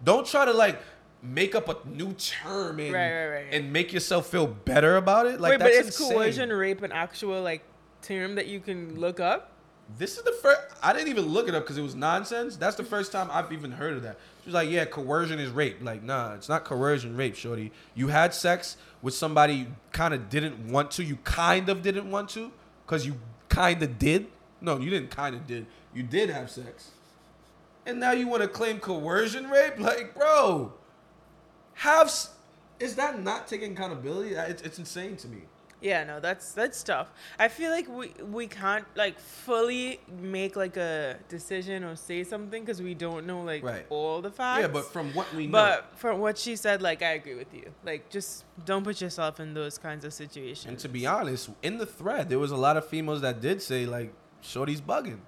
Don't 0.02 0.26
try 0.26 0.46
to 0.46 0.52
like 0.52 0.80
make 1.22 1.54
up 1.54 1.68
a 1.68 1.88
new 1.88 2.12
term 2.14 2.80
and, 2.80 2.92
Right, 2.92 3.12
right, 3.12 3.26
right. 3.28 3.46
and 3.52 3.72
make 3.72 3.92
yourself 3.92 4.26
feel 4.26 4.46
better 4.46 4.96
about 4.96 5.26
it. 5.26 5.40
Like 5.40 5.52
wait, 5.52 5.60
but 5.60 5.70
is 5.70 5.96
coercion 5.96 6.50
rape 6.52 6.82
an 6.82 6.92
actual 6.92 7.42
like 7.42 7.62
term 8.02 8.34
that 8.34 8.46
you 8.48 8.60
can 8.60 8.98
look 8.98 9.20
up? 9.20 9.50
This 9.98 10.16
is 10.16 10.22
the 10.24 10.32
first. 10.32 10.60
I 10.82 10.92
didn't 10.92 11.08
even 11.08 11.26
look 11.26 11.48
it 11.48 11.54
up 11.54 11.64
because 11.64 11.76
it 11.76 11.82
was 11.82 11.94
nonsense. 11.94 12.56
That's 12.56 12.76
the 12.76 12.84
first 12.84 13.12
time 13.12 13.28
I've 13.30 13.52
even 13.52 13.72
heard 13.72 13.94
of 13.94 14.02
that. 14.04 14.16
She 14.42 14.46
was 14.48 14.54
like, 14.54 14.70
"Yeah, 14.70 14.84
coercion 14.86 15.38
is 15.38 15.50
rape." 15.50 15.78
Like, 15.82 16.02
nah, 16.02 16.34
it's 16.34 16.48
not 16.48 16.64
coercion 16.64 17.16
rape, 17.16 17.34
shorty. 17.36 17.72
You 17.94 18.08
had 18.08 18.32
sex 18.32 18.76
with 19.02 19.12
somebody 19.14 19.54
you 19.54 19.66
kind 19.92 20.14
of 20.14 20.30
didn't 20.30 20.70
want 20.72 20.92
to. 20.92 21.04
You 21.04 21.16
kind 21.24 21.68
of 21.68 21.82
didn't 21.82 22.10
want 22.10 22.30
to 22.30 22.50
because 22.86 23.04
you 23.06 23.16
kind 23.48 23.82
of 23.82 23.98
did. 23.98 24.26
No, 24.60 24.78
you 24.78 24.88
didn't 24.88 25.10
kind 25.10 25.34
of 25.36 25.46
did. 25.46 25.66
You 25.94 26.04
did 26.04 26.30
have 26.30 26.50
sex, 26.50 26.92
and 27.84 28.00
now 28.00 28.12
you 28.12 28.28
want 28.28 28.42
to 28.42 28.48
claim 28.48 28.78
coercion 28.78 29.50
rape? 29.50 29.78
Like, 29.78 30.14
bro, 30.14 30.72
have 31.82 32.12
is 32.80 32.94
that 32.96 33.22
not 33.22 33.46
taking 33.46 33.72
accountability? 33.72 34.34
It's, 34.34 34.62
it's 34.62 34.78
insane 34.78 35.16
to 35.18 35.28
me. 35.28 35.42
Yeah, 35.80 36.04
no, 36.04 36.20
that's 36.20 36.52
that's 36.52 36.80
tough. 36.84 37.08
I 37.40 37.48
feel 37.48 37.70
like 37.72 37.88
we 37.88 38.12
we 38.38 38.46
can't 38.46 38.84
like 38.94 39.18
fully 39.18 39.98
make 40.20 40.54
like 40.54 40.76
a 40.76 41.16
decision 41.28 41.82
or 41.82 41.96
say 41.96 42.22
something 42.22 42.62
because 42.64 42.80
we 42.80 42.94
don't 42.94 43.26
know 43.26 43.42
like 43.42 43.64
Right. 43.64 43.84
all 43.90 44.22
the 44.22 44.30
facts. 44.30 44.60
Yeah, 44.60 44.68
but 44.68 44.84
from 44.92 45.12
what 45.12 45.26
we 45.34 45.46
know, 45.48 45.52
but 45.52 45.92
from 45.96 46.20
what 46.20 46.38
she 46.38 46.54
said, 46.54 46.82
like 46.82 47.02
I 47.02 47.12
agree 47.14 47.34
with 47.34 47.52
you. 47.52 47.66
Like 47.84 48.08
just 48.10 48.44
don't 48.64 48.84
put 48.84 49.00
yourself 49.00 49.40
in 49.40 49.54
those 49.54 49.76
kinds 49.76 50.04
of 50.04 50.12
situations. 50.12 50.66
And 50.70 50.78
to 50.78 50.88
be 50.88 51.04
honest, 51.04 51.50
in 51.64 51.78
the 51.78 51.86
thread, 51.86 52.28
there 52.30 52.38
was 52.38 52.52
a 52.52 52.56
lot 52.66 52.76
of 52.76 52.86
females 52.86 53.20
that 53.22 53.40
did 53.40 53.60
say 53.60 53.84
like, 53.84 54.12
"Shorty's 54.40 54.80
bugging." 54.80 55.18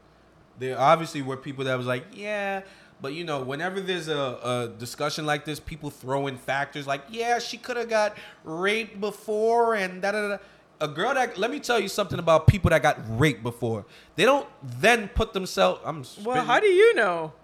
There 0.61 0.79
obviously 0.79 1.21
were 1.21 1.37
people 1.37 1.65
that 1.65 1.77
was 1.77 1.89
like, 1.89 2.05
"Yeah," 2.13 2.63
but 3.05 3.13
you 3.13 3.23
know, 3.23 3.43
whenever 3.43 3.83
there's 3.83 4.09
a, 4.09 4.17
a 4.17 4.73
discussion 4.79 5.27
like 5.27 5.45
this, 5.45 5.61
people 5.61 5.91
throw 5.91 6.27
in 6.27 6.39
factors 6.39 6.87
like, 6.87 7.03
"Yeah, 7.11 7.39
she 7.39 7.59
could 7.59 7.77
have 7.77 7.91
got 7.91 8.17
raped 8.45 8.99
before," 8.99 9.75
and 9.75 10.01
da 10.01 10.13
da 10.13 10.29
da. 10.29 10.39
A 10.81 10.89
girl 10.89 11.13
that 11.13 11.37
let 11.37 11.51
me 11.51 11.61
tell 11.61 11.79
you 11.79 11.89
something 11.89 12.19
about 12.19 12.47
people 12.47 12.71
that 12.71 12.83
got 12.83 12.97
raped 13.07 13.43
before. 13.43 13.85
They 14.17 14.25
don't 14.25 14.49
then 14.63 15.09
put 15.09 15.35
themselves. 15.35 15.83
I'm. 15.85 16.03
well, 16.25 16.47
how 16.47 16.61
do 16.61 16.67
you 16.67 16.95
know? 16.95 17.35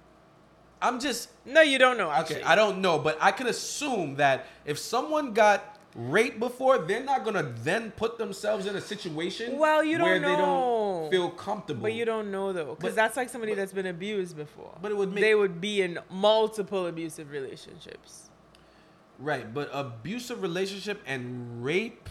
I'm 0.80 0.98
just 0.98 1.28
No, 1.44 1.60
you 1.60 1.76
don't 1.78 1.98
know. 1.98 2.10
Actually, 2.10 2.36
Okay, 2.36 2.44
I 2.44 2.54
don't 2.54 2.80
know, 2.80 2.98
but 2.98 3.18
I 3.20 3.30
can 3.30 3.46
assume 3.46 4.16
that 4.16 4.46
if 4.64 4.78
someone 4.78 5.34
got 5.34 5.78
raped 5.94 6.38
before, 6.38 6.78
they're 6.78 7.02
not 7.02 7.24
gonna 7.24 7.42
then 7.64 7.90
put 7.92 8.16
themselves 8.18 8.66
in 8.66 8.76
a 8.76 8.80
situation 8.80 9.58
Well, 9.58 9.82
you 9.82 9.98
don't 9.98 10.06
where 10.06 10.20
they 10.20 10.26
know. 10.36 11.00
don't 11.02 11.10
feel 11.10 11.30
comfortable. 11.30 11.82
But 11.82 11.94
you 11.94 12.04
don't 12.04 12.30
know 12.30 12.52
though, 12.52 12.74
because 12.76 12.94
that's 12.94 13.16
like 13.16 13.28
somebody 13.28 13.52
but- 13.52 13.56
that's 13.58 13.72
been 13.72 13.86
abused 13.86 14.36
before. 14.36 14.76
But 14.80 14.92
it 14.92 14.96
would 14.96 15.12
make- 15.12 15.22
they 15.22 15.34
would 15.34 15.60
be 15.60 15.82
in 15.82 15.98
multiple 16.10 16.86
abusive 16.86 17.30
relationships. 17.30 18.30
right, 19.18 19.52
but 19.52 19.68
abusive 19.72 20.40
relationship 20.42 21.00
and 21.06 21.62
rape, 21.62 22.08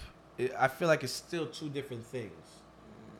I 0.57 0.67
feel 0.67 0.87
like 0.87 1.03
it's 1.03 1.11
still 1.13 1.47
two 1.47 1.67
different 1.69 2.05
things. 2.05 2.31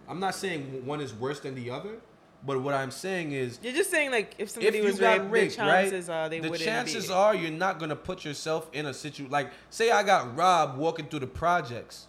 I'm 0.07 0.19
not 0.19 0.35
saying 0.35 0.85
one 0.85 1.01
is 1.01 1.13
worse 1.13 1.39
than 1.39 1.55
the 1.55 1.69
other, 1.71 1.99
but 2.45 2.61
what 2.61 2.73
I'm 2.73 2.91
saying 2.91 3.33
is 3.33 3.59
You're 3.61 3.73
just 3.73 3.91
saying 3.91 4.11
like 4.11 4.35
if 4.37 4.47
if 4.47 4.51
somebody 4.51 4.77
you 4.77 4.83
was 4.83 4.99
raped, 4.99 5.25
raped, 5.29 5.51
the 5.51 5.55
chances 5.57 6.07
right? 6.07 6.15
are 6.15 6.29
they 6.29 6.39
the 6.39 6.57
chances 6.57 7.07
be. 7.07 7.13
are 7.13 7.35
you're 7.35 7.51
not 7.51 7.79
gonna 7.79 7.95
put 7.95 8.23
yourself 8.23 8.69
in 8.73 8.85
a 8.85 8.93
situation 8.93 9.31
like 9.31 9.51
say 9.69 9.91
I 9.91 10.03
got 10.03 10.35
robbed 10.35 10.77
walking 10.77 11.07
through 11.07 11.21
the 11.21 11.27
projects. 11.27 12.07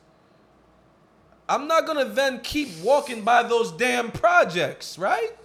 I'm 1.49 1.66
not 1.66 1.85
gonna 1.87 2.05
then 2.05 2.41
keep 2.41 2.68
walking 2.81 3.22
by 3.22 3.43
those 3.43 3.72
damn 3.72 4.12
projects, 4.12 4.97
right? 4.99 5.37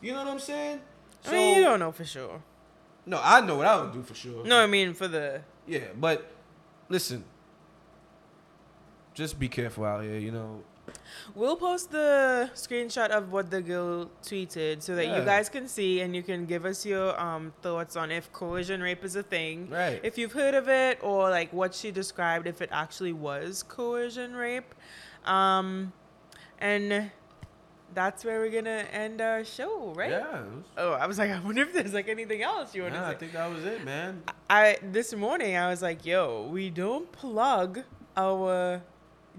You 0.00 0.12
know 0.12 0.18
what 0.18 0.28
I'm 0.28 0.38
saying? 0.38 0.80
I 1.26 1.32
mean, 1.32 1.56
you 1.58 1.64
don't 1.64 1.80
know 1.80 1.90
for 1.90 2.04
sure. 2.04 2.40
No, 3.04 3.20
I 3.22 3.40
know 3.40 3.56
what 3.56 3.66
I 3.66 3.80
would 3.80 3.92
do 3.92 4.02
for 4.02 4.14
sure. 4.14 4.44
No, 4.44 4.60
I 4.60 4.66
mean 4.66 4.94
for 4.94 5.08
the 5.08 5.40
Yeah, 5.66 5.80
but 5.98 6.30
listen, 6.88 7.24
just 9.14 9.38
be 9.40 9.48
careful 9.48 9.84
out 9.84 10.04
here. 10.04 10.18
You 10.18 10.30
know, 10.30 10.62
We'll 11.34 11.56
post 11.56 11.90
the 11.90 12.50
screenshot 12.54 13.10
of 13.10 13.32
what 13.32 13.50
the 13.50 13.60
girl 13.62 14.10
tweeted 14.22 14.82
so 14.82 14.94
that 14.96 15.06
Yeah. 15.06 15.18
you 15.18 15.24
guys 15.24 15.48
can 15.48 15.68
see 15.68 16.00
and 16.00 16.14
you 16.14 16.22
can 16.22 16.46
give 16.46 16.64
us 16.64 16.84
your 16.86 17.18
um, 17.20 17.52
thoughts 17.62 17.96
on 17.96 18.10
if 18.10 18.32
coercion 18.32 18.82
rape 18.82 19.04
is 19.04 19.16
a 19.16 19.22
thing. 19.22 19.68
Right. 19.70 20.00
If 20.02 20.18
you've 20.18 20.32
heard 20.32 20.54
of 20.54 20.68
it 20.68 20.98
or 21.02 21.30
like 21.30 21.52
what 21.52 21.74
she 21.74 21.90
described, 21.90 22.46
if 22.46 22.60
it 22.62 22.70
actually 22.72 23.12
was 23.12 23.62
coercion 23.62 24.34
rape. 24.34 24.74
Um, 25.24 25.92
and 26.60 27.10
that's 27.94 28.24
where 28.24 28.40
we're 28.40 28.50
going 28.50 28.64
to 28.64 28.94
end 28.94 29.20
our 29.20 29.44
show, 29.44 29.92
right? 29.96 30.10
yeah. 30.10 30.42
Oh, 30.76 30.92
I 30.92 31.06
was 31.06 31.18
like, 31.18 31.30
I 31.36 31.40
wonder 31.40 31.62
if 31.62 31.72
there's 31.72 31.94
like 31.94 32.08
anything 32.08 32.42
else 32.42 32.74
you 32.74 32.82
want 32.82 32.94
to 32.94 33.00
Nah, 33.00 33.08
I 33.08 33.14
think 33.14 33.32
that 33.32 33.50
was 33.50 33.64
it, 33.64 33.84
man. 33.84 34.22
I 34.50 34.78
this 34.82 35.14
morning 35.14 35.56
I 35.56 35.68
was 35.70 35.82
like, 35.82 36.04
yo, 36.04 36.48
we 36.50 36.70
don't 36.70 37.10
plug 37.12 37.80
our 38.16 38.82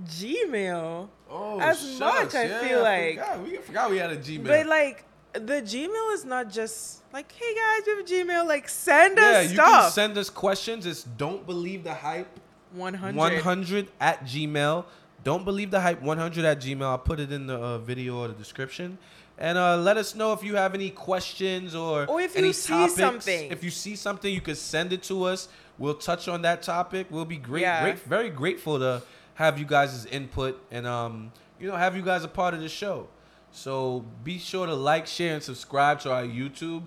Gmail. 0.08 1.10
Oh, 1.30 1.60
As 1.60 1.80
shucks. 1.97 2.34
much, 2.34 2.36
I 2.36 2.45
Yeah, 2.45 2.60
feel 2.62 2.82
like- 2.82 3.20
forgot. 3.20 3.43
we 3.43 3.58
forgot 3.58 3.89
we 3.91 3.97
had 3.97 4.12
a 4.12 4.18
Gmail. 4.18 4.45
But 4.47 4.66
like 4.66 5.04
the 5.34 5.62
Gmail 5.62 6.14
is 6.14 6.26
not 6.26 6.50
just 6.50 7.02
like, 7.14 7.32
hey 7.32 7.54
guys, 7.56 7.82
we 7.86 7.91
have 7.93 8.00
a 8.00 8.04
Gmail. 8.34 8.47
Like 8.47 8.68
send 8.70 9.18
yeah, 9.18 9.24
us 9.39 9.52
you 9.52 9.58
can 9.58 9.91
send 9.91 10.18
us 10.18 10.30
questions. 10.30 10.86
It's 10.86 11.04
don't 11.04 11.45
believe 11.45 11.84
the 11.84 11.93
hype. 11.93 12.39
One 12.72 12.93
hundred. 12.93 13.18
100 13.18 13.88
at 14.00 14.24
Gmail. 14.26 14.86
Don't 15.24 15.43
believe 15.43 15.72
the 15.72 15.82
hype 15.82 16.02
100 16.02 16.45
at 16.45 16.60
Gmail. 16.62 16.84
I'll 16.84 16.97
put 17.00 17.20
it 17.20 17.32
in 17.32 17.47
the 17.47 17.56
uh, 17.58 17.78
video 17.80 18.20
or 18.20 18.28
the 18.28 18.34
description. 18.36 18.97
And 19.38 19.58
uh, 19.58 19.78
let 19.78 19.97
us 19.97 20.16
know 20.16 20.34
if 20.34 20.43
you 20.43 20.56
have 20.56 20.74
any 20.76 20.89
questions 20.89 21.74
or, 21.74 22.06
Or 22.08 22.22
if 22.22 22.36
you 22.36 22.39
any 22.43 22.54
see 22.54 22.74
topics. 22.74 22.95
something. 22.95 23.52
If 23.52 23.64
you 23.64 23.70
see 23.70 23.95
something, 23.95 24.32
you 24.34 24.41
can 24.41 24.56
send 24.56 24.93
it 24.93 25.02
to 25.04 25.24
us. 25.24 25.47
We'll 25.78 25.93
touch 25.95 26.28
on 26.28 26.41
that 26.43 26.62
topic. 26.62 27.08
We'll 27.10 27.26
be 27.26 27.38
great, 27.38 27.62
Yeah. 27.62 27.82
great 27.84 28.00
very 28.00 28.30
grateful 28.30 28.80
to 28.80 29.02
have 29.40 29.58
you 29.58 29.66
guys' 29.66 30.06
input 30.06 30.62
and 30.70 30.86
um, 30.86 31.32
you 31.60 31.68
know 31.70 31.76
have 31.78 31.96
you 31.96 32.02
guys 32.04 32.26
a 32.26 32.28
part 32.28 32.54
of 32.54 32.60
the 32.60 32.70
show. 32.70 33.08
So 33.52 34.06
be 34.24 34.38
sure 34.38 34.68
to 34.68 34.76
like, 34.76 35.08
share, 35.08 35.34
and 35.34 35.42
subscribe 35.42 36.02
to 36.02 36.12
our 36.12 36.24
YouTube, 36.24 36.84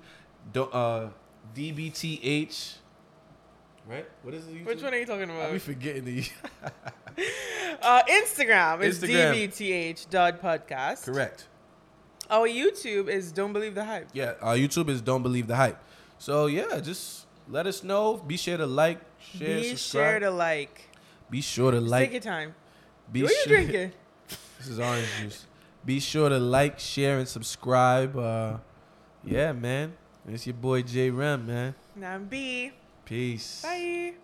uh, 0.55 1.09
DBTH 1.57 2.75
Right? 3.89 4.07
What 4.23 4.35
is 4.35 4.47
it? 4.47 4.65
Which 4.65 4.83
one 4.83 4.95
are 4.95 4.99
you 4.99 5.07
talking 5.07 5.25
about? 5.25 5.53
be 5.53 5.59
forgetting 5.59 6.05
the. 6.05 6.25
Uh, 7.83 8.03
Instagram 8.09 8.83
is 8.83 9.01
Instagram. 9.01 9.51
dbth 9.51 10.09
dot 10.09 10.41
podcast. 10.41 11.05
Correct. 11.05 11.49
Our 12.31 12.49
YouTube 12.49 13.09
is 13.09 13.33
Don't 13.33 13.53
Believe 13.53 13.75
the 13.75 13.85
Hype. 13.85 14.09
Yeah, 14.15 14.35
our 14.41 14.55
YouTube 14.55 14.89
is 14.89 15.03
Don't 15.03 15.23
Believe 15.23 15.47
the 15.47 15.57
Hype. 15.57 15.79
So 16.19 16.47
yeah, 16.47 16.81
just 16.81 17.27
let 17.49 17.67
us 17.67 17.83
know. 17.83 18.17
Be 18.17 18.37
sure 18.39 18.57
to 18.57 18.67
like, 18.67 19.01
share, 19.19 19.61
Be 19.61 19.71
subscribe. 19.71 20.11
sure 20.11 20.21
to 20.21 20.31
like. 20.31 20.89
Be 21.33 21.41
sure 21.41 21.71
to 21.73 21.81
like. 21.81 22.13
Take 22.13 22.23
your 22.23 22.33
time. 22.33 22.55
Be 23.11 23.23
what 23.23 23.33
are 23.33 23.35
you 23.35 23.41
sure- 23.41 23.57
drinking? 23.57 23.93
This 24.59 24.69
is 24.69 24.79
orange 24.79 25.09
juice. 25.19 25.47
Be 25.85 25.99
sure 25.99 26.29
to 26.29 26.39
like, 26.39 26.79
share, 26.79 27.19
and 27.19 27.27
subscribe. 27.27 28.17
Uh, 28.17 28.59
yeah, 29.25 29.51
man. 29.51 29.95
It's 30.29 30.47
your 30.47 30.55
boy 30.55 30.83
J 30.83 31.11
Rem, 31.11 31.47
man. 31.47 31.75
Now 31.97 32.19
B. 32.19 32.71
Peace. 33.05 33.63
Bye. 33.63 34.15